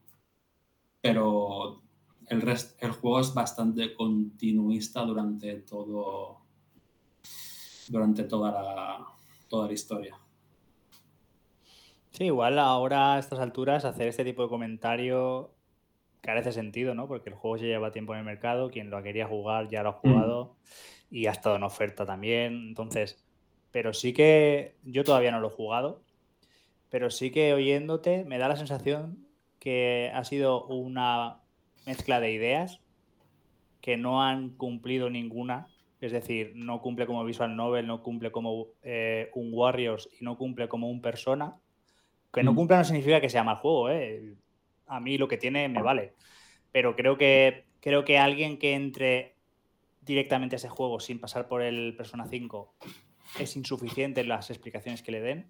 pero 1.00 1.82
el, 2.28 2.56
el 2.78 2.90
juego 2.92 3.18
es 3.18 3.34
bastante 3.34 3.94
continuista 3.94 5.02
durante 5.02 5.56
todo 5.62 6.42
durante 7.88 8.22
toda 8.22 8.52
la, 8.52 9.06
toda 9.48 9.66
la 9.66 9.72
historia. 9.72 10.16
Sí, 12.12 12.26
igual 12.26 12.60
ahora 12.60 13.14
a 13.14 13.18
estas 13.18 13.40
alturas 13.40 13.84
hacer 13.84 14.06
este 14.06 14.24
tipo 14.24 14.44
de 14.44 14.50
comentario 14.50 15.50
carece 16.20 16.52
sentido, 16.52 16.94
¿no? 16.94 17.08
Porque 17.08 17.30
el 17.30 17.34
juego 17.34 17.56
ya 17.56 17.64
lleva 17.64 17.90
tiempo 17.90 18.12
en 18.12 18.20
el 18.20 18.24
mercado, 18.24 18.70
quien 18.70 18.88
lo 18.88 19.02
quería 19.02 19.26
jugar 19.26 19.68
ya 19.68 19.82
lo 19.82 19.88
ha 19.88 20.00
mm. 20.04 20.50
Y 21.10 21.26
ha 21.26 21.32
estado 21.32 21.56
en 21.56 21.62
oferta 21.62 22.06
también. 22.06 22.68
Entonces, 22.68 23.24
pero 23.70 23.92
sí 23.92 24.12
que 24.12 24.76
yo 24.84 25.04
todavía 25.04 25.30
no 25.30 25.40
lo 25.40 25.48
he 25.48 25.52
jugado, 25.52 26.02
pero 26.90 27.10
sí 27.10 27.30
que 27.30 27.52
oyéndote 27.52 28.24
me 28.24 28.38
da 28.38 28.48
la 28.48 28.56
sensación 28.56 29.26
que 29.58 30.10
ha 30.14 30.24
sido 30.24 30.66
una 30.66 31.40
mezcla 31.86 32.20
de 32.20 32.32
ideas 32.32 32.80
que 33.80 33.96
no 33.96 34.22
han 34.22 34.50
cumplido 34.50 35.10
ninguna. 35.10 35.66
Es 36.00 36.12
decir, 36.12 36.52
no 36.54 36.80
cumple 36.80 37.06
como 37.06 37.24
Visual 37.24 37.56
Novel, 37.56 37.86
no 37.86 38.02
cumple 38.02 38.30
como 38.30 38.68
eh, 38.82 39.30
un 39.34 39.50
Warriors 39.52 40.08
y 40.20 40.24
no 40.24 40.36
cumple 40.36 40.68
como 40.68 40.90
un 40.90 41.00
Persona. 41.02 41.56
Que 42.32 42.42
no 42.42 42.52
mm. 42.52 42.56
cumpla 42.56 42.78
no 42.78 42.84
significa 42.84 43.20
que 43.20 43.30
sea 43.30 43.42
mal 43.42 43.56
juego, 43.56 43.90
¿eh? 43.90 44.34
A 44.86 45.00
mí 45.00 45.18
lo 45.18 45.28
que 45.28 45.38
tiene 45.38 45.68
me 45.68 45.82
vale. 45.82 46.14
Pero 46.70 46.94
creo 46.94 47.16
que, 47.16 47.64
creo 47.80 48.04
que 48.04 48.18
alguien 48.18 48.58
que 48.58 48.74
entre 48.74 49.37
directamente 50.08 50.56
a 50.56 50.58
ese 50.58 50.68
juego 50.68 50.98
sin 50.98 51.20
pasar 51.20 51.46
por 51.46 51.62
el 51.62 51.94
Persona 51.96 52.26
5 52.26 52.74
es 53.38 53.56
insuficiente 53.56 54.22
en 54.22 54.28
las 54.28 54.50
explicaciones 54.50 55.02
que 55.02 55.12
le 55.12 55.20
den. 55.20 55.46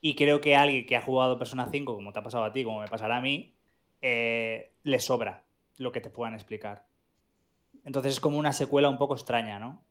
Y 0.00 0.14
creo 0.14 0.40
que 0.40 0.56
alguien 0.56 0.86
que 0.86 0.96
ha 0.96 1.02
jugado 1.02 1.38
Persona 1.38 1.68
5, 1.70 1.94
como 1.94 2.12
te 2.12 2.20
ha 2.20 2.22
pasado 2.22 2.44
a 2.44 2.52
ti, 2.52 2.64
como 2.64 2.80
me 2.80 2.88
pasará 2.88 3.18
a 3.18 3.20
mí, 3.20 3.54
eh, 4.00 4.72
le 4.84 4.98
sobra 5.00 5.44
lo 5.76 5.92
que 5.92 6.00
te 6.00 6.10
puedan 6.10 6.34
explicar. 6.34 6.86
Entonces 7.84 8.14
es 8.14 8.20
como 8.20 8.38
una 8.38 8.52
secuela 8.52 8.88
un 8.88 8.98
poco 8.98 9.14
extraña, 9.14 9.58
¿no? 9.58 9.84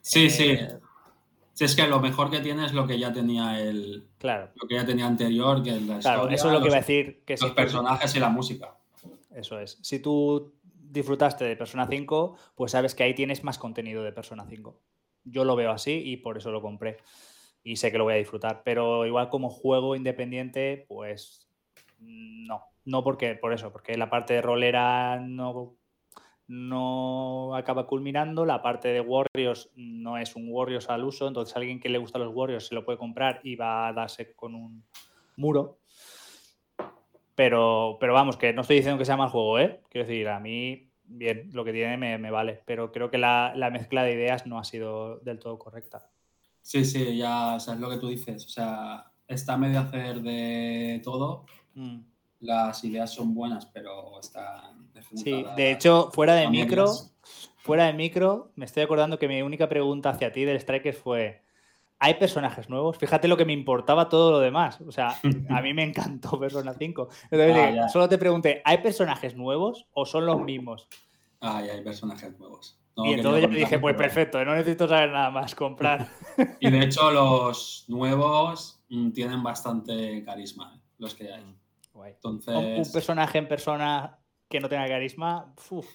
Sí, 0.00 0.28
sí. 0.30 0.50
Eh, 0.50 0.78
si 1.54 1.64
es 1.64 1.74
que 1.74 1.86
lo 1.86 2.00
mejor 2.00 2.30
que 2.30 2.40
tiene 2.40 2.66
es 2.66 2.72
lo 2.72 2.86
que 2.86 2.98
ya 2.98 3.12
tenía 3.12 3.60
el. 3.60 4.06
Claro. 4.18 4.50
Lo 4.54 4.68
que 4.68 4.74
ya 4.74 4.84
tenía 4.84 5.06
anterior, 5.06 5.62
que 5.62 5.76
es 5.76 5.82
la 5.82 5.98
claro, 5.98 6.28
eso 6.28 6.48
es 6.48 6.52
lo 6.52 6.60
que 6.60 6.68
iba 6.68 6.76
a 6.76 6.80
decir. 6.80 7.22
Que 7.24 7.36
los 7.40 7.52
personajes 7.52 8.14
y 8.14 8.20
la 8.20 8.28
música. 8.28 8.74
Eso 9.34 9.58
es. 9.58 9.78
Si 9.80 9.98
tú 9.98 10.52
disfrutaste 10.92 11.44
de 11.44 11.56
Persona 11.56 11.86
5, 11.88 12.36
pues 12.54 12.72
sabes 12.72 12.94
que 12.94 13.02
ahí 13.02 13.14
tienes 13.14 13.44
más 13.44 13.58
contenido 13.58 14.02
de 14.02 14.12
Persona 14.12 14.46
5. 14.48 14.80
Yo 15.24 15.44
lo 15.44 15.56
veo 15.56 15.70
así 15.70 16.02
y 16.04 16.18
por 16.18 16.38
eso 16.38 16.50
lo 16.50 16.62
compré. 16.62 16.98
Y 17.64 17.76
sé 17.76 17.92
que 17.92 17.98
lo 17.98 18.04
voy 18.04 18.14
a 18.14 18.18
disfrutar. 18.18 18.62
Pero 18.64 19.06
igual 19.06 19.28
como 19.28 19.48
juego 19.48 19.96
independiente, 19.96 20.84
pues 20.88 21.48
no. 21.98 22.64
No 22.84 23.04
porque, 23.04 23.36
por 23.36 23.52
eso, 23.52 23.72
porque 23.72 23.96
la 23.96 24.10
parte 24.10 24.34
de 24.34 24.42
rolera 24.42 25.20
no 25.20 25.76
no 26.48 27.56
acaba 27.56 27.86
culminando. 27.86 28.44
La 28.44 28.60
parte 28.60 28.88
de 28.88 29.00
Warriors 29.00 29.70
no 29.74 30.18
es 30.18 30.36
un 30.36 30.48
Warriors 30.50 30.90
al 30.90 31.04
uso, 31.04 31.26
entonces 31.26 31.56
alguien 31.56 31.80
que 31.80 31.88
le 31.88 31.98
gusta 31.98 32.18
los 32.18 32.34
Warriors 32.34 32.66
se 32.66 32.74
lo 32.74 32.84
puede 32.84 32.98
comprar 32.98 33.40
y 33.42 33.56
va 33.56 33.88
a 33.88 33.92
darse 33.92 34.34
con 34.34 34.54
un 34.54 34.84
muro. 35.36 35.78
Pero, 37.34 37.96
pero 38.00 38.12
vamos, 38.12 38.36
que 38.36 38.52
no 38.52 38.62
estoy 38.62 38.76
diciendo 38.76 38.98
que 38.98 39.04
sea 39.04 39.16
mal 39.16 39.30
juego, 39.30 39.58
¿eh? 39.58 39.80
Quiero 39.88 40.06
decir, 40.06 40.28
a 40.28 40.38
mí, 40.38 40.90
bien, 41.04 41.50
lo 41.52 41.64
que 41.64 41.72
tiene 41.72 41.96
me, 41.96 42.30
vale, 42.30 42.60
pero 42.66 42.92
creo 42.92 43.10
que 43.10 43.18
la, 43.18 43.54
mezcla 43.72 44.02
de 44.02 44.12
ideas 44.12 44.46
no 44.46 44.58
ha 44.58 44.64
sido 44.64 45.18
del 45.20 45.38
todo 45.38 45.58
correcta. 45.58 46.08
Sí, 46.60 46.84
sí, 46.84 47.16
ya 47.16 47.58
sabes 47.58 47.80
lo 47.80 47.90
que 47.90 47.96
tú 47.96 48.08
dices. 48.08 48.44
O 48.44 48.48
sea, 48.48 49.10
está 49.26 49.56
medio 49.56 49.80
hacer 49.80 50.20
de 50.20 51.00
todo. 51.02 51.46
Mm. 51.74 52.00
Las 52.40 52.84
ideas 52.84 53.12
son 53.12 53.34
buenas, 53.34 53.66
pero 53.66 54.20
están 54.20 54.82
Sí, 55.14 55.44
de 55.56 55.70
hecho, 55.70 56.10
fuera 56.12 56.34
de 56.34 56.48
micro, 56.48 56.86
fuera 57.56 57.86
de 57.86 57.92
micro, 57.92 58.52
me 58.56 58.64
estoy 58.64 58.82
acordando 58.82 59.18
que 59.18 59.28
mi 59.28 59.42
única 59.42 59.68
pregunta 59.68 60.10
hacia 60.10 60.32
ti 60.32 60.44
del 60.44 60.60
Strikers 60.60 60.98
fue: 60.98 61.42
¿hay 62.02 62.14
personajes 62.14 62.68
nuevos? 62.68 62.98
Fíjate 62.98 63.28
lo 63.28 63.36
que 63.36 63.44
me 63.44 63.52
importaba 63.52 64.08
todo 64.08 64.32
lo 64.32 64.40
demás. 64.40 64.80
O 64.80 64.90
sea, 64.90 65.16
a 65.48 65.62
mí 65.62 65.72
me 65.72 65.84
encantó 65.84 66.38
Persona 66.40 66.74
5. 66.74 67.08
Entonces, 67.30 67.78
ah, 67.80 67.88
solo 67.88 68.08
te 68.08 68.18
pregunté: 68.18 68.60
¿hay 68.64 68.78
personajes 68.78 69.36
nuevos 69.36 69.86
o 69.92 70.04
son 70.04 70.26
los 70.26 70.40
mismos? 70.42 70.88
Ah, 71.40 71.62
ya 71.64 71.72
hay 71.72 71.82
personajes 71.82 72.36
nuevos. 72.38 72.78
y 72.96 73.12
entonces 73.12 73.42
yo 73.42 73.48
dije, 73.48 73.78
pues 73.78 73.96
perfecto, 73.96 74.44
no 74.44 74.54
necesito 74.54 74.86
saber 74.86 75.10
nada 75.10 75.30
más, 75.30 75.54
comprar. 75.54 76.08
Y 76.60 76.70
de 76.70 76.84
hecho, 76.84 77.10
los 77.10 77.84
nuevos 77.88 78.80
mm, 78.88 79.10
tienen 79.12 79.42
bastante 79.42 80.22
carisma, 80.24 80.72
¿eh? 80.76 80.80
los 80.98 81.14
que 81.14 81.32
hay. 81.32 81.56
Guay. 81.92 82.12
Entonces, 82.12 82.54
Un, 82.54 82.64
un 82.64 82.92
personaje 82.92 83.38
en 83.38 83.48
persona 83.48 84.18
que 84.48 84.60
no 84.60 84.68
tenga 84.68 84.86
carisma, 84.86 85.54
uf, 85.70 85.86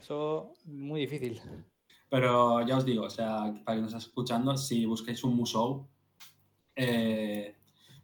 eso 0.00 0.54
muy 0.64 1.00
difícil. 1.02 1.40
Pero 2.10 2.66
ya 2.66 2.76
os 2.76 2.84
digo, 2.84 3.04
o 3.04 3.10
sea, 3.10 3.54
para 3.64 3.76
que 3.76 3.82
nos 3.82 3.94
escuchando, 3.94 4.56
si 4.56 4.84
busquéis 4.84 5.22
un 5.22 5.36
Musou, 5.36 5.86
eh, 6.74 7.54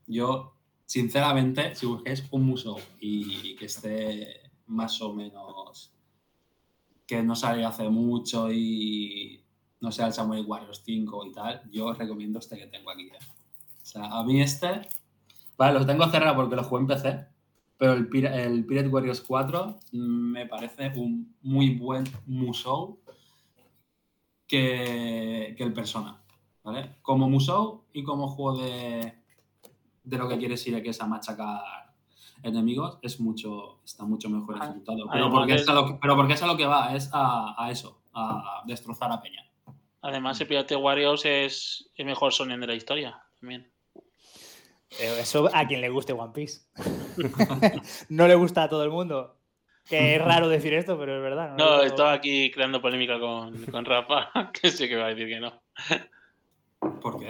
yo, 0.06 0.54
sinceramente, 0.86 1.74
si 1.74 1.86
busquéis 1.86 2.24
un 2.30 2.46
Musou 2.46 2.78
y 3.00 3.56
que 3.56 3.66
esté 3.66 4.52
más 4.66 5.02
o 5.02 5.12
menos, 5.12 5.92
que 7.04 7.20
no 7.22 7.34
salga 7.34 7.68
hace 7.68 7.88
mucho 7.88 8.50
y 8.52 9.44
no 9.80 9.90
sea 9.90 10.06
el 10.06 10.12
Samurai 10.12 10.42
Warriors 10.42 10.82
5 10.84 11.26
y 11.26 11.32
tal, 11.32 11.62
yo 11.72 11.86
os 11.86 11.98
recomiendo 11.98 12.38
este 12.38 12.56
que 12.56 12.66
tengo 12.68 12.90
aquí. 12.90 13.08
¿eh? 13.08 13.18
O 13.82 13.84
sea, 13.84 14.04
a 14.04 14.22
mí 14.22 14.40
este, 14.40 14.82
vale, 15.56 15.80
lo 15.80 15.84
tengo 15.84 16.08
cerrado 16.10 16.36
porque 16.36 16.54
lo 16.54 16.62
jugué 16.62 16.82
en 16.82 16.86
PC, 16.86 17.26
pero 17.76 17.92
el, 17.94 18.08
el 18.26 18.64
Pirate 18.66 18.88
Warriors 18.88 19.20
4 19.20 19.80
me 19.92 20.46
parece 20.46 20.92
un 20.96 21.34
muy 21.42 21.74
buen 21.74 22.04
Musou 22.26 23.00
que, 24.46 25.54
que 25.56 25.62
el 25.64 25.72
Persona, 25.72 26.20
¿vale? 26.62 26.96
Como 27.02 27.28
Musou 27.28 27.84
y 27.92 28.02
como 28.02 28.28
juego 28.28 28.58
de, 28.58 29.14
de 30.04 30.18
lo 30.18 30.28
que 30.28 30.38
quieres 30.38 30.66
ir, 30.66 30.82
que 30.82 30.90
es 30.90 31.00
a 31.00 31.06
machacar 31.06 31.62
enemigos, 32.42 32.98
es 33.02 33.18
mucho, 33.20 33.80
está 33.84 34.04
mucho 34.04 34.28
mejor 34.30 34.56
Ah, 34.60 34.64
ejecutado. 34.66 34.98
Pero 35.10 35.24
además 35.24 35.30
porque, 35.40 35.52
de- 35.54 35.58
es 35.60 35.68
a 35.68 35.74
lo 35.74 35.86
que, 35.86 35.94
pero 36.00 36.16
porque 36.16 36.32
es 36.34 36.42
a 36.42 36.46
lo 36.46 36.56
que 36.56 36.66
va, 36.66 36.94
es 36.94 37.10
a, 37.12 37.54
a 37.62 37.70
eso, 37.70 38.02
a 38.12 38.62
destrozar 38.66 39.10
a 39.10 39.20
Peña. 39.20 39.42
Además, 40.02 40.40
el 40.40 40.46
Pirate 40.46 40.76
Warriors 40.76 41.24
es 41.24 41.90
el 41.96 42.06
mejor 42.06 42.32
Sonen 42.32 42.60
de 42.60 42.66
la 42.68 42.74
historia 42.74 43.20
también. 43.40 43.68
Eh, 45.00 45.18
Eso 45.20 45.50
a 45.52 45.66
quien 45.66 45.80
le 45.80 45.88
guste 45.88 46.12
One 46.12 46.32
Piece. 46.32 46.60
no 48.08 48.28
le 48.28 48.34
gusta 48.36 48.62
a 48.64 48.68
todo 48.68 48.84
el 48.84 48.90
mundo. 48.90 49.36
Que 49.88 50.16
es 50.16 50.22
raro 50.24 50.48
decir 50.48 50.74
esto, 50.74 50.98
pero 50.98 51.16
es 51.16 51.22
verdad. 51.22 51.50
No, 51.50 51.56
todo 51.66 51.82
estaba 51.82 52.12
aquí 52.12 52.50
creando 52.50 52.80
polémica 52.82 53.18
con, 53.20 53.64
con 53.66 53.84
Rafa, 53.84 54.30
que 54.52 54.70
sé 54.70 54.88
que 54.88 54.96
va 54.96 55.06
a 55.06 55.14
decir 55.14 55.28
que 55.28 55.40
no. 55.40 55.52
¿Por 57.00 57.18
qué? 57.18 57.28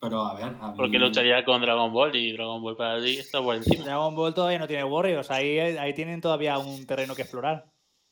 Pero 0.00 0.20
a 0.22 0.34
ver, 0.34 0.54
a 0.60 0.68
mí- 0.70 0.74
Porque 0.76 0.98
lucharía 0.98 1.44
con 1.44 1.60
Dragon 1.60 1.92
Ball 1.92 2.14
y 2.14 2.32
Dragon 2.32 2.62
Ball 2.62 2.76
para 2.76 3.02
ti 3.02 3.18
está 3.18 3.42
por 3.42 3.56
encima. 3.56 3.84
Dragon 3.84 4.14
Ball 4.14 4.32
todavía 4.34 4.58
no 4.60 4.68
tiene 4.68 4.84
Warriors. 4.84 5.30
Ahí, 5.30 5.58
ahí 5.58 5.92
tienen 5.92 6.20
todavía 6.20 6.56
un 6.58 6.86
terreno 6.86 7.14
que 7.16 7.22
explorar. 7.22 7.66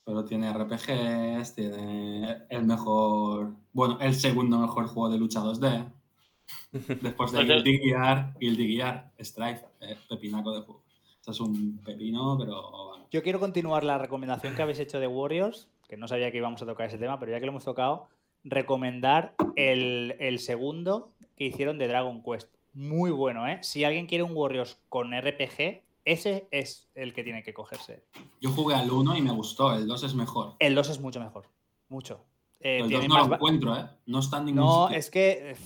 Pero 0.05 0.25
tiene 0.25 0.53
RPGs, 0.53 1.55
tiene 1.55 2.39
el 2.49 2.65
mejor, 2.65 3.53
bueno, 3.73 3.99
el 4.01 4.15
segundo 4.15 4.59
mejor 4.59 4.87
juego 4.89 5.09
de 5.11 5.19
lucha 5.19 5.41
2D. 5.41 5.93
Después 7.01 7.33
de 7.33 7.45
Guilty 7.45 7.79
Gear, 7.79 8.35
Guilty 8.39 8.77
Gear, 8.77 9.13
Strife, 9.21 9.65
eh, 9.81 9.97
pepinaco 10.09 10.53
de 10.53 10.61
juego. 10.63 10.85
Esto 11.21 11.31
es 11.33 11.41
un 11.41 11.79
pepino, 11.85 12.37
pero. 12.39 12.96
Yo 13.11 13.23
quiero 13.23 13.39
continuar 13.41 13.85
la 13.85 13.99
recomendación 13.99 14.55
que 14.55 14.63
habéis 14.63 14.79
hecho 14.79 15.01
de 15.01 15.07
Warriors, 15.07 15.69
que 15.89 15.97
no 15.97 16.09
sabía 16.09 16.31
que 16.31 16.39
íbamos 16.39 16.61
a 16.63 16.67
tocar 16.67 16.89
ese 16.89 16.99
tema, 16.99 17.19
pero 17.19 17.33
ya 17.33 17.41
que 17.41 17.47
lo 17.47 17.53
hemos 17.53 17.65
tocado, 17.65 18.09
recomendar 18.45 19.35
el, 19.57 20.17
el 20.19 20.39
segundo 20.39 21.13
que 21.37 21.45
hicieron 21.45 21.79
de 21.79 21.89
Dragon 21.89 22.23
Quest. 22.23 22.53
Muy 22.73 23.11
bueno, 23.11 23.47
¿eh? 23.49 23.59
Si 23.63 23.85
alguien 23.85 24.07
quiere 24.07 24.25
un 24.25 24.37
Warriors 24.37 24.79
con 24.89 25.13
RPG, 25.13 25.83
ese 26.05 26.47
es 26.51 26.89
el 26.95 27.15
que 27.15 27.25
tiene 27.25 27.43
que 27.43 27.55
cogerse. 27.55 28.05
Yo 28.41 28.51
jugué 28.51 28.75
al 28.75 28.91
1 28.91 29.17
y 29.17 29.23
me 29.23 29.33
gustó, 29.33 29.75
el 29.75 29.87
2 29.87 30.05
es 30.05 30.15
mejor. 30.15 30.55
El 30.59 30.75
2 30.75 30.91
es 30.91 31.01
mucho 31.01 31.21
mejor. 31.21 31.47
Mucho. 31.89 32.25
Eh, 32.61 32.77
el 32.77 32.83
2 32.83 32.89
tiene 32.91 33.09
no 33.09 33.15
más 33.15 33.29
lo 33.29 33.35
encuentro, 33.37 33.77
¿eh? 33.77 33.87
No 34.07 34.19
está 34.21 34.39
en 34.39 34.45
ningún 34.47 34.65
No, 34.65 34.85
sitio. 34.87 34.99
es 34.99 35.11
que. 35.11 35.57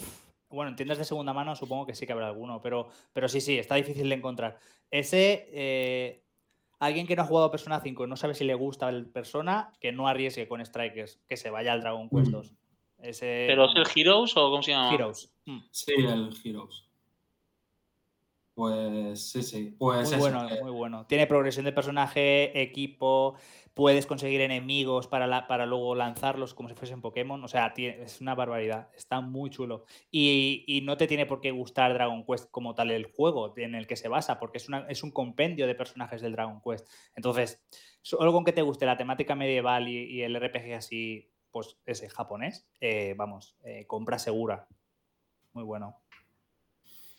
Bueno, 0.50 0.70
en 0.70 0.76
tiendas 0.76 0.98
de 0.98 1.04
segunda 1.04 1.32
mano 1.32 1.54
supongo 1.54 1.86
que 1.86 1.94
sí 1.94 2.06
que 2.06 2.12
habrá 2.12 2.26
alguno, 2.28 2.60
pero, 2.60 2.88
pero 3.12 3.28
sí, 3.28 3.40
sí, 3.40 3.56
está 3.58 3.76
difícil 3.76 4.08
de 4.08 4.14
encontrar. 4.16 4.58
Ese. 4.90 5.48
eh, 5.52 6.22
alguien 6.80 7.06
que 7.06 7.14
no 7.14 7.22
ha 7.22 7.26
jugado 7.26 7.50
Persona 7.50 7.80
5 7.80 8.04
y 8.04 8.08
no 8.08 8.16
sabe 8.16 8.34
si 8.34 8.44
le 8.44 8.54
gusta 8.54 8.88
el 8.88 9.06
Persona, 9.06 9.72
que 9.80 9.92
no 9.92 10.08
arriesgue 10.08 10.48
con 10.48 10.64
Strikers, 10.64 11.20
que 11.28 11.36
se 11.36 11.50
vaya 11.50 11.72
al 11.72 11.80
Dragon 11.82 12.08
Quest 12.10 12.28
Mm. 12.28 12.32
2. 12.32 12.52
Ese. 13.02 13.44
¿Pero 13.48 13.64
es 13.66 13.72
el 13.76 13.84
Heroes 13.94 14.36
o 14.36 14.50
cómo 14.50 14.62
se 14.62 14.72
llama? 14.72 14.92
Heroes. 14.94 15.32
Mm. 15.46 15.58
Sí, 15.70 15.92
el 15.96 16.30
Heroes. 16.44 16.84
Pues 18.54 19.30
sí, 19.30 19.42
sí. 19.42 19.74
Pues 19.78 20.10
Muy 20.10 20.18
bueno, 20.18 20.46
que- 20.48 20.60
muy 20.60 20.70
bueno. 20.70 21.06
Tiene 21.06 21.26
progresión 21.26 21.64
de 21.64 21.72
personaje, 21.72 22.60
equipo, 22.60 23.36
puedes 23.72 24.04
conseguir 24.06 24.40
enemigos 24.42 25.06
para, 25.06 25.26
la- 25.26 25.46
para 25.46 25.64
luego 25.64 25.94
lanzarlos 25.94 26.52
como 26.52 26.68
si 26.68 26.74
fuesen 26.74 27.00
Pokémon. 27.00 27.42
O 27.42 27.48
sea, 27.48 27.72
es 27.76 28.20
una 28.20 28.34
barbaridad. 28.34 28.90
Está 28.94 29.20
muy 29.20 29.48
chulo. 29.50 29.84
Y, 30.10 30.64
y 30.66 30.82
no 30.82 30.96
te 30.96 31.06
tiene 31.06 31.24
por 31.26 31.40
qué 31.40 31.52
gustar 31.52 31.94
Dragon 31.94 32.24
Quest 32.26 32.50
como 32.50 32.74
tal 32.74 32.90
el 32.90 33.06
juego 33.06 33.54
en 33.56 33.74
el 33.74 33.86
que 33.86 33.96
se 33.96 34.08
basa, 34.08 34.38
porque 34.38 34.58
es, 34.58 34.68
una, 34.68 34.80
es 34.88 35.02
un 35.02 35.10
compendio 35.12 35.66
de 35.66 35.74
personajes 35.74 36.20
del 36.20 36.32
Dragon 36.32 36.60
Quest. 36.60 36.86
Entonces, 37.14 37.64
solo 38.02 38.32
con 38.32 38.44
que 38.44 38.52
te 38.52 38.62
guste 38.62 38.84
la 38.84 38.96
temática 38.98 39.34
medieval 39.34 39.88
y, 39.88 40.04
y 40.04 40.22
el 40.22 40.36
RPG 40.36 40.74
así, 40.74 41.30
pues 41.50 41.78
ese 41.86 42.08
japonés, 42.10 42.68
eh, 42.80 43.14
vamos, 43.16 43.56
eh, 43.64 43.86
compra 43.86 44.18
segura. 44.18 44.68
Muy 45.54 45.64
bueno. 45.64 45.96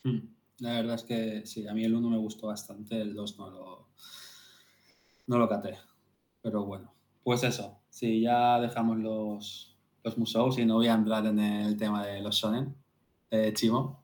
Mm. 0.04 0.20
La 0.62 0.74
verdad 0.74 0.94
es 0.94 1.04
que 1.04 1.46
sí, 1.48 1.68
a 1.68 1.74
mí 1.74 1.84
el 1.84 1.96
1 1.96 2.08
me 2.08 2.18
gustó 2.18 2.48
bastante, 2.48 3.02
el 3.02 3.16
2 3.16 3.40
no 3.40 3.50
lo, 3.50 3.88
no 5.26 5.38
lo 5.40 5.50
caté. 5.50 5.76
Pero 6.40 6.66
bueno, 6.66 6.94
pues 7.24 7.44
eso. 7.44 7.80
Si 7.90 8.22
ya 8.22 8.60
dejamos 8.60 8.98
los, 9.00 9.76
los 10.04 10.18
museos 10.20 10.60
y 10.60 10.66
no 10.66 10.76
voy 10.76 10.88
a 10.88 10.94
entrar 10.94 11.26
en 11.26 11.40
el 11.40 11.76
tema 11.78 12.06
de 12.06 12.22
los 12.22 12.36
shonen, 12.36 12.76
eh, 13.32 13.52
Chimo. 13.56 14.04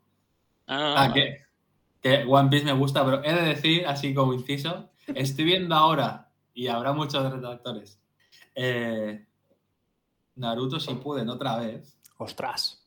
Ah, 0.66 0.95
Ah, 0.97 1.14
que, 1.14 1.38
que 2.01 2.26
One 2.28 2.49
Piece 2.49 2.66
me 2.66 2.74
gusta, 2.74 3.05
pero 3.05 3.24
he 3.24 3.34
de 3.34 3.49
decir, 3.49 3.86
así 3.86 4.16
como 4.16 4.34
inciso, 4.34 4.89
estoy 5.05 5.45
viendo 5.45 5.76
ahora, 5.76 6.32
y 6.55 6.68
habrá 6.68 6.91
muchos 6.91 7.32
retractores, 7.32 8.01
eh, 8.55 9.28
Naruto 10.36 10.80
Shippuden 10.80 11.30
otra 11.30 11.58
vez, 11.58 11.97
¡Ostras! 12.18 12.84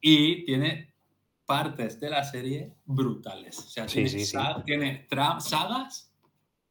y 0.00 0.44
tiene 0.44 0.93
partes 1.46 2.00
de 2.00 2.10
la 2.10 2.24
serie 2.24 2.74
brutales. 2.84 3.58
O 3.58 3.62
sea, 3.62 3.86
Sí, 3.88 3.94
tiene, 4.04 4.08
sí, 4.10 4.24
sí. 4.26 4.38
tiene 4.64 5.06
sagas 5.40 6.12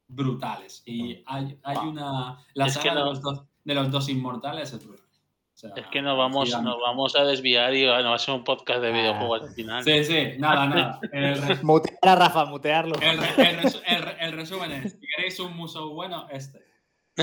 brutales. 0.08 0.84
Y 0.86 1.24
hay, 1.26 1.60
hay 1.64 1.78
una. 1.78 2.40
La 2.54 2.66
Es 2.68 2.78
que 2.78 2.84
saga 2.90 2.96
de, 2.96 3.00
no- 3.02 3.06
los 3.12 3.22
dos, 3.22 3.44
de 3.64 3.74
los 3.76 3.92
dos 3.92 4.10
inmortales 4.10 4.74
es 4.74 4.86
brutal. 4.86 5.04
O 5.06 5.56
sea, 5.56 5.72
Es 5.76 5.86
que 5.88 6.02
nos 6.02 6.18
vamos, 6.18 6.50
nos 6.62 6.80
vamos 6.82 7.16
a 7.16 7.24
desviar 7.24 7.74
y 7.76 7.86
bueno, 7.86 8.10
va 8.10 8.16
a 8.16 8.20
ser 8.20 8.34
un 8.34 8.44
podcast 8.44 8.82
de 8.82 8.90
Ah. 8.90 8.92
videojuegos 8.92 9.42
al 9.50 9.54
final. 9.56 9.84
Sí, 9.84 10.04
sí, 10.04 10.28
nada, 10.40 10.66
nada. 10.68 11.00
El, 11.12 11.40
Mutear 11.64 11.98
a 12.02 12.16
Rafa, 12.16 12.46
mutearlo. 12.46 12.96
el 12.96 13.20
el 13.20 13.60
resu- 13.62 13.82
el 13.86 14.02
re- 14.02 14.18
el 14.20 14.32
resumen 14.34 14.72
es: 14.72 14.94
si 14.94 15.08
queréis 15.16 15.40
un 15.40 15.56
museo 15.56 15.90
bueno, 15.90 16.28
este. 16.32 16.60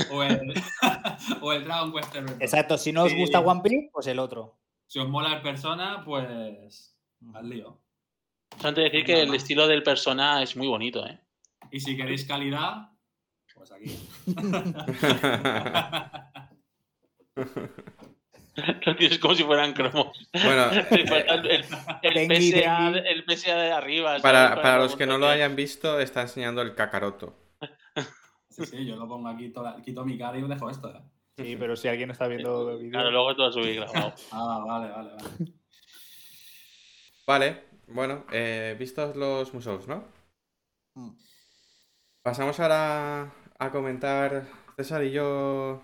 O 0.09 0.23
el, 0.23 0.53
o 1.41 1.51
el 1.51 1.65
Dragon 1.65 1.91
Quest. 1.91 2.15
Exacto, 2.41 2.77
si 2.77 2.93
no 2.93 3.03
os 3.03 3.13
gusta 3.13 3.41
One 3.41 3.59
Piece, 3.61 3.89
pues 3.91 4.07
el 4.07 4.19
otro. 4.19 4.57
Si 4.87 4.99
os 4.99 5.09
mola 5.09 5.33
el 5.33 5.41
persona, 5.41 6.01
pues. 6.05 6.95
Al 7.33 7.49
lío. 7.49 7.79
Antes 8.63 8.75
de 8.75 8.83
decir 8.83 9.05
que 9.05 9.21
el 9.21 9.33
estilo 9.33 9.67
del 9.67 9.83
persona 9.83 10.43
es 10.43 10.55
muy 10.55 10.67
bonito, 10.67 11.05
¿eh? 11.05 11.19
Y 11.71 11.79
si 11.79 11.95
queréis 11.95 12.25
calidad, 12.25 12.89
pues 13.53 13.71
aquí. 13.71 13.97
Lo 18.85 18.95
tienes 18.95 19.19
como 19.19 19.35
si 19.35 19.43
fueran 19.43 19.73
cromos. 19.73 20.29
Bueno, 20.33 20.71
el, 20.91 21.45
el, 21.45 21.65
el 22.01 22.27
Tengi 22.27 22.51
de 22.51 22.61
PSA, 22.61 22.89
el 22.89 23.25
PSA 23.25 23.55
de 23.55 23.71
arriba. 23.71 24.17
para, 24.21 24.61
para 24.61 24.77
los 24.79 24.95
que 24.95 25.05
no 25.05 25.17
lo 25.17 25.27
hayan 25.27 25.55
visto, 25.55 25.99
está 25.99 26.21
enseñando 26.21 26.61
el 26.61 26.75
Kakaroto. 26.75 27.37
Sí, 28.49 28.65
sí, 28.65 28.85
yo 28.85 28.97
lo 28.97 29.07
pongo 29.07 29.29
aquí, 29.29 29.49
toda, 29.49 29.81
quito 29.81 30.03
mi 30.03 30.17
cara 30.17 30.37
y 30.37 30.41
dejo 30.41 30.69
esto. 30.69 30.89
¿eh? 30.89 31.01
Sí, 31.37 31.55
pero 31.57 31.77
si 31.77 31.87
alguien 31.87 32.11
está 32.11 32.27
viendo 32.27 32.71
el 32.71 32.77
vídeo. 32.79 32.91
Claro, 32.91 33.11
luego 33.11 33.35
todo 33.35 33.51
subir 33.51 33.75
grabado. 33.75 34.13
Ah, 34.31 34.63
vale, 34.67 34.91
vale, 34.91 35.11
vale. 35.15 35.53
Vale, 37.31 37.63
bueno, 37.87 38.25
eh, 38.33 38.75
vistos 38.77 39.15
los 39.15 39.53
museos, 39.53 39.87
¿no? 39.87 40.03
Mm. 40.97 41.11
Pasamos 42.23 42.59
ahora 42.59 43.31
a 43.59 43.71
comentar, 43.71 44.47
César 44.75 45.03
y 45.03 45.11
yo, 45.11 45.81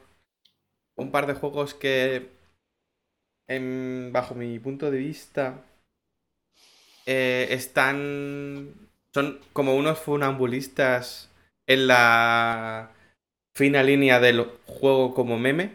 un 0.98 1.12
par 1.12 1.28
de 1.28 1.34
juegos 1.36 1.74
que, 1.74 2.30
en- 3.50 4.12
bajo 4.14 4.36
mi 4.36 4.58
punto 4.60 4.90
de 4.92 4.98
vista, 5.00 5.64
eh, 7.06 7.48
están... 7.52 8.74
Son 9.14 9.40
como 9.54 9.76
unos 9.76 9.98
funambulistas 10.00 11.32
en 11.66 11.88
la 11.88 12.92
fina 13.56 13.82
línea 13.82 14.20
del 14.20 14.46
juego 14.68 15.14
como 15.14 15.40
meme. 15.40 15.72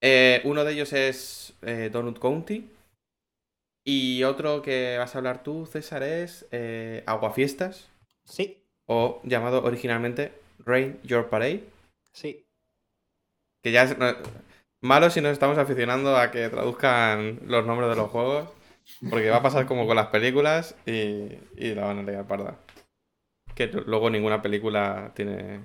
Eh, 0.00 0.40
uno 0.44 0.64
de 0.64 0.72
ellos 0.72 0.92
es 0.92 1.54
eh, 1.62 1.90
Donut 1.92 2.18
County. 2.18 2.70
Y 3.84 4.22
otro 4.24 4.60
que 4.62 4.96
vas 4.98 5.14
a 5.14 5.18
hablar 5.18 5.42
tú, 5.42 5.66
César, 5.66 6.02
es 6.02 6.46
eh, 6.50 7.02
Aguafiestas. 7.06 7.88
Sí, 8.24 8.62
O 8.86 9.20
llamado 9.24 9.64
originalmente 9.64 10.32
Rain 10.58 11.00
Your 11.02 11.28
Parade. 11.28 11.64
sí. 12.12 12.44
Que 13.62 13.72
ya 13.72 13.82
es 13.82 13.96
malo 14.80 15.10
si 15.10 15.20
nos 15.20 15.32
estamos 15.32 15.58
aficionando 15.58 16.16
a 16.16 16.30
que 16.30 16.48
traduzcan 16.48 17.40
los 17.46 17.66
nombres 17.66 17.90
de 17.90 17.96
los 17.96 18.10
juegos. 18.10 18.48
Porque 19.10 19.30
va 19.30 19.38
a 19.38 19.42
pasar 19.42 19.66
como 19.66 19.86
con 19.86 19.96
las 19.96 20.06
películas 20.08 20.74
y, 20.86 21.38
y 21.56 21.74
la 21.74 21.86
van 21.86 21.98
a 21.98 22.02
liar 22.02 22.26
parda. 22.26 22.56
Que 23.54 23.66
luego 23.66 24.10
ninguna 24.10 24.40
película 24.42 25.12
tiene 25.14 25.60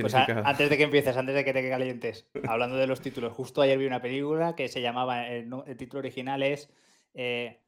pues 0.00 0.14
antes 0.14 0.70
de 0.70 0.76
que 0.76 0.82
empieces, 0.82 1.16
antes 1.16 1.34
de 1.34 1.44
que 1.44 1.52
te 1.52 1.68
calientes, 1.68 2.28
hablando 2.48 2.76
de 2.76 2.86
los 2.86 3.00
títulos, 3.00 3.32
justo 3.32 3.62
ayer 3.62 3.78
vi 3.78 3.86
una 3.86 4.02
película 4.02 4.54
que 4.54 4.68
se 4.68 4.80
llamaba, 4.80 5.28
el, 5.28 5.50
título 5.76 6.00
original 6.00 6.42
es 6.42 6.70
eh, 7.14 7.60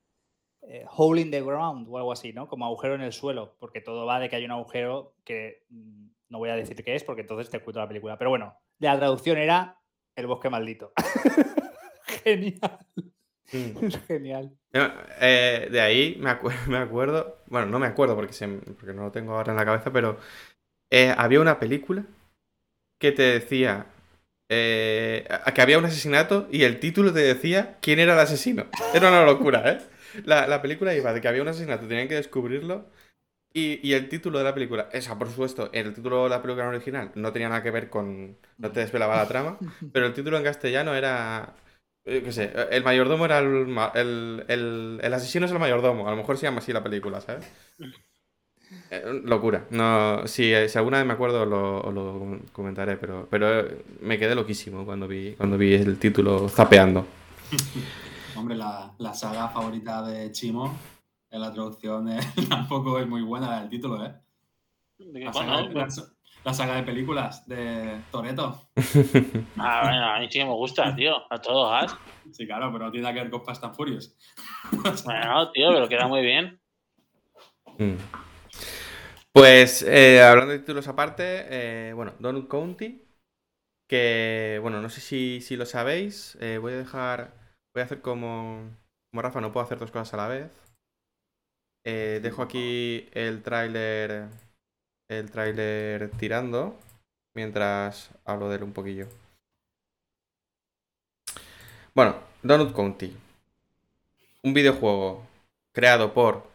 eh, 0.63 0.85
Hole 0.97 1.23
in 1.23 1.31
the 1.31 1.41
Ground 1.41 1.87
o 1.89 1.97
algo 1.97 2.13
así, 2.13 2.33
¿no? 2.33 2.49
Como 2.49 2.67
agujero 2.67 2.95
en 2.95 3.01
el 3.01 3.13
suelo, 3.13 3.57
porque 3.59 3.81
todo 3.81 4.07
va 4.07 4.21
de 4.21 4.29
que 4.29 4.37
hay 4.37 4.45
un 4.45 4.51
agujero 4.51 5.15
que 5.25 5.65
mm, 5.71 6.07
no 6.29 6.39
voy 6.39 6.51
a 6.51 6.57
decir 6.57 6.83
qué 6.85 6.95
es, 6.95 7.05
porque 7.05 7.23
entonces 7.23 7.51
te 7.51 7.61
cuento 7.61 7.81
la 7.81 7.89
película. 7.89 8.19
Pero 8.19 8.31
bueno, 8.31 8.55
la 8.79 8.97
traducción 8.99 9.39
era 9.39 9.79
El 10.15 10.27
bosque 10.27 10.51
maldito. 10.51 10.93
Genial. 12.25 12.79
Mm. 13.53 13.85
Es 13.85 13.99
genial. 14.07 14.53
Eh, 14.73 15.69
de 15.71 15.81
ahí 15.81 16.17
me, 16.21 16.37
me, 16.69 16.79
acuerdo, 16.79 17.43
bueno, 17.47 17.67
no 17.67 17.79
me 17.79 17.87
acuerdo 17.87 18.15
porque, 18.15 18.33
porque 18.79 18.93
no 18.93 19.05
lo 19.05 19.11
tengo 19.11 19.35
ahora 19.35 19.53
en 19.53 19.57
la 19.57 19.65
cabeza, 19.65 19.93
pero 19.93 20.19
había 21.17 21.41
una 21.41 21.59
película 21.59 22.05
que 23.01 23.11
te 23.11 23.23
decía 23.23 23.87
eh, 24.53 25.27
que 25.55 25.63
había 25.63 25.79
un 25.79 25.85
asesinato 25.85 26.47
y 26.53 26.65
el 26.65 26.79
título 26.79 27.13
te 27.13 27.21
decía 27.21 27.79
quién 27.81 27.99
era 27.99 28.13
el 28.13 28.21
asesino. 28.21 28.67
Era 28.95 29.09
una 29.09 29.25
locura, 29.25 29.71
¿eh? 29.71 29.79
La, 30.25 30.61
película 30.61 30.95
iba 30.95 31.13
de 31.13 31.21
que 31.21 31.29
había 31.29 31.43
un 31.43 31.49
asesinato, 31.49 31.89
tenían 31.89 32.09
que 32.09 32.17
descubrirlo. 32.17 32.87
Y, 33.53 33.93
el 33.95 34.09
título 34.09 34.39
de 34.39 34.45
la 34.45 34.55
película, 34.55 34.89
esa 34.93 35.19
por 35.19 35.29
supuesto, 35.29 35.71
el 35.73 35.93
título 35.93 36.25
de 36.25 36.31
la 36.31 36.43
película 36.43 36.69
original 36.69 37.11
no 37.17 37.33
tenía 37.33 37.49
nada 37.49 37.63
que 37.63 37.73
ver 37.73 37.91
con. 37.91 38.37
No 38.59 38.71
te 38.71 38.81
desvelaba 38.81 39.17
la 39.17 39.27
trama, 39.27 39.59
pero 39.93 40.07
el 40.07 40.13
título 40.13 40.37
en 40.37 40.45
castellano 40.45 40.95
era. 40.95 41.55
qué 42.05 42.33
sé, 42.33 42.53
el 42.71 42.85
mayordomo 42.85 43.25
era 43.25 43.39
el, 43.39 44.45
el, 44.47 45.01
el, 45.03 45.15
asesino 45.15 45.47
es 45.47 45.53
el 45.53 45.59
mayordomo, 45.59 46.07
a 46.07 46.11
lo 46.11 46.17
mejor 46.17 46.37
se 46.37 46.47
llama 46.47 46.59
así 46.59 46.73
la 46.73 46.83
película, 46.83 47.21
¿sabes? 47.21 47.51
Eh, 48.91 49.21
locura. 49.25 49.67
No, 49.71 50.27
si, 50.27 50.53
si, 50.69 50.79
alguna 50.79 50.99
vez 50.99 51.07
me 51.07 51.13
acuerdo 51.13 51.45
lo, 51.45 51.91
lo 51.91 52.39
comentaré, 52.53 52.97
pero, 52.97 53.27
pero 53.31 53.61
eh, 53.61 53.85
me 54.01 54.19
quedé 54.19 54.35
loquísimo 54.35 54.85
cuando 54.85 55.09
vi, 55.09 55.35
cuando 55.35 55.59
vi 55.59 55.75
el 55.75 55.99
título 55.99 56.49
zapeando. 56.49 57.07
Hombre, 58.37 58.57
la, 58.57 58.93
la 58.99 59.13
saga 59.13 59.49
favorita 59.49 60.03
de 60.03 60.31
Chimo, 60.31 60.77
en 61.31 61.41
la 61.41 61.53
traducción 61.53 62.09
tampoco 62.49 62.99
es 62.99 63.09
muy 63.09 63.23
buena 63.23 63.63
el 63.63 63.69
título, 63.69 64.05
¿eh? 64.05 64.15
La 64.99 65.33
saga, 65.33 65.63
de, 65.63 65.75
la, 66.45 66.55
saga 66.55 66.77
de 66.77 66.83
películas 66.83 67.47
de 67.47 68.01
Toreto. 68.11 68.69
Ah, 69.57 69.81
bueno, 69.83 70.05
a 70.15 70.21
mí 70.21 70.29
sí 70.31 70.39
me 70.39 70.53
gusta, 70.53 70.95
tío. 70.95 71.17
A 71.31 71.39
todos, 71.39 71.97
Sí, 72.33 72.47
claro, 72.47 72.71
pero 72.73 72.85
no 72.87 72.91
tiene 72.91 73.03
nada 73.03 73.15
que 73.15 73.21
ver 73.23 73.31
con 73.31 73.45
Fast 73.45 73.65
and 73.65 73.75
Furious. 73.75 74.17
bueno, 75.05 75.51
tío, 75.53 75.71
pero 75.73 75.89
queda 75.89 76.07
muy 76.07 76.23
bien. 76.23 76.61
Mm. 77.79 77.97
Pues 79.33 79.83
eh, 79.83 80.23
hablando 80.23 80.53
de 80.53 80.59
títulos 80.59 80.89
aparte, 80.89 81.47
eh, 81.51 81.93
bueno, 81.93 82.15
Donut 82.19 82.49
County, 82.49 83.01
que 83.89 84.59
bueno, 84.61 84.81
no 84.81 84.91
sé 84.91 85.01
si, 85.01 85.57
lo 85.57 85.67
sabéis, 85.67 86.37
eh, 86.41 86.59
voy 86.59 86.73
a 86.73 86.79
dejar, 86.79 87.33
voy 87.73 87.83
a 87.83 87.85
hacer 87.85 88.01
como, 88.03 88.69
como 89.11 89.23
Rafa, 89.23 89.41
no 89.41 89.53
puedo 89.53 89.65
hacer 89.65 89.79
dos 89.79 89.93
cosas 89.93 90.15
a 90.15 90.17
la 90.17 90.29
vez. 90.29 90.51
dejo 91.85 92.43
aquí 92.43 93.09
el 93.13 93.43
tráiler, 93.43 94.29
el 95.09 95.31
tráiler 95.31 96.11
tirando, 96.19 96.77
mientras 97.35 98.11
hablo 98.25 98.49
de 98.49 98.57
él 98.57 98.65
un 98.65 98.73
poquillo. 98.73 99.07
Bueno, 101.95 102.17
Donut 102.43 102.75
County, 102.75 103.17
un 104.43 104.55
videojuego 104.55 105.25
creado 105.73 106.13
por 106.13 106.51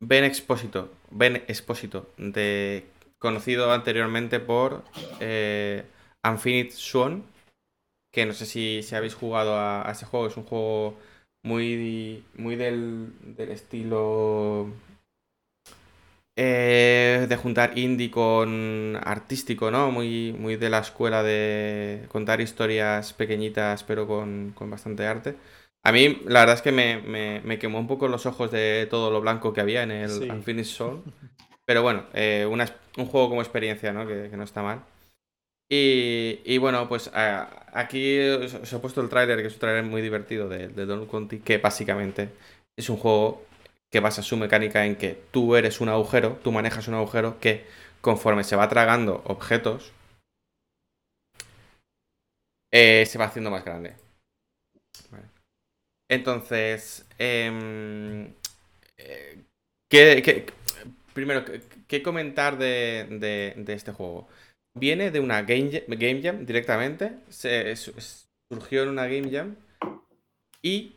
Ben 0.00 0.24
Exposito, 0.24 0.97
Ben 1.10 1.36
Exposito, 1.48 2.10
de, 2.16 2.86
conocido 3.18 3.72
anteriormente 3.72 4.40
por 4.40 4.84
eh, 5.20 5.84
Infinite 6.24 6.72
Swan, 6.72 7.24
que 8.12 8.26
no 8.26 8.32
sé 8.32 8.46
si, 8.46 8.82
si 8.82 8.94
habéis 8.94 9.14
jugado 9.14 9.56
a, 9.58 9.90
ese 9.90 10.06
juego, 10.06 10.26
es 10.26 10.36
un 10.36 10.44
juego 10.44 10.96
muy, 11.44 12.24
muy 12.34 12.56
del, 12.56 13.12
del 13.36 13.50
estilo 13.50 14.72
eh, 16.40 17.26
de 17.28 17.36
juntar 17.36 17.76
indie 17.76 18.12
con 18.12 18.96
artístico, 19.02 19.72
¿no? 19.72 19.90
Muy, 19.90 20.32
muy 20.38 20.54
de 20.54 20.70
la 20.70 20.78
escuela 20.78 21.24
de 21.24 22.06
contar 22.08 22.40
historias 22.40 23.12
pequeñitas 23.12 23.82
pero 23.82 24.06
con, 24.06 24.52
con 24.54 24.70
bastante 24.70 25.04
arte. 25.04 25.34
A 25.88 25.92
mí, 25.92 26.20
la 26.26 26.40
verdad 26.40 26.56
es 26.56 26.60
que 26.60 26.70
me, 26.70 27.58
quemó 27.58 27.78
un 27.78 27.86
poco 27.86 28.08
los 28.08 28.26
ojos 28.26 28.50
de 28.50 28.86
todo 28.90 29.10
lo 29.10 29.22
blanco 29.22 29.54
que 29.54 29.62
había 29.62 29.84
en 29.84 29.90
el 29.90 30.30
Unfinished 30.30 30.76
Soul. 30.76 31.02
Pero 31.64 31.82
bueno, 31.82 32.04
eh, 32.12 32.44
un 32.44 33.06
juego 33.06 33.30
como 33.30 33.40
experiencia, 33.40 33.90
¿no? 33.94 34.06
Que, 34.06 34.28
no 34.36 34.44
está 34.44 34.62
mal. 34.62 34.82
Y, 35.70 36.58
bueno, 36.58 36.86
pues 36.90 37.10
aquí 37.14 38.20
os, 38.20 38.70
he 38.70 38.78
puesto 38.80 39.00
el 39.00 39.08
tráiler, 39.08 39.40
que 39.40 39.46
es 39.46 39.54
un 39.54 39.60
tráiler 39.60 39.84
muy 39.84 40.02
divertido 40.02 40.46
de, 40.46 40.68
de 40.68 40.84
Don 40.84 41.06
Conti, 41.06 41.38
que 41.38 41.56
básicamente 41.56 42.28
es 42.76 42.90
un 42.90 42.98
juego 42.98 43.46
que 43.90 44.00
basa 44.00 44.22
su 44.22 44.36
mecánica 44.36 44.84
en 44.84 44.96
que 44.96 45.18
tú 45.30 45.56
eres 45.56 45.80
un 45.80 45.88
agujero, 45.88 46.38
tú 46.44 46.52
manejas 46.52 46.86
un 46.88 46.96
agujero 46.96 47.40
que 47.40 47.64
conforme 48.02 48.44
se 48.44 48.56
va 48.56 48.68
tragando 48.68 49.22
objetos, 49.24 49.90
eh, 52.70 53.06
se 53.06 53.16
va 53.16 53.24
haciendo 53.24 53.50
más 53.50 53.64
grande. 53.64 54.07
Entonces, 56.08 57.06
em, 57.18 58.32
eh, 58.96 59.44
primero, 61.12 61.44
¿qué 61.86 62.02
comentar 62.02 62.58
de, 62.58 63.54
este 63.68 63.92
juego? 63.92 64.28
Viene 64.74 65.10
de 65.10 65.20
una 65.20 65.42
Game, 65.42 66.22
Jam 66.22 66.46
directamente, 66.46 67.12
surgió 67.28 68.82
en 68.82 68.88
una 68.88 69.06
Game 69.06 69.30
Jam 69.30 69.56
y 70.62 70.96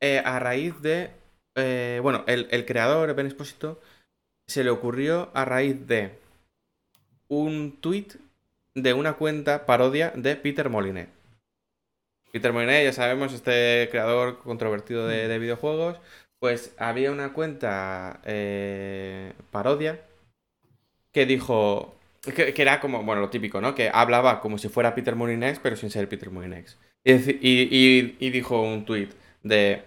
eh, 0.00 0.22
a 0.24 0.38
raíz 0.38 0.80
de, 0.80 1.10
eh, 1.56 2.00
bueno, 2.02 2.24
el, 2.26 2.46
el, 2.50 2.66
creador, 2.66 3.14
Ben 3.14 3.26
Esposito, 3.26 3.80
se 4.46 4.62
le 4.64 4.70
ocurrió 4.70 5.30
a 5.34 5.44
raíz 5.44 5.86
de 5.86 6.18
un 7.28 7.78
tweet 7.80 8.08
de 8.74 8.92
una 8.92 9.14
cuenta 9.14 9.66
parodia 9.66 10.10
de 10.10 10.36
Peter 10.36 10.68
Molinet. 10.68 11.08
Peter 12.34 12.52
Moynier, 12.52 12.82
ya 12.82 12.92
sabemos, 12.92 13.32
este 13.32 13.86
creador 13.92 14.40
controvertido 14.40 15.06
de, 15.06 15.38
videojuegos, 15.38 16.00
pues 16.40 16.74
había 16.78 17.12
una 17.12 17.32
cuenta 17.32 18.20
eh, 18.24 19.34
parodia 19.52 20.00
que 21.12 21.26
dijo, 21.26 21.94
que, 22.34 22.52
era 22.56 22.80
como, 22.80 23.04
bueno, 23.04 23.20
lo 23.20 23.30
típico, 23.30 23.60
¿no? 23.60 23.76
Que 23.76 23.88
hablaba 23.88 24.40
como 24.40 24.58
si 24.58 24.68
fuera 24.68 24.96
Peter 24.96 25.14
Molyneux, 25.14 25.60
pero 25.62 25.76
sin 25.76 25.90
ser 25.90 26.08
Peter 26.08 26.32
Molyneux. 26.32 26.76
Y, 27.04 28.30
dijo 28.30 28.60
un 28.62 28.84
tweet 28.84 29.10
de, 29.44 29.84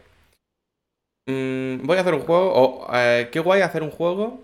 mm, 1.25 1.85
voy 1.85 1.97
a 1.97 1.99
hacer 1.99 2.13
un 2.13 2.21
juego, 2.21 2.53
o 2.53 2.87
eh, 2.95 3.27
qué 3.29 3.41
guay 3.41 3.59
hacer 3.59 3.83
un 3.83 3.91
juego 3.91 4.41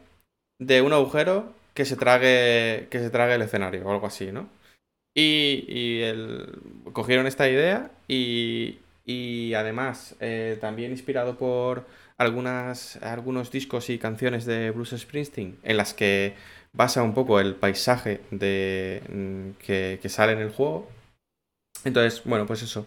de 0.59 0.81
un 0.81 0.91
agujero 0.91 1.53
que 1.73 1.85
se 1.85 1.95
trague, 1.95 2.89
que 2.91 2.99
se 2.99 3.09
trague 3.09 3.35
el 3.35 3.43
escenario, 3.43 3.87
o 3.87 3.91
algo 3.93 4.07
así, 4.07 4.33
¿no? 4.33 4.49
Y, 5.15 6.01
el, 6.01 6.59
cogieron 6.91 7.27
esta 7.27 7.47
idea 7.47 7.91
y, 8.07 8.79
y 9.05 9.53
además 9.53 10.15
eh, 10.19 10.57
también 10.59 10.91
inspirado 10.91 11.37
por 11.37 11.85
algunas, 12.17 12.97
algunos 12.97 13.51
discos 13.51 13.89
y 13.89 13.99
canciones 13.99 14.45
de 14.45 14.71
Bruce 14.71 14.97
Springsteen 14.97 15.57
en 15.63 15.77
las 15.77 15.93
que 15.93 16.33
basa 16.73 17.03
un 17.03 17.13
poco 17.13 17.39
el 17.39 17.55
paisaje 17.55 18.21
de, 18.31 19.01
mm, 19.09 19.51
que, 19.63 20.09
sale 20.09 20.33
en 20.33 20.39
el 20.39 20.49
juego. 20.51 20.89
Entonces, 21.83 22.23
bueno, 22.25 22.45
pues 22.47 22.63
eso. 22.63 22.85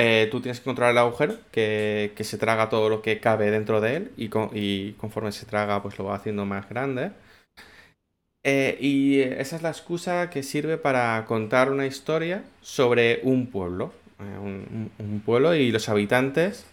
Eh, 0.00 0.28
tú 0.30 0.40
tienes 0.40 0.60
que 0.60 0.64
controlar 0.64 0.92
el 0.92 0.98
agujero, 0.98 1.38
que, 1.50 2.12
que, 2.14 2.22
se 2.22 2.38
traga 2.38 2.68
todo 2.68 2.88
lo 2.88 3.02
que 3.02 3.18
cabe 3.18 3.50
dentro 3.50 3.80
de 3.80 3.96
él 3.96 4.12
y, 4.16 4.30
y 4.52 4.92
conforme 4.92 5.32
se 5.32 5.44
traga, 5.44 5.82
pues 5.82 5.98
lo 5.98 6.04
va 6.04 6.14
haciendo 6.16 6.44
más 6.46 6.68
grande. 6.68 7.10
Eh, 8.44 8.78
y 8.80 9.20
esa 9.20 9.56
es 9.56 9.62
la 9.62 9.70
excusa 9.70 10.30
que 10.30 10.42
sirve 10.42 10.78
para 10.78 11.24
contar 11.26 11.70
una 11.70 11.86
historia 11.86 12.44
sobre 12.60 13.20
un 13.22 13.48
pueblo. 13.48 13.92
Eh, 14.20 14.38
un, 14.38 15.22
pueblo 15.24 15.54
y 15.54 15.70
los 15.70 15.88
habitantes 15.88 16.64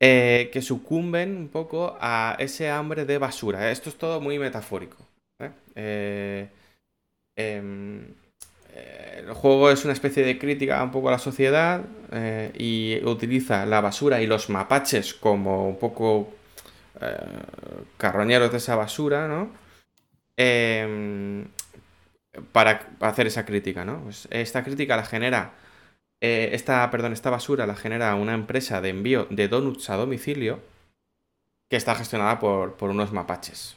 eh, 0.00 0.50
que 0.52 0.62
sucumben 0.62 1.36
un 1.36 1.48
poco 1.48 1.96
a 2.00 2.36
ese 2.38 2.70
hambre 2.70 3.04
de 3.04 3.18
basura. 3.18 3.70
Esto 3.70 3.90
es 3.90 3.96
todo 3.96 4.20
muy 4.20 4.38
metafórico. 4.38 4.96
Em, 7.36 8.06
el 8.74 9.32
juego 9.32 9.70
es 9.70 9.84
una 9.84 9.92
especie 9.92 10.24
de 10.24 10.38
crítica 10.38 10.82
un 10.82 10.90
poco 10.90 11.08
a 11.08 11.12
la 11.12 11.18
sociedad 11.18 11.82
y 12.54 13.00
utiliza 13.04 13.66
la 13.66 13.80
basura 13.80 14.20
y 14.20 14.26
los 14.26 14.50
mapaches 14.50 15.14
como 15.14 15.68
un 15.68 15.78
poco 15.78 16.32
carroñeros 17.96 18.50
de 18.50 18.58
esa 18.58 18.74
basura, 18.74 19.28
¿no? 19.28 19.67
Em, 20.40 21.48
para, 22.52 22.88
hacer 23.00 23.26
esa 23.26 23.44
crítica, 23.44 23.84
¿no? 23.84 24.02
Pues 24.04 24.28
esta 24.30 24.62
crítica 24.62 24.96
la 24.96 25.04
genera 25.04 25.52
eh, 26.20 26.50
esta, 26.52 26.88
perdón, 26.90 27.12
esta 27.12 27.30
basura 27.30 27.66
la 27.66 27.74
genera 27.74 28.14
una 28.14 28.34
empresa 28.34 28.80
de 28.80 28.90
envío 28.90 29.26
de 29.30 29.48
donuts 29.48 29.90
a 29.90 29.96
domicilio 29.96 30.60
que 31.68 31.76
está 31.76 31.96
gestionada 31.96 32.38
por, 32.38 32.76
por 32.76 32.90
unos 32.90 33.12
mapaches. 33.12 33.76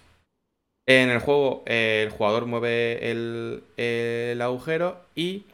En 0.86 1.10
el 1.10 1.20
juego, 1.20 1.64
eh, 1.66 2.04
el 2.06 2.12
jugador 2.12 2.46
mueve 2.46 3.12
el, 3.12 3.64
el 3.78 4.42
agujero 4.42 5.04
y, 5.16 5.46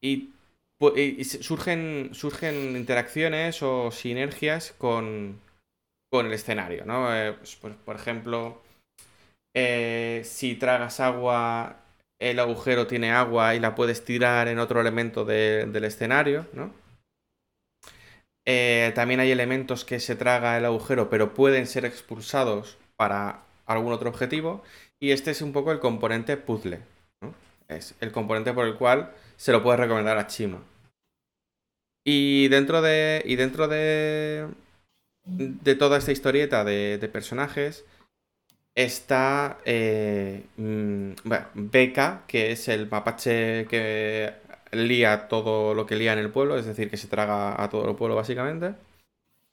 y, 0.00 0.30
surgen, 1.24 2.10
surgen 2.12 2.76
interacciones 2.76 3.62
o 3.62 3.92
sinergias 3.92 4.72
con, 4.78 5.40
con 6.10 6.26
el 6.26 6.32
escenario, 6.32 6.84
¿no? 6.84 7.14
Eh, 7.14 7.34
pues, 7.34 7.56
por 7.56 7.96
ejemplo, 7.96 8.60
eh, 9.60 10.22
si 10.24 10.54
tragas 10.54 11.00
agua, 11.00 11.76
el 12.20 12.38
agujero 12.38 12.86
tiene 12.86 13.10
agua 13.12 13.54
y 13.54 13.60
la 13.60 13.74
puedes 13.74 14.04
tirar 14.04 14.46
en 14.48 14.58
otro 14.58 14.80
elemento 14.80 15.24
de- 15.24 15.66
del 15.66 15.84
escenario, 15.84 16.46
¿no? 16.52 16.72
Eh, 18.46 18.92
también 18.94 19.20
hay 19.20 19.30
elementos 19.30 19.84
que 19.84 20.00
se 20.00 20.16
traga 20.16 20.56
el 20.56 20.64
agujero, 20.64 21.10
pero 21.10 21.34
pueden 21.34 21.66
ser 21.66 21.84
expulsados 21.84 22.78
para 22.96 23.42
algún 23.66 23.92
otro 23.92 24.08
objetivo. 24.08 24.62
Y 25.00 25.10
este 25.10 25.30
es 25.30 25.42
un 25.42 25.52
poco 25.52 25.70
el 25.70 25.80
componente 25.80 26.36
puzzle, 26.36 26.80
¿no? 27.22 27.34
Es 27.68 27.94
el 28.00 28.10
componente 28.10 28.52
por 28.52 28.66
el 28.66 28.76
cual 28.76 29.12
se 29.36 29.52
lo 29.52 29.62
puedes 29.62 29.80
recomendar 29.80 30.16
a 30.18 30.26
Chima. 30.26 30.62
Y 32.06 32.48
dentro 32.48 32.80
de. 32.80 33.22
Y 33.26 33.36
dentro 33.36 33.68
de. 33.68 34.48
De 35.26 35.74
toda 35.74 35.98
esta 35.98 36.12
historieta 36.12 36.64
de 36.64 37.08
personajes. 37.12 37.84
Está 38.74 39.58
eh, 39.64 40.44
mm, 40.56 41.12
Becca, 41.54 42.24
que 42.28 42.52
es 42.52 42.68
el 42.68 42.88
mapache 42.88 43.66
que 43.66 44.32
lía 44.72 45.28
todo 45.28 45.74
lo 45.74 45.86
que 45.86 45.96
lía 45.96 46.12
en 46.12 46.20
el 46.20 46.30
pueblo, 46.30 46.56
es 46.58 46.66
decir, 46.66 46.90
que 46.90 46.96
se 46.96 47.08
traga 47.08 47.60
a 47.62 47.68
todo 47.70 47.88
el 47.90 47.96
pueblo 47.96 48.16
básicamente. 48.16 48.74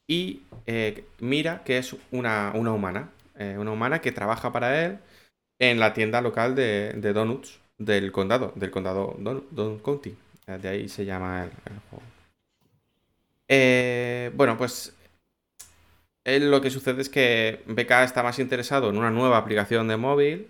Y 0.06 0.42
eh, 0.66 1.04
Mira, 1.20 1.64
que 1.64 1.78
es 1.78 1.96
una, 2.12 2.52
una 2.54 2.72
humana, 2.72 3.10
eh, 3.36 3.56
una 3.58 3.72
humana 3.72 4.00
que 4.00 4.12
trabaja 4.12 4.52
para 4.52 4.84
él 4.84 4.98
en 5.58 5.80
la 5.80 5.92
tienda 5.92 6.20
local 6.20 6.54
de, 6.54 6.92
donuts 7.12 7.60
del 7.78 8.12
condado, 8.12 8.52
del 8.54 8.70
condado 8.70 9.16
Don, 9.18 9.78
County. 9.80 10.16
De 10.46 10.68
ahí 10.68 10.88
se 10.88 11.04
llama 11.04 11.44
el, 11.44 11.50
juego. 11.90 12.04
Bueno, 14.36 14.56
pues 14.56 14.95
eh, 16.26 16.40
lo 16.40 16.60
que 16.60 16.70
sucede 16.70 17.00
es 17.00 17.08
que 17.08 17.62
BK 17.66 18.02
está 18.02 18.22
más 18.22 18.38
interesado 18.38 18.90
en 18.90 18.98
una 18.98 19.10
nueva 19.10 19.38
aplicación 19.38 19.88
de 19.88 19.96
móvil, 19.96 20.48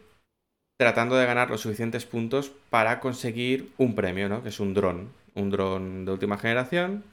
tratando 0.78 1.16
de 1.16 1.26
ganar 1.26 1.50
los 1.50 1.60
suficientes 1.60 2.06
puntos 2.06 2.50
para 2.70 2.98
conseguir 2.98 3.70
un 3.78 3.94
premio, 3.94 4.28
¿no? 4.28 4.42
Que 4.42 4.48
es 4.48 4.58
un 4.58 4.74
dron, 4.74 5.12
un 5.34 5.50
dron 5.50 6.04
de 6.04 6.12
última 6.12 6.38
generación. 6.38 7.04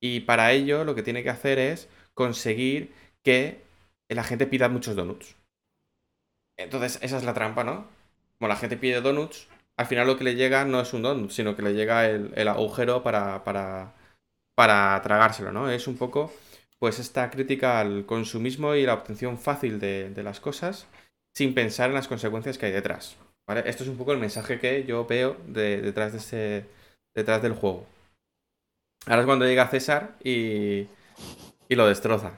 Y 0.00 0.20
para 0.20 0.52
ello 0.52 0.84
lo 0.84 0.94
que 0.94 1.04
tiene 1.04 1.22
que 1.22 1.30
hacer 1.30 1.58
es 1.58 1.88
conseguir 2.14 2.92
que 3.22 3.62
la 4.08 4.24
gente 4.24 4.46
pida 4.46 4.68
muchos 4.68 4.96
donuts. 4.96 5.36
Entonces, 6.58 6.98
esa 7.02 7.16
es 7.16 7.24
la 7.24 7.34
trampa, 7.34 7.64
¿no? 7.64 7.86
Como 8.38 8.48
la 8.48 8.56
gente 8.56 8.76
pide 8.76 9.00
donuts, 9.00 9.48
al 9.76 9.86
final 9.86 10.06
lo 10.06 10.16
que 10.16 10.24
le 10.24 10.34
llega 10.34 10.64
no 10.64 10.80
es 10.80 10.92
un 10.92 11.02
donut, 11.02 11.30
sino 11.30 11.56
que 11.56 11.62
le 11.62 11.74
llega 11.74 12.08
el, 12.08 12.32
el 12.34 12.48
agujero 12.48 13.02
para, 13.02 13.44
para, 13.44 13.94
para 14.54 15.00
tragárselo, 15.02 15.52
¿no? 15.52 15.70
Es 15.70 15.86
un 15.86 15.96
poco, 15.96 16.32
pues, 16.82 16.98
esta 16.98 17.30
crítica 17.30 17.78
al 17.78 18.06
consumismo 18.06 18.74
y 18.74 18.84
la 18.84 18.94
obtención 18.94 19.38
fácil 19.38 19.78
de, 19.78 20.12
las 20.24 20.40
cosas 20.40 20.88
sin 21.32 21.54
pensar 21.54 21.90
en 21.90 21.94
las 21.94 22.08
consecuencias 22.08 22.58
que 22.58 22.66
hay 22.66 22.72
detrás. 22.72 23.14
Esto 23.64 23.84
es 23.84 23.88
un 23.88 23.96
poco 23.96 24.10
el 24.10 24.18
mensaje 24.18 24.58
que 24.58 24.82
yo 24.82 25.06
veo 25.06 25.36
de- 25.46 25.80
detrás, 25.80 26.10
de 26.10 26.18
ese, 26.18 26.66
detrás 27.14 27.40
del 27.40 27.52
juego. 27.52 27.86
Ahora 29.06 29.20
es 29.20 29.26
cuando 29.26 29.46
llega 29.46 29.68
César 29.68 30.16
y, 30.24 30.88
y 31.68 31.76
lo 31.76 31.86
destroza. 31.86 32.32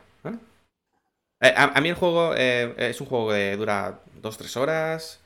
Eh, 1.40 1.54
a, 1.56 1.80
mí 1.80 1.88
el 1.88 1.94
juego 1.94 2.34
eh, 2.36 2.74
es 2.76 3.00
un 3.00 3.06
juego 3.06 3.30
que 3.30 3.56
dura 3.56 4.02
2-3 4.20 4.58
horas, 4.58 5.22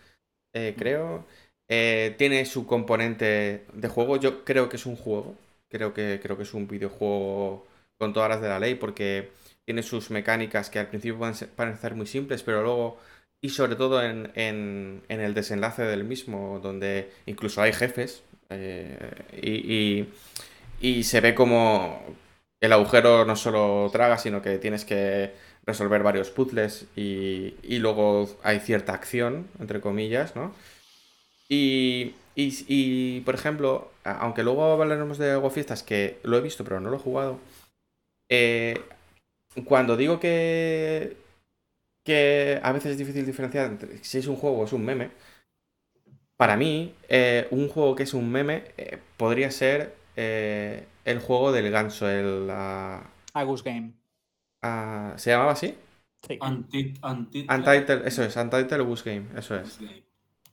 eh, 0.54 0.76
creo. 0.78 1.24
Tiene 1.66 2.44
su 2.46 2.68
componente 2.68 3.66
de 3.72 3.88
juego. 3.88 4.16
Yo 4.16 4.44
creo 4.44 4.68
que 4.68 4.76
es 4.76 4.86
un 4.86 4.94
juego. 4.94 5.34
Creo 5.68 5.92
que, 5.92 6.20
creo 6.22 6.36
que 6.36 6.44
es 6.44 6.54
un 6.54 6.68
videojuego 6.68 7.67
con 7.98 8.12
todas 8.12 8.30
las 8.30 8.40
de 8.40 8.48
la 8.48 8.60
ley 8.60 8.74
porque 8.76 9.30
tiene 9.64 9.82
sus 9.82 10.10
mecánicas 10.10 10.70
que 10.70 10.78
al 10.78 10.88
principio 10.88 11.18
pueden 11.18 11.34
parecer 11.56 11.94
muy 11.94 12.06
simples, 12.06 12.42
pero 12.42 12.62
luego, 12.62 12.98
y 13.40 13.50
sobre 13.50 13.76
todo 13.76 14.02
en, 14.02 14.30
en- 14.34 15.02
en 15.08 15.20
el 15.20 15.34
desenlace 15.34 15.82
del 15.82 16.04
mismo, 16.04 16.60
donde 16.62 17.10
incluso 17.26 17.62
hay 17.62 17.72
jefes 17.72 18.22
eh, 18.50 18.98
y, 19.42 20.08
y- 20.80 21.02
se 21.04 21.20
ve 21.20 21.34
como 21.34 22.02
el 22.60 22.72
agujero 22.72 23.24
no 23.24 23.36
solo 23.36 23.88
traga, 23.92 24.18
sino 24.18 24.42
que 24.42 24.58
tienes 24.58 24.84
que 24.84 25.32
resolver 25.66 26.02
varios 26.02 26.30
puzzles 26.30 26.86
y, 26.96 27.54
y 27.62 27.78
luego 27.78 28.28
hay 28.42 28.60
cierta 28.60 28.94
acción, 28.94 29.46
entre 29.60 29.80
comillas, 29.80 30.34
¿no? 30.36 30.54
Y, 31.48 32.14
y- 32.34 32.64
y, 32.68 33.20
por 33.22 33.34
ejemplo, 33.34 33.90
aunque 34.04 34.42
luego 34.42 34.64
hablaremos 34.72 35.18
de 35.18 35.40
Fiestas, 35.50 35.82
que 35.82 36.18
lo 36.22 36.36
he 36.36 36.40
visto 36.40 36.64
pero 36.64 36.80
no 36.80 36.90
lo 36.90 36.96
he 36.96 37.00
jugado, 37.00 37.38
eh, 38.28 38.80
cuando 39.64 39.96
digo 39.96 40.20
que, 40.20 41.16
que 42.04 42.60
a 42.62 42.72
veces 42.72 42.92
es 42.92 42.98
difícil 42.98 43.26
diferenciar 43.26 43.66
entre 43.66 44.02
si 44.04 44.18
es 44.18 44.26
un 44.26 44.36
juego 44.36 44.58
o 44.60 44.64
es 44.64 44.72
un 44.72 44.84
meme, 44.84 45.10
para 46.36 46.56
mí, 46.56 46.94
eh, 47.08 47.48
un 47.50 47.68
juego 47.68 47.96
que 47.96 48.04
es 48.04 48.14
un 48.14 48.30
meme 48.30 48.64
eh, 48.76 48.98
podría 49.16 49.50
ser 49.50 49.94
eh, 50.16 50.86
el 51.04 51.18
juego 51.18 51.50
del 51.52 51.70
ganso, 51.70 52.08
el... 52.08 52.48
ah, 52.50 53.02
Agus 53.34 53.64
Game. 53.64 53.92
ah, 54.62 55.14
¿se 55.16 55.30
llamaba 55.30 55.52
así? 55.52 55.74
Sí. 56.26 56.38
Untit- 56.40 56.98
Untit- 57.00 57.52
Untitled, 57.52 58.06
eso 58.06 58.24
es, 58.24 58.36
Untitled 58.36 58.82
Bus 58.84 59.04
Game, 59.04 59.26
eso 59.36 59.56
es. 59.56 59.78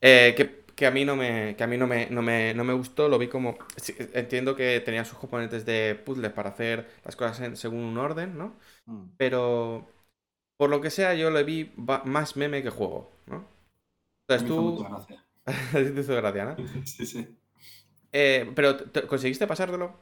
Eh, 0.00 0.34
que, 0.36 0.64
que 0.76 0.86
a 0.86 0.92
mí 0.92 1.04
no 1.06 1.16
me, 1.16 1.56
que 1.56 1.64
a 1.64 1.68
mí 1.68 1.78
no 1.78 1.88
me, 1.88 2.08
no 2.10 2.22
me, 2.22 2.54
no 2.54 2.64
me 2.64 2.74
gustó, 2.74 3.08
lo 3.08 3.18
vi 3.18 3.28
como... 3.28 3.58
sí, 3.76 3.94
entiendo 4.14 4.56
que 4.56 4.80
tenía 4.80 5.04
sus 5.06 5.18
componentes 5.18 5.66
de 5.66 5.96
puzzles 6.04 6.32
para 6.32 6.50
hacer 6.50 6.88
las 7.04 7.16
cosas 7.16 7.40
en- 7.42 7.56
según 7.56 7.80
un 7.84 7.98
orden, 7.98 8.38
¿no? 8.38 8.56
Mm. 8.88 9.10
Pero 9.18 9.88
por 10.58 10.70
lo 10.70 10.80
que 10.82 10.90
sea, 10.90 11.14
yo 11.14 11.30
le 11.30 11.44
vi 11.44 11.72
más 11.76 12.36
meme 12.36 12.62
que 12.62 12.70
juego, 12.70 13.12
¿no? 13.26 13.48
Entonces 14.22 14.46
tú... 14.48 14.86
te 15.72 16.00
hizo 16.00 16.16
gracia, 16.16 16.44
¿no? 16.46 16.56
Sí, 16.84 17.06
sí. 17.06 17.36
Eh, 18.12 18.52
pero, 18.54 18.76
¿te- 18.76 18.86
te- 19.02 19.06
¿conseguiste 19.06 19.46
pasártelo? 19.46 19.94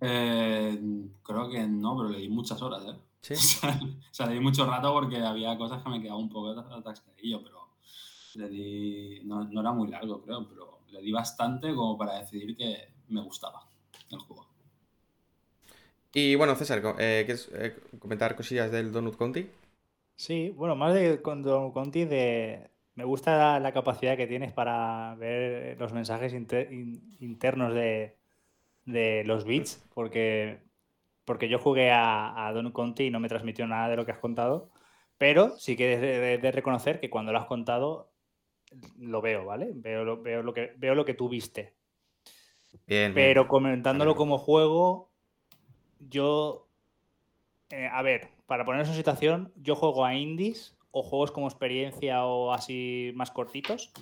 Eh, 0.00 0.78
creo 1.22 1.48
que 1.50 1.66
no, 1.66 1.96
pero 1.96 2.08
le 2.10 2.18
di 2.20 2.28
muchas 2.28 2.60
horas, 2.62 2.84
¿eh? 2.86 2.98
Sí. 3.22 3.34
O 3.42 3.42
sea, 3.42 3.80
o 4.10 4.14
sea, 4.14 4.26
le 4.26 4.34
di 4.34 4.40
mucho 4.40 4.66
rato 4.66 4.92
porque 4.92 5.18
había 5.18 5.56
cosas 5.58 5.82
que 5.82 5.88
me 5.90 6.00
quedaban 6.00 6.22
un 6.24 6.28
poco 6.30 6.50
atascadillo, 6.50 7.42
pero 7.42 7.59
le 8.36 8.48
di. 8.48 9.20
No, 9.24 9.44
no 9.44 9.60
era 9.60 9.72
muy 9.72 9.88
largo, 9.88 10.22
creo, 10.22 10.46
pero 10.48 10.80
le 10.90 11.00
di 11.00 11.12
bastante 11.12 11.74
como 11.74 11.96
para 11.98 12.18
decidir 12.20 12.56
que 12.56 12.88
me 13.08 13.22
gustaba 13.22 13.60
el 14.10 14.18
juego. 14.20 14.46
Y 16.12 16.34
bueno, 16.34 16.56
César, 16.56 16.82
eh, 16.98 17.22
¿quieres 17.24 17.48
eh, 17.54 17.76
comentar 17.98 18.34
cosillas 18.36 18.70
del 18.72 18.92
Donut 18.92 19.16
Conti? 19.16 19.48
Sí, 20.16 20.50
bueno, 20.50 20.76
más 20.76 20.92
de 20.94 21.22
con 21.22 21.42
Don 21.42 21.72
Conti, 21.72 22.04
de... 22.04 22.70
me 22.94 23.04
gusta 23.04 23.58
la 23.58 23.72
capacidad 23.72 24.16
que 24.16 24.26
tienes 24.26 24.52
para 24.52 25.14
ver 25.16 25.78
los 25.78 25.92
mensajes 25.92 26.34
inter- 26.34 26.70
in- 26.72 27.16
internos 27.20 27.72
de, 27.74 28.18
de 28.86 29.24
los 29.24 29.44
bits, 29.44 29.88
porque, 29.94 30.62
porque 31.24 31.48
yo 31.48 31.58
jugué 31.60 31.90
a, 31.92 32.48
a 32.48 32.52
Don 32.54 32.72
Conti 32.72 33.04
y 33.06 33.10
no 33.10 33.20
me 33.20 33.28
transmitió 33.28 33.66
nada 33.68 33.88
de 33.90 33.96
lo 33.96 34.06
que 34.06 34.12
has 34.12 34.18
contado, 34.20 34.70
pero 35.18 35.58
sí 35.58 35.76
que 35.76 35.94
he 35.94 35.98
de, 36.00 36.20
de- 36.20 36.38
de 36.38 36.52
reconocer 36.52 37.00
que 37.00 37.10
cuando 37.10 37.32
lo 37.32 37.38
has 37.38 37.46
contado 37.46 38.09
lo 38.98 39.20
veo, 39.20 39.44
¿vale? 39.44 39.70
Veo 39.74 40.04
lo, 40.04 40.22
veo 40.22 40.42
lo, 40.42 40.52
que, 40.54 40.72
veo 40.76 40.94
lo 40.94 41.04
que 41.04 41.14
tú 41.14 41.28
viste. 41.28 41.74
Bien. 42.86 43.12
Pero 43.14 43.48
comentándolo 43.48 44.14
como 44.14 44.38
juego, 44.38 45.10
yo. 45.98 46.68
eh, 47.70 47.88
a 47.90 48.02
ver, 48.02 48.28
para 48.46 48.64
ponernos 48.64 48.88
en 48.88 48.94
situación, 48.94 49.52
yo 49.56 49.74
juego 49.74 50.04
a 50.04 50.14
indies 50.14 50.76
o 50.90 51.02
juegos 51.02 51.30
como 51.30 51.46
experiencia 51.46 52.24
o 52.24 52.52
así 52.52 53.12
más 53.14 53.30
cortitos 53.30 53.92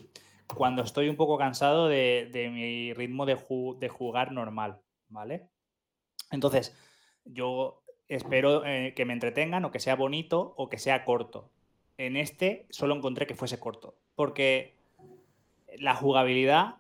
cuando 0.55 0.83
estoy 0.83 1.11
un 1.11 1.17
poco 1.17 1.37
cansado 1.37 1.89
de, 1.89 2.31
de 2.33 2.49
mi 2.49 2.95
ritmo 2.95 3.27
de, 3.27 3.37
ju- 3.37 3.79
de 3.79 3.91
jugar 3.91 4.33
normal, 4.33 4.81
¿vale? 5.09 5.49
Entonces, 6.31 6.75
yo 7.25 7.83
espero 8.09 8.65
eh, 8.65 8.95
que 8.97 9.05
me 9.05 9.13
entretengan 9.13 9.65
o 9.67 9.71
que 9.71 9.81
sea 9.81 9.97
bonito 9.97 10.55
o 10.57 10.71
que 10.71 10.79
sea 10.79 11.05
corto. 11.05 11.51
En 11.99 12.17
este 12.17 12.67
solo 12.71 12.95
encontré 12.95 13.27
que 13.27 13.35
fuese 13.35 13.59
corto, 13.61 13.97
porque 14.19 14.75
la 15.79 15.95
jugabilidad 15.95 16.75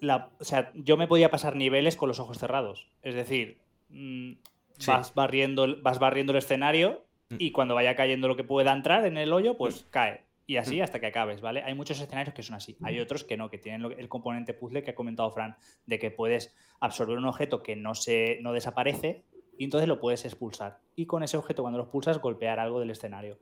la- 0.00 0.30
o 0.40 0.44
sea, 0.44 0.72
yo 0.74 0.96
me 0.96 1.06
podía 1.06 1.30
pasar 1.30 1.54
niveles 1.54 1.96
con 1.96 2.08
los 2.08 2.18
ojos 2.18 2.36
cerrados. 2.38 2.88
Es 3.02 3.14
decir, 3.14 3.60
mm, 3.90 4.32
Sí. 4.78 4.90
vas, 4.90 5.14
barriendo, 5.14 5.62
el- 5.64 5.76
vas 5.82 6.00
barriendo 6.00 6.32
el 6.32 6.38
escenario 6.38 7.04
Mm. 7.30 7.36
y 7.38 7.52
cuando 7.52 7.76
vaya 7.76 7.94
cayendo 7.94 8.26
lo 8.26 8.34
que 8.36 8.42
pueda 8.44 8.72
entrar 8.72 9.06
en 9.06 9.16
el 9.18 9.32
hoyo, 9.32 9.56
pues 9.56 9.86
cae. 9.90 10.24
y 10.50 10.56
así 10.56 10.80
hasta 10.80 10.98
que 10.98 11.06
acabes, 11.06 11.42
¿vale? 11.42 11.62
Hay 11.62 11.74
muchos 11.74 12.00
escenarios 12.00 12.34
que 12.34 12.42
son 12.42 12.56
así. 12.56 12.76
Hay 12.82 12.98
otros 13.00 13.22
que 13.22 13.36
no, 13.36 13.50
que 13.50 13.58
tienen 13.58 13.92
el 13.98 14.08
componente 14.08 14.54
puzzle 14.54 14.82
que 14.82 14.92
ha 14.92 14.94
comentado 14.94 15.30
Fran, 15.30 15.56
de 15.84 15.98
que 15.98 16.10
puedes 16.10 16.54
absorber 16.80 17.18
un 17.18 17.26
objeto 17.26 17.62
que 17.62 17.76
no, 17.76 17.94
se, 17.94 18.38
no 18.40 18.52
desaparece 18.54 19.24
y 19.58 19.64
entonces 19.64 19.86
lo 19.88 20.00
puedes 20.00 20.24
expulsar. 20.24 20.80
Y 20.96 21.04
con 21.04 21.22
ese 21.22 21.36
objeto, 21.36 21.60
cuando 21.62 21.76
lo 21.76 21.84
expulsas, 21.84 22.18
golpear 22.18 22.58
algo 22.60 22.80
del 22.80 22.90
escenario. 22.90 23.38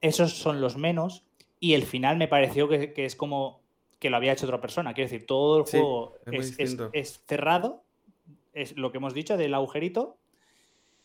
Esos 0.00 0.32
son 0.38 0.60
los 0.62 0.76
menos 0.78 1.26
y 1.62 1.74
el 1.74 1.84
final 1.84 2.16
me 2.16 2.26
pareció 2.26 2.68
que, 2.68 2.92
que 2.92 3.04
es 3.04 3.14
como 3.14 3.62
que 4.00 4.10
lo 4.10 4.16
había 4.16 4.32
hecho 4.32 4.46
otra 4.46 4.60
persona. 4.60 4.94
Quiero 4.94 5.08
decir, 5.08 5.26
todo 5.26 5.60
el 5.60 5.64
Sí, 5.66 5.76
juego 5.78 6.16
es 6.26 6.32
muy 6.32 6.40
es, 6.40 6.46
es- 6.50 6.56
distinto. 6.58 6.90
es 6.92 7.24
cerrado, 7.28 7.84
es 8.52 8.76
lo 8.76 8.90
que 8.90 8.98
hemos 8.98 9.14
dicho 9.14 9.36
del 9.36 9.54
agujerito, 9.54 10.18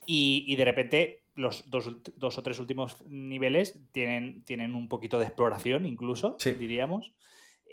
y, 0.07 0.45
y 0.47 0.55
de 0.55 0.65
repente 0.65 1.23
los 1.35 1.69
dos, 1.69 1.91
dos 2.15 2.37
o 2.39 2.41
tres 2.41 2.57
últimos 2.59 3.05
niveles 3.05 3.79
tienen, 3.91 4.43
tienen 4.45 4.73
un 4.73 4.87
poquito 4.89 5.19
de 5.19 5.25
exploración, 5.25 5.85
incluso, 5.85 6.37
Sí. 6.39 6.53
diríamos, 6.53 7.13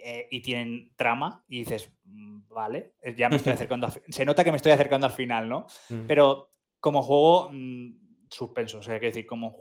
eh, 0.04 0.28
y 0.30 0.42
tienen 0.42 0.90
trama, 0.96 1.42
y 1.48 1.60
dices, 1.60 1.90
"Mm, 2.04 2.40
vale, 2.50 2.92
eh, 3.00 3.14
ya 3.16 3.30
me 3.30 3.36
estoy 3.36 3.54
acercando. 3.54 3.86
a 3.86 3.90
Se 4.08 4.26
nota 4.26 4.44
que 4.44 4.50
me 4.50 4.58
estoy 4.58 4.72
acercando 4.72 5.06
al 5.06 5.12
final, 5.14 5.48
¿no? 5.48 5.66
Mm. 5.88 6.06
Pero 6.06 6.50
como 6.80 7.02
juego, 7.02 7.48
mm, 7.50 8.26
suspenso. 8.28 8.78
O 8.80 8.82
sea, 8.82 8.98
quiero 8.98 9.14
decir, 9.14 9.24
como 9.26 9.56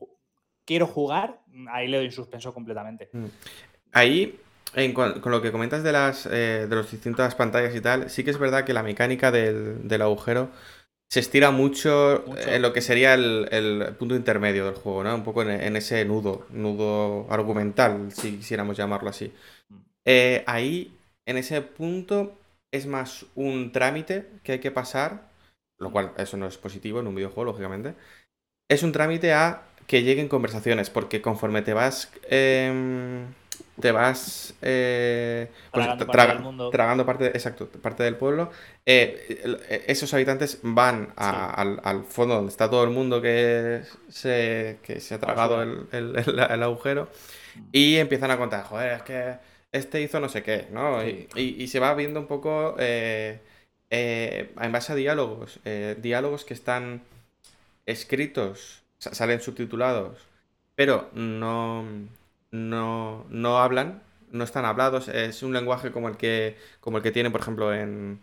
quiero 0.65 0.87
jugar, 0.87 1.41
ahí 1.71 1.87
le 1.87 1.97
doy 1.97 2.11
suspenso 2.11 2.53
completamente. 2.53 3.09
Mm. 3.13 3.25
Ahí, 3.91 4.39
en 4.75 4.93
con 4.93 5.21
lo 5.25 5.41
que 5.41 5.51
comentas 5.51 5.83
de 5.83 5.91
las 5.91 6.25
eh, 6.25 6.65
de 6.67 6.75
las 6.75 6.89
distintas 6.91 7.35
pantallas 7.35 7.75
y 7.75 7.81
tal, 7.81 8.09
sí 8.09 8.23
que 8.23 8.31
es 8.31 8.39
verdad 8.39 8.65
que 8.65 8.73
la 8.73 8.83
mecánica 8.83 9.31
del, 9.31 9.87
del 9.87 10.01
agujero 10.01 10.49
se 11.09 11.19
estira 11.19 11.51
mucho, 11.51 12.23
Mucho. 12.25 12.49
en 12.49 12.61
lo 12.63 12.73
que 12.73 12.81
sería 12.81 13.13
el, 13.13 13.47
el 13.51 13.95
punto 13.99 14.15
intermedio 14.15 14.65
del 14.65 14.73
juego, 14.73 15.03
¿no? 15.03 15.13
Un 15.13 15.23
poco 15.23 15.43
en, 15.43 15.51
en 15.51 15.75
ese 15.75 16.03
nudo, 16.05 16.47
nudo 16.49 17.27
argumental, 17.29 18.11
si 18.11 18.37
quisiéramos 18.37 18.75
llamarlo 18.77 19.09
así. 19.09 19.31
Mm. 19.69 19.75
Eh, 20.05 20.43
ahí, 20.47 20.97
en 21.27 21.37
ese 21.37 21.61
punto, 21.61 22.35
es 22.71 22.87
más 22.87 23.27
un 23.35 23.71
trámite 23.71 24.27
que 24.43 24.53
hay 24.53 24.59
que 24.59 24.71
pasar, 24.71 25.29
lo 25.77 25.91
cual 25.91 26.13
eso 26.17 26.35
no 26.35 26.47
es 26.47 26.57
positivo 26.57 26.99
en 26.99 27.05
un 27.07 27.13
videojuego, 27.13 27.45
lógicamente. 27.51 27.93
Es 28.67 28.81
un 28.81 28.91
trámite 28.91 29.33
a 29.33 29.61
que 29.87 30.03
lleguen 30.03 30.27
conversaciones, 30.27 30.89
porque 30.89 31.21
conforme 31.21 31.61
te 31.61 31.73
vas. 31.73 32.11
em, 32.29 33.25
te 33.79 33.91
vas. 33.91 34.53
eh, 34.61 35.47
pues, 35.71 35.85
Tragando 35.85 36.05
tra- 36.05 36.07
parte 36.17 36.33
del 36.33 36.41
mundo. 36.43 36.69
tragando 36.69 37.05
parte, 37.05 37.25
exacto, 37.27 37.67
parte 37.67 38.03
del 38.03 38.15
pueblo. 38.15 38.51
eh, 38.85 39.57
eh, 39.69 39.83
esos 39.87 40.13
habitantes 40.13 40.59
van 40.63 41.13
a- 41.15 41.31
Sí. 41.55 41.61
al, 41.61 41.81
al 41.83 42.03
fondo 42.03 42.35
donde 42.35 42.49
está 42.51 42.69
todo 42.69 42.83
el 42.83 42.89
mundo 42.91 43.21
que 43.21 43.81
se, 44.09 44.77
que 44.83 44.99
se 44.99 45.15
ha 45.15 45.19
tragado 45.19 45.61
el, 45.63 45.87
el- 45.91 46.15
el- 46.17 46.39
el 46.39 46.63
agujero 46.63 47.09
Mm. 47.55 47.61
y 47.71 47.95
empiezan 47.97 48.31
a 48.31 48.37
contar, 48.37 48.63
joder, 48.65 48.93
es 48.97 49.01
que 49.03 49.35
este 49.71 50.01
hizo 50.01 50.19
no 50.19 50.29
sé 50.29 50.43
qué, 50.43 50.67
¿no? 50.71 51.03
Y- 51.03 51.27
Sí. 51.33 51.55
Y, 51.57 51.63
y 51.63 51.67
se 51.67 51.79
va 51.79 51.93
viendo 51.95 52.19
un 52.19 52.27
poco 52.27 52.75
eh, 52.79 53.39
eh, 53.89 54.51
en 54.61 54.71
base 54.71 54.91
a 54.91 54.95
diálogos, 54.95 55.59
eh, 55.65 55.95
diálogos 55.99 56.45
que 56.45 56.53
están 56.53 57.01
escritos, 57.85 58.82
salen 59.11 59.41
subtitulados, 59.41 60.17
pero 60.75 61.09
no, 61.13 61.83
no, 62.51 63.25
no 63.29 63.57
hablan, 63.59 64.01
no 64.31 64.43
están 64.43 64.65
hablados, 64.65 65.07
es 65.09 65.43
un 65.43 65.53
lenguaje 65.53 65.91
como 65.91 66.09
el 66.09 66.17
que, 66.17 66.57
como 66.79 66.97
el 66.97 67.03
que 67.03 67.11
tiene, 67.11 67.29
por 67.31 67.41
ejemplo, 67.41 67.73
en 67.73 68.19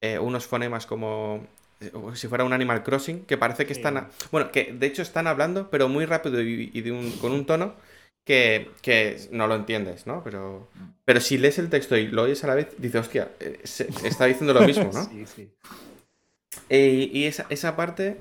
eh, 0.00 0.18
unos 0.18 0.46
fonemas 0.46 0.86
como 0.86 1.46
eh, 1.80 1.92
si 2.14 2.28
fuera 2.28 2.44
un 2.44 2.52
Animal 2.52 2.82
Crossing, 2.82 3.24
que 3.26 3.36
parece 3.38 3.66
que 3.66 3.72
están, 3.72 4.08
bueno, 4.30 4.50
que 4.52 4.72
de 4.72 4.86
hecho 4.86 5.02
están 5.02 5.26
hablando, 5.26 5.70
pero 5.70 5.88
muy 5.88 6.04
rápido 6.06 6.40
y, 6.42 6.70
y 6.72 6.80
de 6.82 6.92
un- 6.92 7.10
con 7.12 7.32
un 7.32 7.46
tono 7.46 7.74
que, 8.24 8.70
que 8.82 9.28
no 9.32 9.46
lo 9.48 9.54
entiendes, 9.56 10.06
¿no? 10.06 10.22
Pero, 10.24 10.68
pero 11.04 11.20
si 11.20 11.38
lees 11.38 11.58
el 11.58 11.70
texto 11.70 11.96
y 11.96 12.08
lo 12.08 12.22
oyes 12.22 12.44
a 12.44 12.46
la 12.48 12.54
vez, 12.54 12.68
dices, 12.78 13.00
hostia, 13.00 13.30
eh, 13.40 13.60
se- 13.64 13.88
está 14.04 14.26
diciendo 14.26 14.54
lo 14.54 14.62
mismo, 14.62 14.90
¿no? 14.92 15.04
Sí, 15.10 15.26
sí. 15.26 15.50
Eh, 16.68 17.10
y 17.12 17.24
esa, 17.24 17.46
esa 17.50 17.76
parte, 17.76 18.18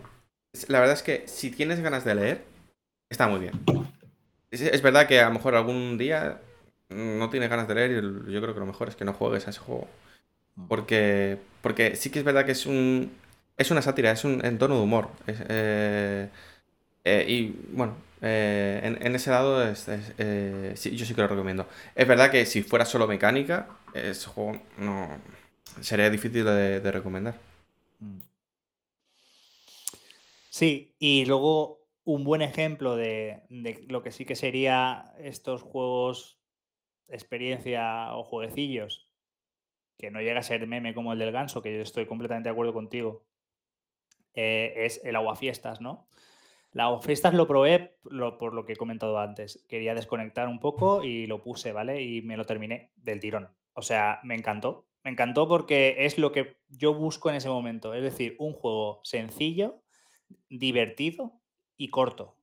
la 0.68 0.80
verdad 0.80 0.96
es 0.96 1.04
que 1.04 1.28
si 1.28 1.52
tienes 1.52 1.80
ganas 1.82 2.06
de 2.06 2.16
leer, 2.16 2.44
está 3.10 3.28
muy 3.28 3.40
bien. 3.40 3.54
Es, 4.52 4.62
es 4.62 4.82
verdad 4.82 5.08
que 5.08 5.20
a 5.22 5.28
lo 5.28 5.34
mejor 5.36 5.56
algún 5.56 5.98
día 5.98 6.42
no 6.90 7.30
tienes 7.30 7.50
ganas 7.50 7.68
de 7.68 7.76
leer 7.76 7.92
y 7.92 8.32
yo 8.34 8.42
creo 8.42 8.54
que 8.54 8.60
lo 8.60 8.66
mejor 8.66 8.90
es 8.90 8.96
que 8.96 9.06
no 9.06 9.14
juegues 9.14 9.48
a 9.48 9.52
ese 9.52 9.60
juego. 9.60 9.88
Porque, 10.68 11.40
porque 11.62 11.96
sí 11.96 12.12
que 12.12 12.20
es 12.20 12.26
verdad 12.26 12.46
que 12.46 12.54
es 12.54 12.66
un 12.66 13.12
es 13.58 13.72
una 13.72 13.82
sátira, 13.84 14.12
es 14.12 14.26
un 14.26 14.44
en 14.46 14.58
tono 14.60 14.76
de 14.78 14.82
humor. 14.84 15.10
Es, 15.28 15.38
eh, 15.50 16.30
eh, 17.06 17.26
y 17.28 17.56
bueno, 17.74 17.96
eh, 18.22 18.82
en, 18.84 19.06
en 19.06 19.16
ese 19.16 19.32
lado 19.32 19.64
es- 19.68 19.88
es, 19.90 20.80
sí, 20.80 20.96
yo 20.96 21.06
sí 21.06 21.14
que 21.16 21.22
lo 21.22 21.28
recomiendo. 21.28 21.68
Es 21.96 22.08
verdad 22.08 22.32
que 22.32 22.46
si 22.46 22.64
fuera 22.64 22.86
solo 22.86 23.08
mecánica, 23.08 23.68
ese 23.94 24.28
juego 24.28 24.62
no 24.78 25.10
sería 25.82 26.10
difícil 26.10 26.46
de, 26.46 26.80
de 26.82 26.92
recomendar. 26.92 27.36
Sí, 30.52 30.96
y 31.00 31.26
luego 31.26 31.88
un 32.04 32.24
buen 32.24 32.42
ejemplo 32.44 32.96
de, 32.96 33.42
de 33.50 33.86
lo 33.88 34.04
que 34.04 34.12
sí 34.12 34.26
que 34.26 34.36
sería 34.36 35.14
estos 35.18 35.62
juegos 35.64 36.40
experiencia 37.10 38.16
o 38.16 38.24
jueguecillos, 38.24 39.12
que 39.98 40.12
no 40.12 40.22
llega 40.22 40.42
a 40.42 40.44
ser 40.44 40.68
meme 40.68 40.94
como 40.96 41.14
el 41.14 41.20
del 41.20 41.32
ganso, 41.34 41.62
que 41.62 41.76
yo 41.76 41.82
estoy 41.84 42.08
completamente 42.08 42.50
de 42.50 42.54
acuerdo 42.54 42.74
contigo, 42.74 43.26
eh, 44.34 44.74
es 44.78 45.02
el 45.04 45.16
aguafiestas, 45.16 45.82
¿no? 45.82 46.08
La 46.74 46.86
aguafiestas 46.86 47.34
lo 47.36 47.48
probé 47.48 47.98
lo- 48.06 48.38
por 48.38 48.54
lo 48.54 48.66
que 48.66 48.74
he 48.74 48.78
comentado 48.78 49.20
antes. 49.20 49.66
Quería 49.70 49.96
desconectar 49.96 50.48
un 50.50 50.60
poco 50.60 51.04
y 51.04 51.28
lo 51.28 51.42
puse, 51.44 51.74
¿vale? 51.74 52.04
Y 52.04 52.22
me 52.24 52.38
lo 52.38 52.46
terminé 52.46 52.92
del 52.98 53.20
tirón. 53.20 53.50
O 53.74 53.82
sea, 53.84 54.20
me 54.24 54.36
encantó. 54.36 54.88
Me 55.04 55.12
encantó 55.12 55.48
porque 55.50 55.98
es 56.06 56.18
lo 56.20 56.32
que 56.32 56.58
yo 56.70 56.94
busco 56.96 57.30
en 57.30 57.38
ese 57.38 57.50
momento. 57.50 57.94
Es 57.94 58.04
decir, 58.04 58.36
un 58.40 58.54
juego 58.54 59.02
sencillo, 59.04 59.84
divertido 60.50 61.34
y 61.78 61.90
corto. 61.90 62.36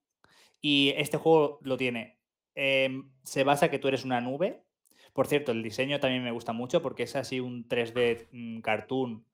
Y 0.61 0.93
este 0.97 1.17
juego 1.17 1.59
lo 1.63 1.77
tiene. 1.77 2.19
Em, 2.55 3.11
se 3.23 3.45
basa 3.45 3.71
que 3.71 3.79
tú 3.79 3.89
eres 3.89 4.05
una 4.05 4.21
nube. 4.21 4.65
Por 5.13 5.27
cierto, 5.27 5.53
el 5.53 5.63
diseño 5.63 6.01
también 6.01 6.25
me 6.25 6.33
gusta 6.33 6.53
mucho 6.53 6.83
porque 6.83 7.05
es 7.05 7.17
así 7.17 7.41
un 7.41 7.69
3D 7.69 8.29
mm, 8.33 8.61
cartoon, 8.61 9.25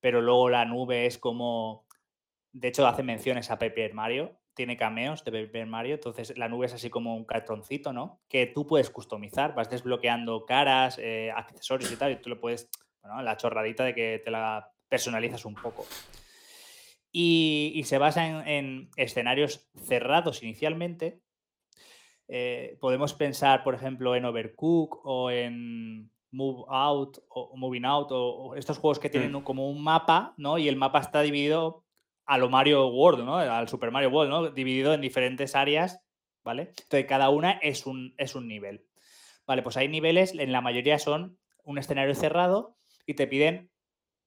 pero 0.00 0.20
luego 0.20 0.48
la 0.48 0.64
nube 0.64 1.06
es 1.06 1.18
como... 1.18 1.86
De 2.52 2.68
hecho, 2.68 2.86
hace 2.86 3.02
menciones 3.02 3.50
a 3.50 3.58
Paper 3.58 3.94
Mario. 3.94 4.36
Tiene 4.54 4.76
cameos 4.76 5.24
de 5.24 5.30
Paper 5.30 5.66
Mario. 5.66 5.94
Entonces, 5.94 6.36
la 6.36 6.48
nube 6.48 6.66
es 6.66 6.74
así 6.74 6.90
como 6.90 7.16
un 7.16 7.24
cartoncito, 7.24 7.92
¿no? 7.92 8.20
Que 8.28 8.46
tú 8.46 8.66
puedes 8.66 8.90
customizar. 8.90 9.54
Vas 9.54 9.70
desbloqueando 9.70 10.44
caras, 10.44 10.98
eh, 10.98 11.30
accesorios 11.34 11.90
y 11.90 11.96
tal. 11.96 12.12
Y 12.12 12.16
tú 12.16 12.28
lo 12.28 12.40
puedes... 12.40 12.68
Bueno, 13.00 13.22
la 13.22 13.36
chorradita 13.36 13.84
de 13.84 13.94
que 13.94 14.20
te 14.24 14.30
la 14.30 14.70
personalizas 14.88 15.44
un 15.46 15.54
poco. 15.54 15.86
Y, 17.12 17.72
y 17.74 17.84
se 17.84 17.98
basa 17.98 18.26
en, 18.26 18.48
en 18.48 18.90
escenarios 18.96 19.70
cerrados 19.84 20.42
inicialmente. 20.42 21.20
Eh, 22.28 22.78
podemos 22.80 23.12
pensar, 23.14 23.62
por 23.62 23.74
ejemplo, 23.74 24.14
en 24.16 24.24
Overcook 24.24 25.04
o 25.04 25.30
en 25.30 26.10
Move 26.30 26.64
Out 26.68 27.18
o 27.28 27.54
Moving 27.56 27.84
Out 27.84 28.12
o, 28.12 28.30
o 28.30 28.54
estos 28.54 28.78
juegos 28.78 28.98
que 28.98 29.10
tienen 29.10 29.32
Mm. 29.32 29.36
un- 29.36 29.42
como 29.42 29.68
un 29.68 29.82
mapa, 29.82 30.32
¿no? 30.38 30.56
Y 30.56 30.68
el 30.68 30.76
mapa 30.76 31.00
está 31.00 31.20
dividido 31.20 31.84
a 32.24 32.38
lo 32.38 32.48
Mario 32.48 32.86
World, 32.88 33.24
¿no? 33.24 33.36
Al 33.36 33.68
Super 33.68 33.90
Mario 33.90 34.08
World, 34.10 34.30
¿no? 34.30 34.50
Dividido 34.50 34.94
en 34.94 35.00
diferentes 35.02 35.54
áreas, 35.54 36.00
¿vale? 36.42 36.68
Entonces, 36.68 37.04
cada 37.06 37.28
una 37.28 37.52
es 37.60 37.84
un, 37.84 38.14
es 38.16 38.34
un 38.34 38.48
nivel. 38.48 38.86
Vale, 39.46 39.62
pues 39.62 39.76
hay 39.76 39.88
niveles, 39.88 40.32
en 40.34 40.52
la 40.52 40.60
mayoría 40.62 40.98
son 40.98 41.38
un 41.64 41.76
escenario 41.78 42.14
cerrado 42.14 42.76
y 43.04 43.14
te 43.14 43.26
piden 43.26 43.70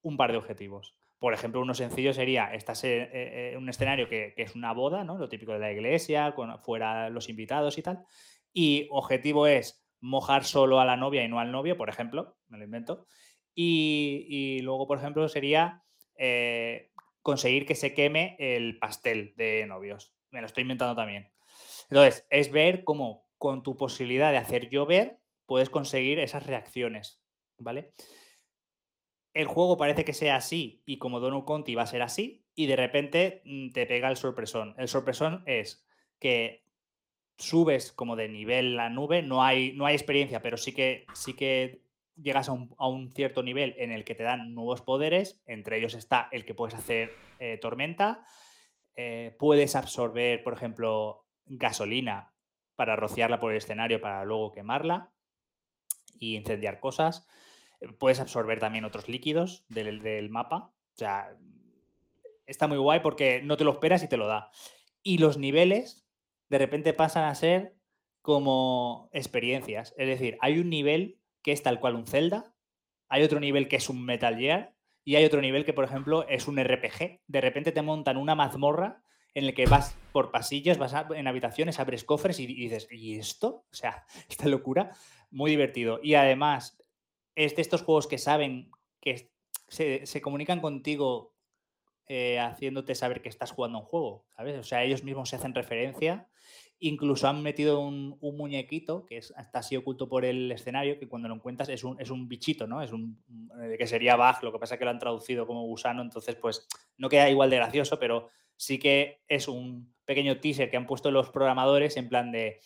un 0.02 0.18
par 0.18 0.32
de 0.32 0.38
objetivos. 0.38 0.94
Por 1.26 1.34
ejemplo, 1.34 1.60
uno 1.60 1.74
sencillo 1.74 2.14
sería, 2.14 2.54
estás 2.54 2.84
en 2.84 3.02
eh, 3.02 3.10
eh, 3.12 3.58
un 3.58 3.68
escenario 3.68 4.08
que, 4.08 4.36
es 4.38 4.54
una 4.54 4.74
boda, 4.74 5.04
¿no? 5.04 5.18
Lo 5.18 5.28
típico 5.28 5.54
de 5.54 5.58
la 5.58 5.72
iglesia, 5.72 6.36
con 6.36 6.60
fuera 6.60 7.10
los 7.10 7.30
invitados 7.30 7.80
y 7.80 7.82
tal. 7.82 8.06
Y 8.54 8.88
objetivo 8.92 9.48
es 9.48 9.84
mojar 10.02 10.44
solo 10.44 10.80
a 10.80 10.86
la 10.86 10.98
novia 10.98 11.24
y 11.24 11.28
no 11.28 11.40
al 11.40 11.52
novio, 11.52 11.78
por 11.78 11.90
ejemplo, 11.90 12.38
me 12.48 12.60
lo 12.60 12.66
invento. 12.66 13.08
Y, 13.56 14.28
y 14.30 14.60
luego, 14.60 14.86
por 14.86 15.00
ejemplo, 15.00 15.28
sería 15.28 15.82
eh, 16.16 16.92
conseguir 17.24 17.66
que 17.66 17.74
se 17.74 17.96
queme 17.96 18.36
el 18.38 18.78
pastel 18.78 19.34
de 19.36 19.66
novios. 19.66 20.14
Me 20.30 20.42
lo 20.42 20.46
estoy 20.46 20.62
inventando 20.62 20.96
también. 20.96 21.32
Entonces, 21.90 22.28
es 22.30 22.52
ver 22.52 22.84
cómo 22.84 23.26
con 23.40 23.64
tu 23.64 23.76
posibilidad 23.78 24.30
de 24.30 24.38
hacer 24.38 24.70
llover 24.70 25.18
puedes 25.48 25.72
conseguir 25.72 26.20
esas 26.20 26.46
reacciones, 26.46 27.20
¿vale? 27.58 27.96
El 29.36 29.48
juego 29.48 29.78
parece 29.78 30.06
que 30.06 30.14
sea 30.14 30.38
así 30.38 30.82
y 30.86 30.98
como 30.98 31.20
Donut 31.20 31.46
Conti 31.46 31.76
va 31.76 31.84
a 31.84 31.88
ser 31.88 32.02
así 32.02 32.44
y 32.56 32.66
de 32.66 32.76
repente 32.76 33.42
mm, 33.46 33.72
te 33.72 33.86
pega 33.86 34.10
el 34.10 34.18
sorpresón. 34.18 34.74
El 34.78 34.88
sorpresón 34.88 35.44
es 35.46 35.86
que 36.20 36.64
subes 37.38 37.92
como 37.92 38.16
de 38.16 38.30
nivel 38.30 38.78
la 38.78 38.90
nube, 38.90 39.22
no 39.22 39.44
hay, 39.44 39.74
no 39.74 39.86
hay 39.86 39.94
experiencia, 39.94 40.42
pero 40.42 40.56
sí 40.56 40.74
que, 40.74 41.06
sí 41.14 41.34
que 41.34 41.82
llegas 42.16 42.48
a 42.48 42.54
un, 42.54 42.74
a 42.78 42.88
un 42.88 43.12
cierto 43.12 43.44
nivel 43.44 43.76
en 43.78 43.92
el 43.92 44.06
que 44.06 44.16
te 44.16 44.24
dan 44.24 44.56
nuevos 44.56 44.82
poderes, 44.82 45.44
entre 45.46 45.78
ellos 45.78 45.96
está 45.96 46.30
el 46.32 46.46
que 46.46 46.56
puedes 46.56 46.74
hacer 46.74 47.12
eh, 47.40 47.58
tormenta, 47.62 48.26
eh, 48.96 49.36
puedes 49.38 49.76
absorber, 49.76 50.44
por 50.44 50.54
ejemplo, 50.54 51.26
gasolina 51.46 52.34
para 52.78 52.96
rociarla 52.96 53.40
por 53.40 53.52
el 53.52 53.58
escenario 53.58 54.00
para 54.00 54.24
luego 54.24 54.54
quemarla 54.54 55.12
y 56.20 56.36
incendiar 56.36 56.80
cosas. 56.80 57.28
Eh, 57.82 57.88
Puedes 57.98 58.20
absorber 58.20 58.60
también 58.60 58.86
otros 58.86 59.08
líquidos 59.10 59.66
del, 59.70 60.02
del 60.02 60.30
mapa. 60.30 60.72
O 60.94 60.98
sea, 60.98 61.36
está 62.46 62.68
muy 62.68 62.78
guay 62.78 63.00
porque 63.02 63.42
no 63.44 63.58
te 63.58 63.64
lo 63.64 63.72
esperas 63.72 64.04
y 64.04 64.08
te 64.08 64.18
lo 64.18 64.28
da. 64.28 64.50
Y 65.04 65.18
los 65.18 65.38
niveles 65.38 66.06
de 66.50 66.58
repente 66.58 66.94
pasan 66.94 67.26
a 67.26 67.36
ser 67.36 67.76
como 68.22 69.10
experiencias. 69.14 69.94
Es 69.98 70.08
decir, 70.08 70.38
hay 70.42 70.60
un 70.60 70.70
nivel 70.70 71.20
que 71.42 71.52
es 71.52 71.62
tal 71.64 71.80
cual 71.80 71.96
un 71.96 72.08
Zelda, 72.08 72.54
hay 73.08 73.24
otro 73.24 73.40
nivel 73.40 73.68
que 73.68 73.76
es 73.76 73.90
un 73.90 74.04
Metal 74.04 74.36
Gear 74.38 74.74
y 75.04 75.16
hay 75.16 75.26
otro 75.26 75.42
nivel 75.42 75.64
que, 75.66 75.74
por 75.74 75.86
ejemplo, 75.86 76.28
es 76.28 76.48
un 76.48 76.58
RPG. 76.58 77.22
De 77.28 77.42
repente 77.42 77.72
te 77.72 77.84
montan 77.84 78.18
una 78.18 78.34
mazmorra 78.34 79.04
en 79.36 79.46
el 79.46 79.54
que 79.54 79.68
vas 79.68 79.96
por 80.12 80.32
pasillos, 80.32 80.78
vas 80.80 80.94
a- 80.96 81.08
en 81.16 81.28
habitaciones, 81.28 81.80
abres 81.80 82.04
cofres 82.04 82.40
y, 82.40 82.46
y 82.46 82.56
dices, 82.56 82.88
¿y 82.90 83.20
esto? 83.20 83.66
O 83.72 83.76
sea, 83.76 84.06
esta 84.30 84.48
locura, 84.48 84.92
muy 85.30 85.52
divertido. 85.52 86.00
Y 86.02 86.16
además, 86.16 86.80
es 87.36 87.56
de 87.56 87.62
estos 87.62 87.84
juegos 87.84 88.08
que 88.08 88.18
saben 88.18 88.72
que 89.02 89.32
se, 89.68 90.22
comunican 90.22 90.62
contigo 90.62 91.34
eh, 92.08 92.40
haciéndote 92.40 92.96
saber 92.96 93.22
que 93.22 93.30
estás 93.30 93.52
jugando 93.52 93.80
un 93.80 93.86
juego, 93.86 94.26
¿sabes? 94.36 94.58
O 94.58 94.64
sea, 94.64 94.84
ellos 94.84 95.04
mismos 95.04 95.30
se 95.30 95.36
hacen 95.36 95.54
referencia. 95.54 96.28
Incluso 96.80 97.28
han 97.28 97.42
metido 97.42 97.80
un, 97.80 98.18
muñequito 98.22 99.06
que 99.06 99.18
es- 99.18 99.34
está 99.38 99.60
así 99.60 99.76
oculto 99.76 100.08
por 100.08 100.26
el 100.26 100.52
escenario, 100.52 101.00
que 101.00 101.08
cuando 101.08 101.28
lo 101.30 101.36
encuentras 101.36 101.70
es 101.70 101.84
un, 101.84 102.00
es 102.00 102.10
un 102.10 102.28
bichito, 102.28 102.68
¿no? 102.68 102.82
Es 102.82 102.92
un 102.92 103.24
eh, 103.62 103.76
que 103.78 103.88
sería 103.88 104.16
bug, 104.16 104.44
lo 104.44 104.52
que 104.52 104.60
pasa 104.60 104.76
es 104.76 104.80
que 104.80 104.86
lo 104.86 104.92
han 104.92 105.00
traducido 105.00 105.48
como 105.48 105.64
gusano, 105.64 106.02
entonces 106.02 106.36
pues 106.36 106.68
no 106.98 107.10
queda 107.10 107.30
igual 107.30 107.50
de 107.50 107.58
gracioso, 107.58 107.98
pero 107.98 108.30
sí 108.56 108.78
que 108.78 109.22
es 109.28 109.48
un 109.48 109.94
pequeño 110.06 110.40
teaser 110.40 110.70
que 110.70 110.78
han 110.78 110.86
puesto 110.86 111.12
los 111.12 111.30
programadores 111.32 111.98
en 111.98 112.10
plan 112.10 112.32
de, 112.32 112.60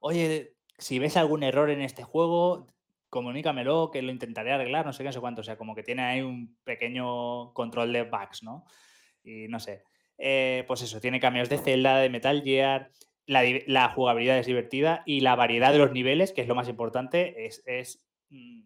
oye, 0.00 0.54
si 0.78 0.98
ves 0.98 1.16
algún 1.16 1.42
error 1.42 1.70
en 1.70 1.82
este 1.82 2.04
juego, 2.04 2.66
comunícamelo, 3.08 3.90
que 3.90 4.02
lo 4.02 4.12
intentaré 4.12 4.52
arreglar, 4.52 4.86
no 4.86 4.92
sé 4.92 5.02
qué, 5.02 5.08
no 5.08 5.12
sé 5.12 5.20
cuánto. 5.20 5.40
O 5.40 5.44
sea, 5.44 5.56
como 5.56 5.74
que 5.74 5.82
tiene 5.82 6.02
ahí 6.02 6.22
un 6.22 6.56
pequeño 6.64 7.52
control 7.54 7.92
de 7.92 8.02
bugs, 8.02 8.42
¿no? 8.42 8.64
Y 9.22 9.48
no 9.48 9.60
sé. 9.60 9.84
Eh, 10.18 10.64
pues 10.66 10.82
eso, 10.82 11.00
tiene 11.00 11.20
cameos 11.20 11.48
de 11.48 11.58
Zelda, 11.58 11.98
de 11.98 12.10
Metal 12.10 12.42
Gear, 12.42 12.90
la, 13.26 13.42
la 13.66 13.90
jugabilidad 13.90 14.38
es 14.38 14.46
divertida 14.46 15.02
y 15.06 15.20
la 15.20 15.36
variedad 15.36 15.72
de 15.72 15.78
los 15.78 15.92
niveles, 15.92 16.32
que 16.32 16.40
es 16.40 16.48
lo 16.48 16.54
más 16.54 16.68
importante, 16.68 17.46
es, 17.46 17.62
es, 17.66 18.08
mm, 18.30 18.62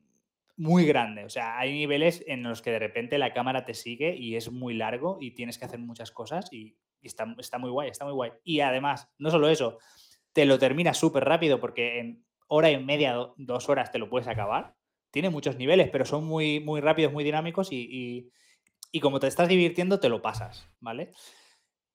muy 0.57 0.86
grande. 0.86 1.24
O 1.24 1.28
sea, 1.28 1.59
hay 1.59 1.72
niveles 1.72 2.24
en 2.26 2.43
los 2.43 2.62
que 2.62 2.70
de 2.70 2.78
repente 2.78 3.18
la 3.18 3.32
cámara 3.32 3.64
te 3.64 3.74
sigue 3.74 4.14
y 4.16 4.36
es 4.36 4.51
muy 4.51 4.74
largo 4.74 5.18
y 5.20 5.32
tienes 5.32 5.59
que 5.59 5.64
hacer 5.64 5.80
muchas 5.80 6.12
cosas 6.12 6.53
y, 6.53 6.76
y 7.01 7.07
está, 7.07 7.34
está 7.38 7.59
muy 7.59 7.70
guay, 7.70 7.90
está 7.90 8.05
muy 8.05 8.14
guay. 8.14 8.32
Y 8.45 8.61
además, 8.61 9.11
no 9.18 9.30
solo 9.30 9.49
eso, 9.49 9.78
te 10.32 10.45
lo 10.45 10.59
terminas 10.59 10.99
súper 10.99 11.24
rápido 11.24 11.61
porque 11.61 11.99
en 11.99 12.24
hora 12.55 12.70
y 12.70 12.82
media, 12.82 13.14
do- 13.14 13.34
dos 13.38 13.68
horas 13.68 13.90
te 13.90 13.98
lo 13.98 14.09
puedes 14.11 14.28
acabar. 14.28 14.74
Tiene 15.11 15.30
muchos 15.30 15.57
niveles, 15.57 15.88
pero 15.90 16.05
son 16.05 16.24
muy, 16.26 16.61
muy 16.61 16.80
rápidos, 16.80 17.12
muy 17.12 17.24
dinámicos 17.24 17.72
y, 17.72 17.76
y- 17.90 18.30
y 18.92 19.00
como 19.00 19.20
te 19.20 19.26
estás 19.26 19.48
divirtiendo, 19.48 20.00
te 20.00 20.09
lo 20.11 20.20
pasas, 20.20 20.68
¿vale? 20.80 21.12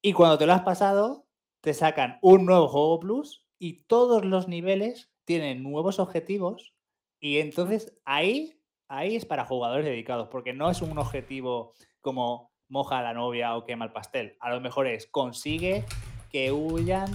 Y 0.02 0.14
cuando 0.14 0.38
te 0.38 0.46
lo 0.48 0.54
has 0.54 0.62
pasado, 0.64 1.26
te 1.62 1.74
sacan 1.74 2.18
un 2.22 2.46
nuevo 2.46 2.68
juego 2.68 3.00
plus 3.00 3.46
y 3.60 3.84
todos 3.86 4.26
los 4.26 4.48
niveles 4.48 5.12
tienen 5.26 5.62
nuevos 5.64 6.00
objetivos 6.00 6.74
y 7.20 7.38
entonces 7.40 7.98
ahí, 8.06 8.60
ahí 8.88 9.16
es 9.16 9.26
para 9.26 9.46
jugadores 9.46 9.86
dedicados, 9.86 10.30
porque 10.30 10.54
no 10.54 10.70
es 10.72 10.82
un 10.82 10.98
objetivo 10.98 11.74
como 12.02 12.52
moja 12.70 13.00
a 13.00 13.04
la 13.04 13.14
novia 13.14 13.56
o 13.56 13.64
quema 13.66 13.86
el 13.86 13.92
pastel. 13.92 14.38
A 14.40 14.50
lo 14.52 14.60
mejor 14.62 14.88
es 14.88 15.08
consigue 15.08 15.84
que 16.32 16.52
huyan 16.52 17.12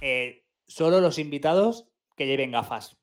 eh, 0.00 0.44
solo 0.66 1.00
los 1.00 1.18
invitados 1.18 1.88
que 2.18 2.26
lleven 2.26 2.50
gafas. 2.50 2.98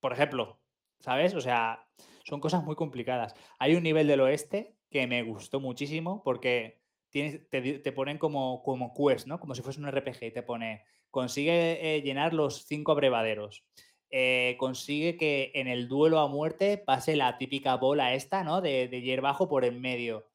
Por 0.00 0.12
ejemplo, 0.12 0.58
¿sabes? 0.98 1.34
O 1.34 1.40
sea, 1.40 1.86
son 2.24 2.40
cosas 2.40 2.64
muy 2.64 2.74
complicadas. 2.74 3.34
Hay 3.58 3.76
un 3.76 3.84
nivel 3.84 4.08
del 4.08 4.22
oeste 4.22 4.74
que 4.90 5.06
me 5.06 5.22
gustó 5.22 5.60
muchísimo 5.60 6.22
porque 6.24 6.80
tienes, 7.10 7.48
te, 7.50 7.92
ponen 7.92 8.18
como, 8.18 8.62
como 8.62 8.92
quest, 8.94 9.26
¿no? 9.28 9.38
Como 9.38 9.54
si 9.54 9.62
fuese 9.62 9.80
un 9.80 9.86
RPG 9.86 10.24
y 10.24 10.30
te 10.32 10.42
pone, 10.42 10.84
consigue 11.10 11.96
eh, 11.96 12.02
llenar 12.02 12.32
los 12.34 12.64
cinco 12.66 12.92
abrevaderos. 12.92 13.64
eh, 14.10 14.56
consigue 14.58 15.16
que 15.16 15.50
en 15.54 15.66
el 15.68 15.88
duelo 15.88 16.20
a 16.20 16.28
muerte 16.28 16.78
pase 16.78 17.16
la 17.16 17.36
típica 17.38 17.76
bola 17.76 18.14
esta, 18.14 18.44
¿no? 18.44 18.60
De, 18.60 18.88
de 18.88 19.02
hierbajo 19.02 19.48
por 19.48 19.64
en 19.64 19.80
medio. 19.80 20.30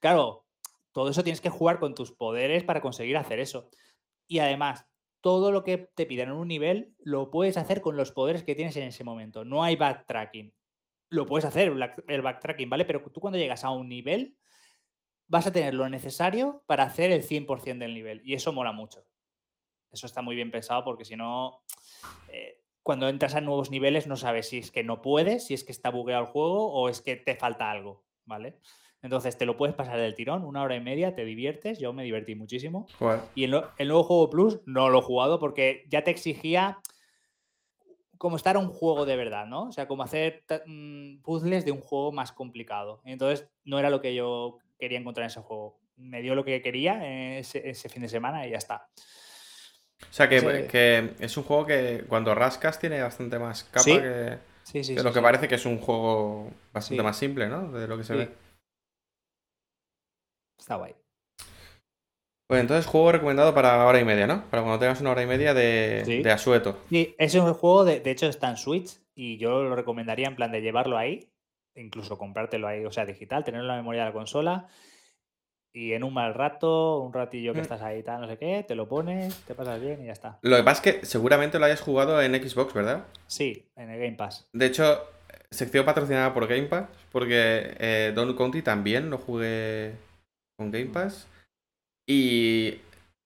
Claro, 0.00 0.46
todo 0.92 1.10
eso 1.10 1.22
tienes 1.22 1.40
que 1.40 1.50
jugar 1.50 1.78
con 1.80 1.94
tus 1.94 2.12
poderes 2.12 2.64
para 2.64 2.80
conseguir 2.82 3.16
hacer 3.16 3.40
eso. 3.40 3.70
Y 4.28 4.38
además, 4.40 4.86
todo 5.22 5.52
lo 5.52 5.64
que 5.64 5.78
te 5.78 6.04
piden 6.04 6.28
en 6.28 6.34
un 6.34 6.48
nivel 6.48 6.94
lo 6.98 7.30
puedes 7.30 7.56
hacer 7.56 7.80
con 7.80 7.96
los 7.96 8.12
poderes 8.12 8.42
que 8.42 8.54
tienes 8.54 8.76
en 8.76 8.82
ese 8.84 9.04
momento. 9.04 9.44
No 9.44 9.64
hay 9.64 9.76
backtracking. 9.76 10.52
Lo 11.08 11.26
puedes 11.26 11.44
hacer, 11.44 11.72
el 12.08 12.22
backtracking, 12.22 12.68
¿vale? 12.68 12.84
Pero 12.84 13.02
tú 13.10 13.20
cuando 13.20 13.38
llegas 13.38 13.64
a 13.64 13.70
un 13.70 13.88
nivel, 13.88 14.36
vas 15.28 15.46
a 15.46 15.52
tener 15.52 15.74
lo 15.74 15.88
necesario 15.88 16.62
para 16.66 16.84
hacer 16.84 17.12
el 17.12 17.22
100% 17.22 17.78
del 17.78 17.94
nivel. 17.94 18.20
Y 18.24 18.34
eso 18.34 18.52
mola 18.52 18.72
mucho. 18.72 19.06
Eso 19.90 20.06
está 20.06 20.22
muy 20.22 20.34
bien 20.34 20.50
pensado 20.50 20.84
porque 20.84 21.04
si 21.04 21.16
no, 21.16 21.62
eh, 22.28 22.60
cuando 22.82 23.08
entras 23.08 23.34
a 23.34 23.40
nuevos 23.40 23.70
niveles 23.70 24.06
no 24.06 24.16
sabes 24.16 24.48
si 24.48 24.58
es 24.58 24.70
que 24.70 24.82
no 24.82 25.02
puedes, 25.02 25.46
si 25.46 25.54
es 25.54 25.64
que 25.64 25.72
está 25.72 25.90
bugueado 25.90 26.24
el 26.24 26.30
juego 26.30 26.72
o 26.72 26.88
es 26.88 27.00
que 27.00 27.16
te 27.16 27.36
falta 27.36 27.70
algo, 27.70 28.04
¿vale? 28.24 28.58
Entonces 29.02 29.36
te 29.36 29.46
lo 29.46 29.56
puedes 29.56 29.74
pasar 29.74 29.98
del 29.98 30.14
tirón, 30.14 30.44
una 30.44 30.62
hora 30.62 30.76
y 30.76 30.80
media, 30.80 31.14
te 31.14 31.24
diviertes, 31.24 31.78
yo 31.80 31.92
me 31.92 32.04
divertí 32.04 32.34
muchísimo. 32.34 32.86
Joder. 32.98 33.20
Y 33.34 33.44
el, 33.44 33.52
nue- 33.52 33.68
el 33.78 33.88
nuevo 33.88 34.04
juego 34.04 34.30
Plus 34.30 34.60
no 34.64 34.88
lo 34.90 35.00
he 35.00 35.02
jugado 35.02 35.38
porque 35.40 35.84
ya 35.88 36.04
te 36.04 36.10
exigía 36.12 36.78
como 38.16 38.36
estar 38.36 38.56
un 38.56 38.68
juego 38.68 39.04
de 39.04 39.16
verdad, 39.16 39.46
¿no? 39.46 39.64
O 39.68 39.72
sea, 39.72 39.88
como 39.88 40.04
hacer 40.04 40.44
mm, 40.66 41.22
puzzles 41.22 41.64
de 41.64 41.72
un 41.72 41.80
juego 41.80 42.12
más 42.12 42.30
complicado. 42.30 43.00
Entonces, 43.04 43.48
no 43.64 43.80
era 43.80 43.90
lo 43.90 44.00
que 44.00 44.14
yo 44.14 44.58
quería 44.78 44.98
encontrar 45.00 45.24
en 45.24 45.30
ese 45.30 45.40
juego. 45.40 45.80
Me 45.96 46.22
dio 46.22 46.36
lo 46.36 46.44
que 46.44 46.62
quería 46.62 47.36
ese, 47.38 47.68
ese 47.68 47.88
fin 47.88 48.02
de 48.02 48.08
semana 48.08 48.46
y 48.46 48.50
ya 48.50 48.58
está. 48.58 48.88
O 50.08 50.12
sea 50.14 50.28
que, 50.28 51.10
es 51.18 51.36
un 51.36 51.42
juego 51.44 51.66
que 51.66 52.04
cuando 52.08 52.34
rascas 52.34 52.78
tiene 52.78 53.00
bastante 53.02 53.38
más 53.38 53.64
capa 53.64 53.82
Sí, 53.82 53.92
que, 54.00 54.38
Sí, 54.64 54.84
sí, 54.84 54.94
que 54.94 55.02
lo 55.02 55.12
que 55.12 55.20
parece 55.20 55.48
que 55.48 55.56
es 55.56 55.66
un 55.66 55.78
juego 55.78 56.48
bastante 56.72 57.02
más 57.02 57.16
simple, 57.16 57.48
¿no? 57.48 57.72
De 57.72 57.88
lo 57.88 57.96
que 57.98 58.04
se 58.04 58.14
ve. 58.14 58.28
Está 60.62 60.76
guay. 60.76 60.94
Pues 62.48 62.60
entonces 62.60 62.86
juego 62.86 63.12
recomendado 63.12 63.52
para 63.54 63.84
hora 63.86 63.98
y 63.98 64.04
media, 64.04 64.26
¿no? 64.26 64.44
Para 64.50 64.62
cuando 64.62 64.78
tengas 64.78 65.00
una 65.00 65.10
hora 65.10 65.22
y 65.22 65.26
media 65.26 65.54
de, 65.54 66.02
Sí. 66.04 66.22
de 66.22 66.30
asueto. 66.30 66.78
Sí, 66.90 67.14
ese 67.18 67.38
es 67.38 67.44
un 67.44 67.54
juego, 67.54 67.84
de, 67.84 68.00
de 68.00 68.10
hecho 68.10 68.26
está 68.26 68.48
en 68.50 68.56
Switch 68.56 68.98
y 69.14 69.38
yo 69.38 69.62
lo 69.62 69.74
recomendaría 69.74 70.28
en 70.28 70.36
plan 70.36 70.52
de 70.52 70.60
llevarlo 70.60 70.98
ahí, 70.98 71.28
incluso 71.74 72.18
comprártelo 72.18 72.68
ahí, 72.68 72.84
o 72.84 72.92
sea, 72.92 73.06
digital, 73.06 73.42
tenerlo 73.42 73.64
en 73.64 73.68
la 73.76 73.76
memoria 73.76 74.02
de 74.02 74.08
la 74.08 74.12
consola 74.12 74.68
y 75.74 75.94
en 75.94 76.04
un 76.04 76.12
mal 76.12 76.34
rato, 76.34 76.98
un 77.00 77.12
ratillo 77.14 77.54
que 77.54 77.60
Mm. 77.60 77.62
estás 77.62 77.80
ahí, 77.82 78.02
tal, 78.02 78.20
no 78.20 78.28
sé 78.28 78.36
qué, 78.36 78.62
te 78.68 78.74
lo 78.74 78.86
pones, 78.88 79.34
te 79.46 79.54
pasas 79.54 79.80
bien 79.80 80.02
y 80.02 80.06
ya 80.06 80.12
está. 80.12 80.38
Lo 80.42 80.56
que 80.56 80.62
pasa 80.62 80.82
es 80.90 80.94
que 81.00 81.06
seguramente 81.06 81.58
lo 81.58 81.64
hayas 81.64 81.80
jugado 81.80 82.20
en 82.20 82.34
Xbox, 82.34 82.74
¿verdad? 82.74 83.06
Sí, 83.26 83.66
en 83.76 83.88
el 83.90 83.98
Game 83.98 84.16
Pass. 84.16 84.46
De 84.52 84.66
hecho, 84.66 85.00
sección 85.50 85.86
patrocinada 85.86 86.34
por 86.34 86.46
Game 86.46 86.64
Pass, 86.66 86.84
porque 87.10 87.74
eh, 87.78 88.12
Don 88.14 88.36
County 88.36 88.60
también 88.60 89.08
lo 89.08 89.16
jugué 89.16 89.92
con 90.62 90.70
Game 90.70 90.86
Pass. 90.86 91.28
Y 92.06 92.78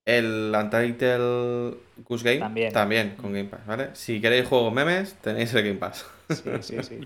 el 0.06 0.52
Untitled 0.54 1.74
Goose 1.98 2.24
Game 2.24 2.38
También. 2.40 2.72
también, 2.72 3.16
con 3.16 3.32
Game 3.32 3.48
Pass, 3.48 3.66
¿vale? 3.66 3.94
Si 3.94 4.20
queréis 4.20 4.46
juegos 4.46 4.72
memes, 4.72 5.14
tenéis 5.20 5.52
el 5.54 5.64
Game 5.64 5.78
Pass. 5.78 6.06
Sí, 6.28 6.50
sí, 6.60 6.82
sí. 6.82 7.00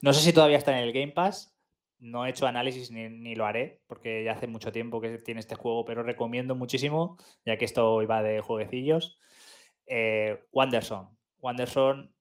No 0.00 0.12
sé 0.12 0.20
si 0.20 0.32
todavía 0.32 0.58
está 0.58 0.76
en 0.76 0.84
el 0.84 0.92
Game 0.92 1.12
Pass. 1.12 1.54
No 1.98 2.26
he 2.26 2.30
hecho 2.30 2.46
análisis 2.46 2.90
ni, 2.90 3.08
ni 3.08 3.34
lo 3.34 3.46
haré, 3.46 3.80
porque 3.86 4.22
ya 4.24 4.32
hace 4.32 4.46
mucho 4.46 4.70
tiempo 4.70 5.00
que 5.00 5.18
tiene 5.18 5.40
este 5.40 5.54
juego, 5.54 5.84
pero 5.84 6.02
recomiendo 6.02 6.54
muchísimo, 6.54 7.16
ya 7.44 7.56
que 7.56 7.64
esto 7.64 8.02
iba 8.02 8.22
de 8.22 8.40
jueguecillos. 8.40 9.18
Eh, 9.86 10.44
Wanderson. 10.52 11.08
Wanderson, 11.38 12.14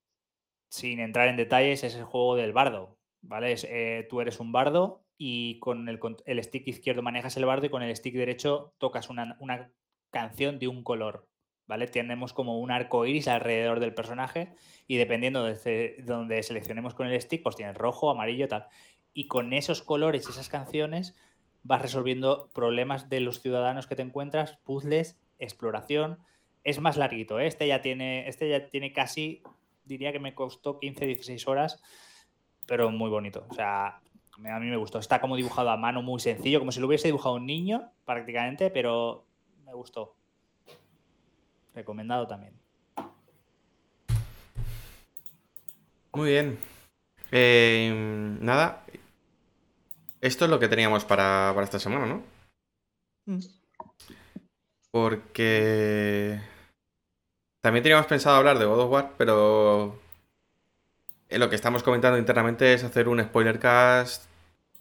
sin 0.70 1.00
entrar 1.00 1.28
en 1.28 1.38
detalles, 1.38 1.84
es 1.84 1.96
el 1.96 2.04
juego 2.06 2.36
del 2.36 2.54
bardo. 2.54 2.98
¿Vale? 3.22 3.52
Es, 3.52 3.66
eh, 3.70 4.06
tú 4.10 4.22
eres 4.22 4.40
un 4.40 4.52
bardo 4.52 5.05
y 5.18 5.60
con 5.60 5.88
el, 5.88 6.44
stick 6.44 6.68
izquierdo 6.68 7.02
manejas 7.02 7.38
el 7.38 7.46
bardo 7.46 7.66
y 7.66 7.70
con 7.70 7.84
el 7.84 7.96
stick 7.96 8.16
derecho 8.16 8.74
tocas 8.78 9.10
una, 9.10 9.38
una 9.40 9.72
canción 10.12 10.60
de 10.60 10.68
un 10.68 10.84
color. 10.84 11.28
¿Vale? 11.68 11.88
Tenemos 11.88 12.32
como 12.32 12.60
un 12.60 12.70
arco 12.70 13.08
iris 13.08 13.28
alrededor 13.28 13.80
del 13.80 13.96
personaje 13.96 14.54
y 14.88 14.98
dependiendo 14.98 15.44
de 15.44 15.96
donde 16.06 16.44
seleccionemos 16.44 16.94
con 16.94 17.08
el 17.08 17.20
stick, 17.20 17.42
pues 17.42 17.56
tienes 17.56 17.76
rojo, 17.76 18.12
amarillo, 18.12 18.48
tal. 18.48 18.68
Y 19.16 19.28
con 19.28 19.52
esos 19.52 19.82
colores, 19.82 20.30
esas 20.30 20.48
canciones, 20.48 21.16
vas 21.64 21.82
resolviendo 21.82 22.52
problemas 22.54 23.10
de 23.10 23.20
los 23.20 23.42
ciudadanos 23.42 23.88
que 23.88 23.96
te 23.96 24.04
encuentras, 24.04 24.58
puzzles, 24.64 25.20
exploración. 25.40 26.20
Es 26.64 26.80
más 26.80 26.98
larguito, 26.98 27.40
¿eh? 27.40 27.48
este 27.48 27.68
ya 27.68 27.82
tiene, 27.82 28.28
este 28.28 28.48
ya 28.48 28.68
tiene 28.68 28.94
casi, 28.94 29.42
diría 29.86 30.12
que 30.12 30.20
me 30.20 30.36
costó 30.36 30.78
15, 30.78 31.08
16 31.08 31.48
horas, 31.48 31.82
pero 32.68 32.92
muy 32.92 33.10
bonito. 33.10 33.48
O 33.50 33.54
sea, 33.56 34.02
a 34.44 34.60
mí 34.60 34.68
me 34.68 34.78
gustó. 34.78 35.00
Está 35.00 35.22
como 35.22 35.36
dibujado 35.36 35.70
a 35.70 35.78
mano, 35.78 36.02
muy 36.02 36.20
sencillo, 36.20 36.60
como 36.60 36.72
si 36.72 36.80
lo 36.80 36.88
hubiese 36.88 37.08
dibujado 37.08 37.36
un 37.36 37.46
niño, 37.46 37.92
prácticamente, 38.06 38.70
pero 38.70 39.26
me 39.66 39.74
gustó. 39.74 40.16
Recomendado 41.74 42.28
también. 42.28 42.54
Muy 46.14 46.30
bien. 46.32 46.60
Eh, 47.32 48.38
nada. 48.40 48.86
Esto 50.22 50.46
es 50.46 50.52
lo 50.52 50.60
que 50.60 50.68
teníamos 50.68 51.06
para, 51.06 51.52
para 51.54 51.66
esta 51.66 51.80
semana, 51.80 52.06
¿no? 52.06 52.24
Mm. 53.26 53.40
Porque 54.92 56.40
también 57.62 57.84
teníamos 57.84 58.06
pensado 58.06 58.38
hablar 58.38 58.58
de 58.58 58.66
God 58.66 58.80
of 58.80 58.92
War, 58.92 59.12
pero 59.18 60.00
lo 61.38 61.50
que 61.50 61.56
estamos 61.56 61.84
comentando 61.84 62.18
internamente 62.18 62.74
es 62.74 62.84
hacer 62.84 63.08
un 63.08 63.22
spoiler 63.24 63.60
cast. 63.60 64.26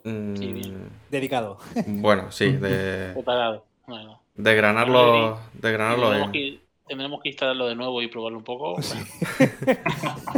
mm, 0.05 0.15
Sí, 0.35 0.53
bien. 0.53 0.77
Dedicado. 1.09 1.59
bueno, 1.85 2.31
sí, 2.33 2.53
de, 2.53 3.19
Preparado. 3.25 3.67
Bueno, 3.87 4.23
de 4.37 4.55
granarlo, 4.55 5.41
de 5.55 5.73
granarlo 5.73 6.15
tendremos, 6.15 6.31
en- 6.31 6.33
que, 6.33 6.67
tendremos 6.87 7.23
que 7.23 7.31
instalarlo 7.31 7.67
de 7.67 7.77
nuevo 7.77 8.03
y 8.03 8.09
probarlo 8.09 8.39
un 8.39 8.45
poco. 8.45 8.83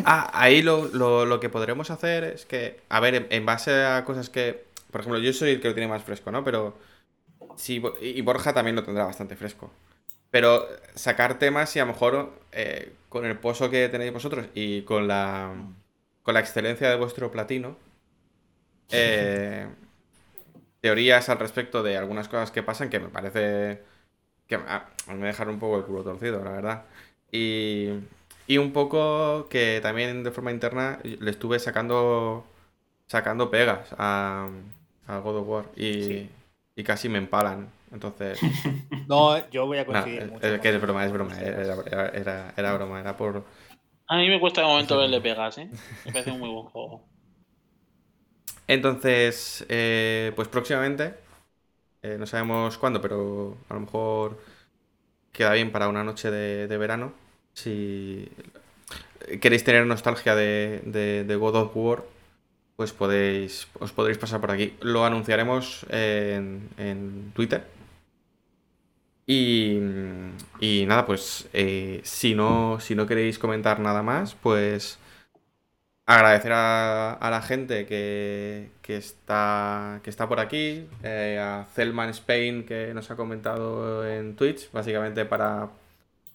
Ah, 0.04 0.30
ahí 0.34 0.62
lo, 0.62 0.86
lo- 0.88 1.24
lo 1.26 1.40
que 1.40 1.48
podremos 1.48 1.90
hacer 1.90 2.24
es 2.24 2.46
que, 2.46 2.80
a 2.88 3.00
ver, 3.00 3.14
en, 3.14 3.26
en 3.30 3.46
base 3.46 3.84
a 3.84 4.04
cosas 4.04 4.30
que, 4.30 4.64
por 4.90 5.00
ejemplo, 5.00 5.20
yo 5.20 5.32
soy 5.32 5.50
el 5.52 5.60
que 5.60 5.68
lo 5.68 5.74
tiene 5.74 5.88
más 5.88 6.02
fresco, 6.04 6.30
¿no? 6.30 6.44
Pero 6.44 6.76
sí, 7.56 7.82
y 8.02 8.20
Borja 8.22 8.54
también 8.54 8.76
lo 8.76 8.84
tendrá 8.84 9.04
bastante 9.06 9.36
fresco. 9.36 9.72
Pero 10.30 10.66
sacar 10.94 11.38
temas 11.38 11.74
y 11.76 11.80
a 11.80 11.86
lo 11.86 11.92
mejor 11.92 12.32
eh, 12.52 12.94
con 13.10 13.26
el 13.26 13.38
pozo 13.38 13.70
que 13.70 13.88
tenéis 13.90 14.12
vosotros 14.12 14.46
y 14.54 14.82
con 14.82 15.08
la, 15.08 15.54
con 16.26 16.34
la 16.34 16.40
excelencia 16.40 16.90
de 16.90 16.96
vuestro 16.96 17.30
platino, 17.30 17.76
eh, 18.90 19.68
teorías 20.80 21.28
al 21.28 21.38
respecto 21.38 21.84
de 21.84 21.96
algunas 21.96 22.26
cosas 22.28 22.50
que 22.50 22.64
pasan 22.64 22.90
que 22.90 22.98
me 22.98 23.08
parece 23.08 23.80
que 24.48 24.56
ah, 24.56 24.86
me 25.08 25.28
dejaron 25.28 25.54
un 25.54 25.60
poco 25.60 25.78
el 25.78 25.84
culo 25.84 26.02
torcido, 26.02 26.42
la 26.44 26.50
verdad. 26.50 26.82
Y, 27.30 27.90
y 28.48 28.58
un 28.58 28.72
poco 28.72 29.48
que 29.48 29.78
también 29.80 30.24
de 30.24 30.32
forma 30.32 30.50
interna 30.50 30.98
le 31.04 31.30
estuve 31.30 31.60
sacando 31.60 32.44
sacando 33.06 33.50
pegas 33.52 33.94
a, 33.98 34.48
a 35.06 35.18
God 35.18 35.36
of 35.36 35.48
War 35.48 35.64
y, 35.76 36.02
Sí. 36.02 36.30
y 36.74 36.82
casi 36.82 37.08
me 37.08 37.18
empalan. 37.18 37.68
Entonces, 37.92 38.40
No, 39.06 39.48
yo 39.50 39.66
voy 39.66 39.78
a 39.78 39.86
coincidir 39.86 40.22
es, 40.22 40.30
mucho. 40.32 40.44
es 40.44 40.60
que 40.60 40.68
es 40.70 40.80
broma, 40.80 41.06
es 41.06 41.12
broma, 41.12 41.40
era- 41.40 42.52
era 42.56 42.72
broma, 42.74 42.98
era 43.00 43.16
por... 43.16 43.44
A 44.08 44.16
mí 44.16 44.28
me 44.28 44.40
cuesta 44.40 44.62
de 44.62 44.66
momento 44.66 44.98
verle 44.98 45.20
pegas, 45.20 45.58
¿eh? 45.58 45.72
Me 46.04 46.10
parece 46.12 46.32
un 46.32 46.40
muy 46.40 46.50
buen 46.50 46.66
juego. 46.70 47.08
Entonces, 48.68 49.64
eh, 49.68 50.32
pues 50.34 50.48
próximamente, 50.48 51.14
eh, 52.02 52.16
no 52.18 52.26
sabemos 52.26 52.78
cuándo, 52.78 53.00
pero 53.02 53.58
a 53.68 53.74
lo 53.74 53.80
mejor 53.80 54.40
queda 55.32 55.52
bien 55.54 55.72
para 55.72 55.88
una 55.88 56.04
noche 56.04 56.30
de, 56.30 56.68
de 56.68 56.78
verano. 56.78 57.14
Si 57.54 58.28
queréis 59.40 59.64
tener 59.64 59.86
nostalgia 59.86 60.34
de, 60.34 60.82
de- 60.84 61.24
de 61.24 61.36
God 61.36 61.56
of 61.56 61.72
War, 61.76 62.04
pues 62.76 62.92
podéis, 62.92 63.68
os 63.80 63.92
podréis 63.92 64.18
pasar 64.18 64.40
por 64.40 64.50
aquí. 64.52 64.74
Lo 64.80 65.04
anunciaremos 65.04 65.86
en, 65.90 66.68
en 66.78 67.32
Twitter. 67.34 67.64
Y, 69.26 69.78
y 70.60 70.84
nada, 70.86 71.04
pues 71.04 71.48
eh, 71.52 72.00
si 72.04 72.34
no, 72.34 72.78
si 72.80 72.94
no 72.94 73.06
queréis 73.06 73.38
comentar 73.38 73.80
nada 73.80 74.02
más, 74.02 74.34
pues 74.34 74.98
agradecer 76.06 76.52
a, 76.52 77.12
a 77.14 77.30
la 77.30 77.42
gente 77.42 77.86
que, 77.86 78.70
que 78.82 78.96
está, 78.96 80.00
que 80.04 80.10
está 80.10 80.28
por 80.28 80.38
aquí, 80.38 80.88
eh, 81.02 81.38
a 81.42 81.66
Zelman 81.74 82.10
Spain 82.10 82.64
que 82.64 82.94
nos 82.94 83.10
ha 83.10 83.16
comentado 83.16 84.06
en 84.08 84.36
Twitch, 84.36 84.70
básicamente 84.70 85.24
para, 85.24 85.70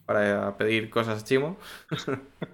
para 0.04 0.56
pedir 0.58 0.90
cosas 0.90 1.22
a 1.22 1.24
Chimo. 1.24 1.56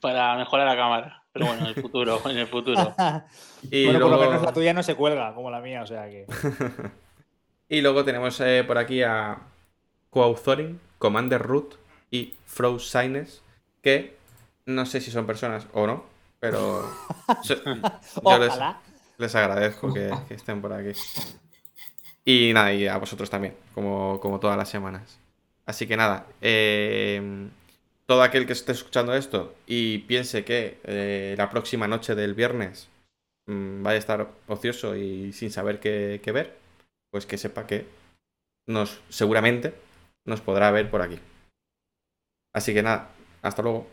Para 0.00 0.36
mejorar 0.36 0.64
la 0.64 0.76
cámara. 0.76 1.22
Pero 1.32 1.46
bueno, 1.46 1.62
en 1.62 1.68
el 1.68 1.74
futuro, 1.74 2.20
en 2.30 2.38
el 2.38 2.46
futuro. 2.46 2.94
Y, 3.68 3.86
bueno, 3.86 3.98
por 3.98 4.10
lo 4.10 4.16
luego, 4.16 4.30
menos 4.30 4.46
la 4.46 4.52
tuya 4.52 4.72
no 4.72 4.82
se 4.84 4.94
cuelga 4.94 5.34
como 5.34 5.50
la 5.50 5.60
mía, 5.60 5.82
o 5.82 5.86
sea 5.86 6.08
que. 6.08 6.24
y 7.68 7.80
luego 7.80 8.04
tenemos 8.04 8.40
eh, 8.40 8.62
por 8.64 8.78
aquí 8.78 9.02
a 9.02 9.38
Quauthoring, 10.16 10.80
Commander 10.96 11.42
Root 11.42 11.74
y 12.10 12.32
Frozines, 12.46 13.42
que 13.82 14.16
no 14.64 14.86
sé 14.86 15.02
si 15.02 15.10
son 15.10 15.26
personas 15.26 15.66
o 15.74 15.86
no, 15.86 16.06
pero 16.40 16.90
yo 17.44 17.54
les, 17.54 18.14
Ojalá. 18.22 18.80
Les 19.18 19.34
agradezco 19.34 19.92
que, 19.92 20.10
que 20.26 20.32
estén 20.32 20.62
por 20.62 20.72
aquí. 20.72 20.98
Y 22.24 22.50
nada, 22.54 22.72
y 22.72 22.86
a 22.86 22.96
vosotros 22.96 23.28
también, 23.28 23.56
como, 23.74 24.18
como 24.18 24.40
todas 24.40 24.56
las 24.56 24.70
semanas. 24.70 25.18
Así 25.66 25.86
que 25.86 25.98
nada, 25.98 26.26
eh, 26.40 27.50
todo 28.06 28.22
aquel 28.22 28.46
que 28.46 28.54
esté 28.54 28.72
escuchando 28.72 29.14
esto 29.14 29.54
y 29.66 29.98
piense 29.98 30.46
que 30.46 30.78
eh, 30.84 31.34
la 31.36 31.50
próxima 31.50 31.88
noche 31.88 32.14
del 32.14 32.32
viernes 32.32 32.88
mm, 33.48 33.82
vaya 33.82 33.96
a 33.96 33.98
estar 33.98 34.30
ocioso 34.46 34.96
y 34.96 35.34
sin 35.34 35.50
saber 35.50 35.78
qué, 35.78 36.22
qué 36.24 36.32
ver, 36.32 36.56
pues 37.10 37.26
que 37.26 37.36
sepa 37.36 37.66
que 37.66 37.84
nos, 38.66 39.02
seguramente 39.10 39.74
nos 40.26 40.40
podrá 40.40 40.70
ver 40.70 40.90
por 40.90 41.02
aquí. 41.02 41.18
Así 42.52 42.74
que 42.74 42.82
nada, 42.82 43.10
hasta 43.42 43.62
luego. 43.62 43.86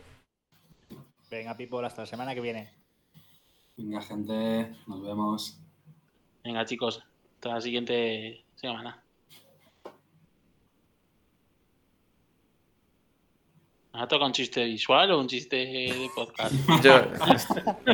Venga, 1.30 1.56
people, 1.56 1.86
hasta 1.86 2.02
la 2.02 2.06
semana 2.06 2.34
que 2.34 2.40
viene. 2.40 2.72
Venga, 3.76 4.00
gente, 4.02 4.76
nos 4.86 5.02
vemos. 5.02 5.60
Venga, 6.44 6.64
chicos, 6.64 7.02
hasta 7.34 7.48
la 7.50 7.60
siguiente 7.60 8.44
semana. 8.54 9.03
¿Has 13.94 14.08
tocado 14.08 14.26
un 14.26 14.32
chiste 14.32 14.64
visual 14.64 15.12
o 15.12 15.20
un 15.20 15.28
chiste 15.28 15.54
de 15.56 16.10
podcast? 16.14 16.52
Yo, 16.82 17.00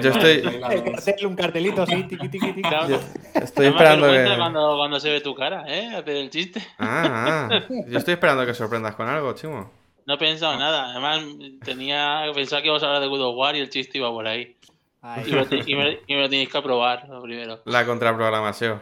yo 0.01 0.11
estoy, 0.11 0.63
hacerle 0.97 1.27
un 1.27 1.37
cartelito 1.37 1.83
así, 1.83 2.05
tiqui, 2.05 2.29
tiqui, 2.31 2.47
tiqui. 2.55 2.63
Claro. 2.63 2.89
yo 2.89 3.01
estoy 3.35 3.67
esperando 3.67 4.07
que... 4.11 4.35
cuando, 4.39 4.77
cuando 4.79 4.99
se 4.99 5.11
ve 5.11 5.21
tu 5.21 5.35
cara, 5.35 5.65
¿eh? 5.69 5.95
Hacer 5.95 6.17
el 6.17 6.31
chiste. 6.31 6.67
Ah, 6.79 7.49
ah. 7.51 7.61
Yo 7.87 7.99
estoy 7.99 8.15
esperando 8.15 8.47
que 8.47 8.55
sorprendas 8.55 8.95
con 8.95 9.09
algo, 9.09 9.35
Chimo. 9.35 9.71
No 10.07 10.15
he 10.15 10.19
pensado 10.19 10.59
nada. 10.59 10.91
Además, 10.91 11.23
tenía 11.63 12.23
pensaba 12.35 12.63
que 12.63 12.69
ibas 12.69 12.83
a 12.83 12.87
hablar 12.87 13.03
de 13.03 13.09
God 13.09 13.21
of 13.21 13.37
War 13.37 13.55
y 13.57 13.61
el 13.61 13.69
chiste 13.69 13.99
iba 13.99 14.11
por 14.11 14.27
ahí. 14.27 14.57
Ay, 15.03 15.25
Y 15.27 15.33
me, 15.35 15.47
y 15.67 15.75
me- 15.77 15.99
y 16.07 16.15
me 16.15 16.21
lo 16.23 16.29
tenéis 16.31 16.49
que 16.49 16.59
aprobar 16.59 17.07
lo 17.11 17.21
primero. 17.23 17.61
La 17.67 17.85
contraprogramación. 17.85 18.81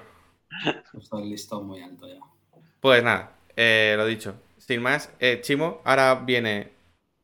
Estoy 0.96 1.28
listo 1.28 1.60
muy 1.60 1.82
alto 1.82 2.06
ya. 2.06 2.20
Pues 2.80 3.02
nada, 3.02 3.32
eh, 3.56 3.94
lo 3.96 4.06
dicho. 4.06 4.36
Sin 4.56 4.82
más, 4.82 5.12
eh, 5.18 5.40
Chimo, 5.42 5.80
ahora 5.84 6.14
viene 6.14 6.77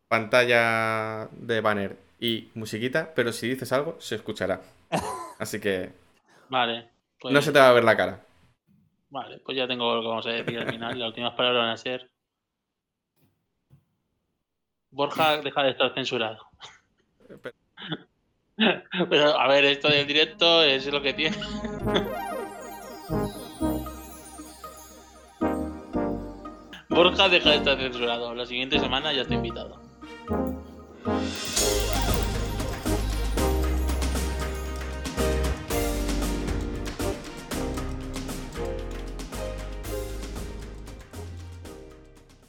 pantalla 0.09 1.29
de 1.33 1.61
banner 1.61 1.97
y 2.21 2.51
musiquita, 2.55 3.13
pero 3.15 3.33
si 3.33 3.49
dices 3.49 3.73
algo, 3.73 3.97
se 4.01 4.15
escuchará. 4.17 4.61
Así 5.39 5.61
que 5.61 5.93
Vale. 6.49 6.89
Pues, 7.21 7.35
no 7.35 7.43
se 7.43 7.53
te 7.53 7.59
va 7.59 7.69
a 7.71 7.73
ver 7.73 7.85
la 7.85 7.97
cara. 7.97 8.25
Vale, 9.11 9.39
pues 9.39 9.57
ya 9.57 9.67
tengo 9.67 9.95
lo 9.95 10.03
que 10.03 10.09
vamos 10.09 10.27
a 10.27 10.31
decir 10.31 10.59
al 10.59 10.71
final. 10.71 10.99
Las 10.99 11.09
últimas 11.09 11.35
palabras 11.35 11.63
van 11.63 11.71
a 11.71 11.77
ser. 11.77 12.11
Borja 14.91 15.39
deja 15.39 15.63
de 15.63 15.71
estar 15.71 15.95
censurado. 15.95 16.47
Pero 19.11 19.39
a 19.39 19.49
ver, 19.49 19.65
esto 19.65 19.89
del 19.89 20.07
directo 20.07 20.63
es 20.63 20.87
lo 20.87 21.03
que 21.03 21.13
tiene. 21.15 21.37
Borja 26.89 27.29
deja 27.29 27.51
de 27.51 27.57
estar 27.57 27.77
censurado. 27.77 28.35
La 28.35 28.47
siguiente 28.47 28.79
semana 28.79 29.13
ya 29.13 29.23
está 29.23 29.35
invitado. 29.35 29.84
Thank 30.27 30.59
you. 31.09 31.54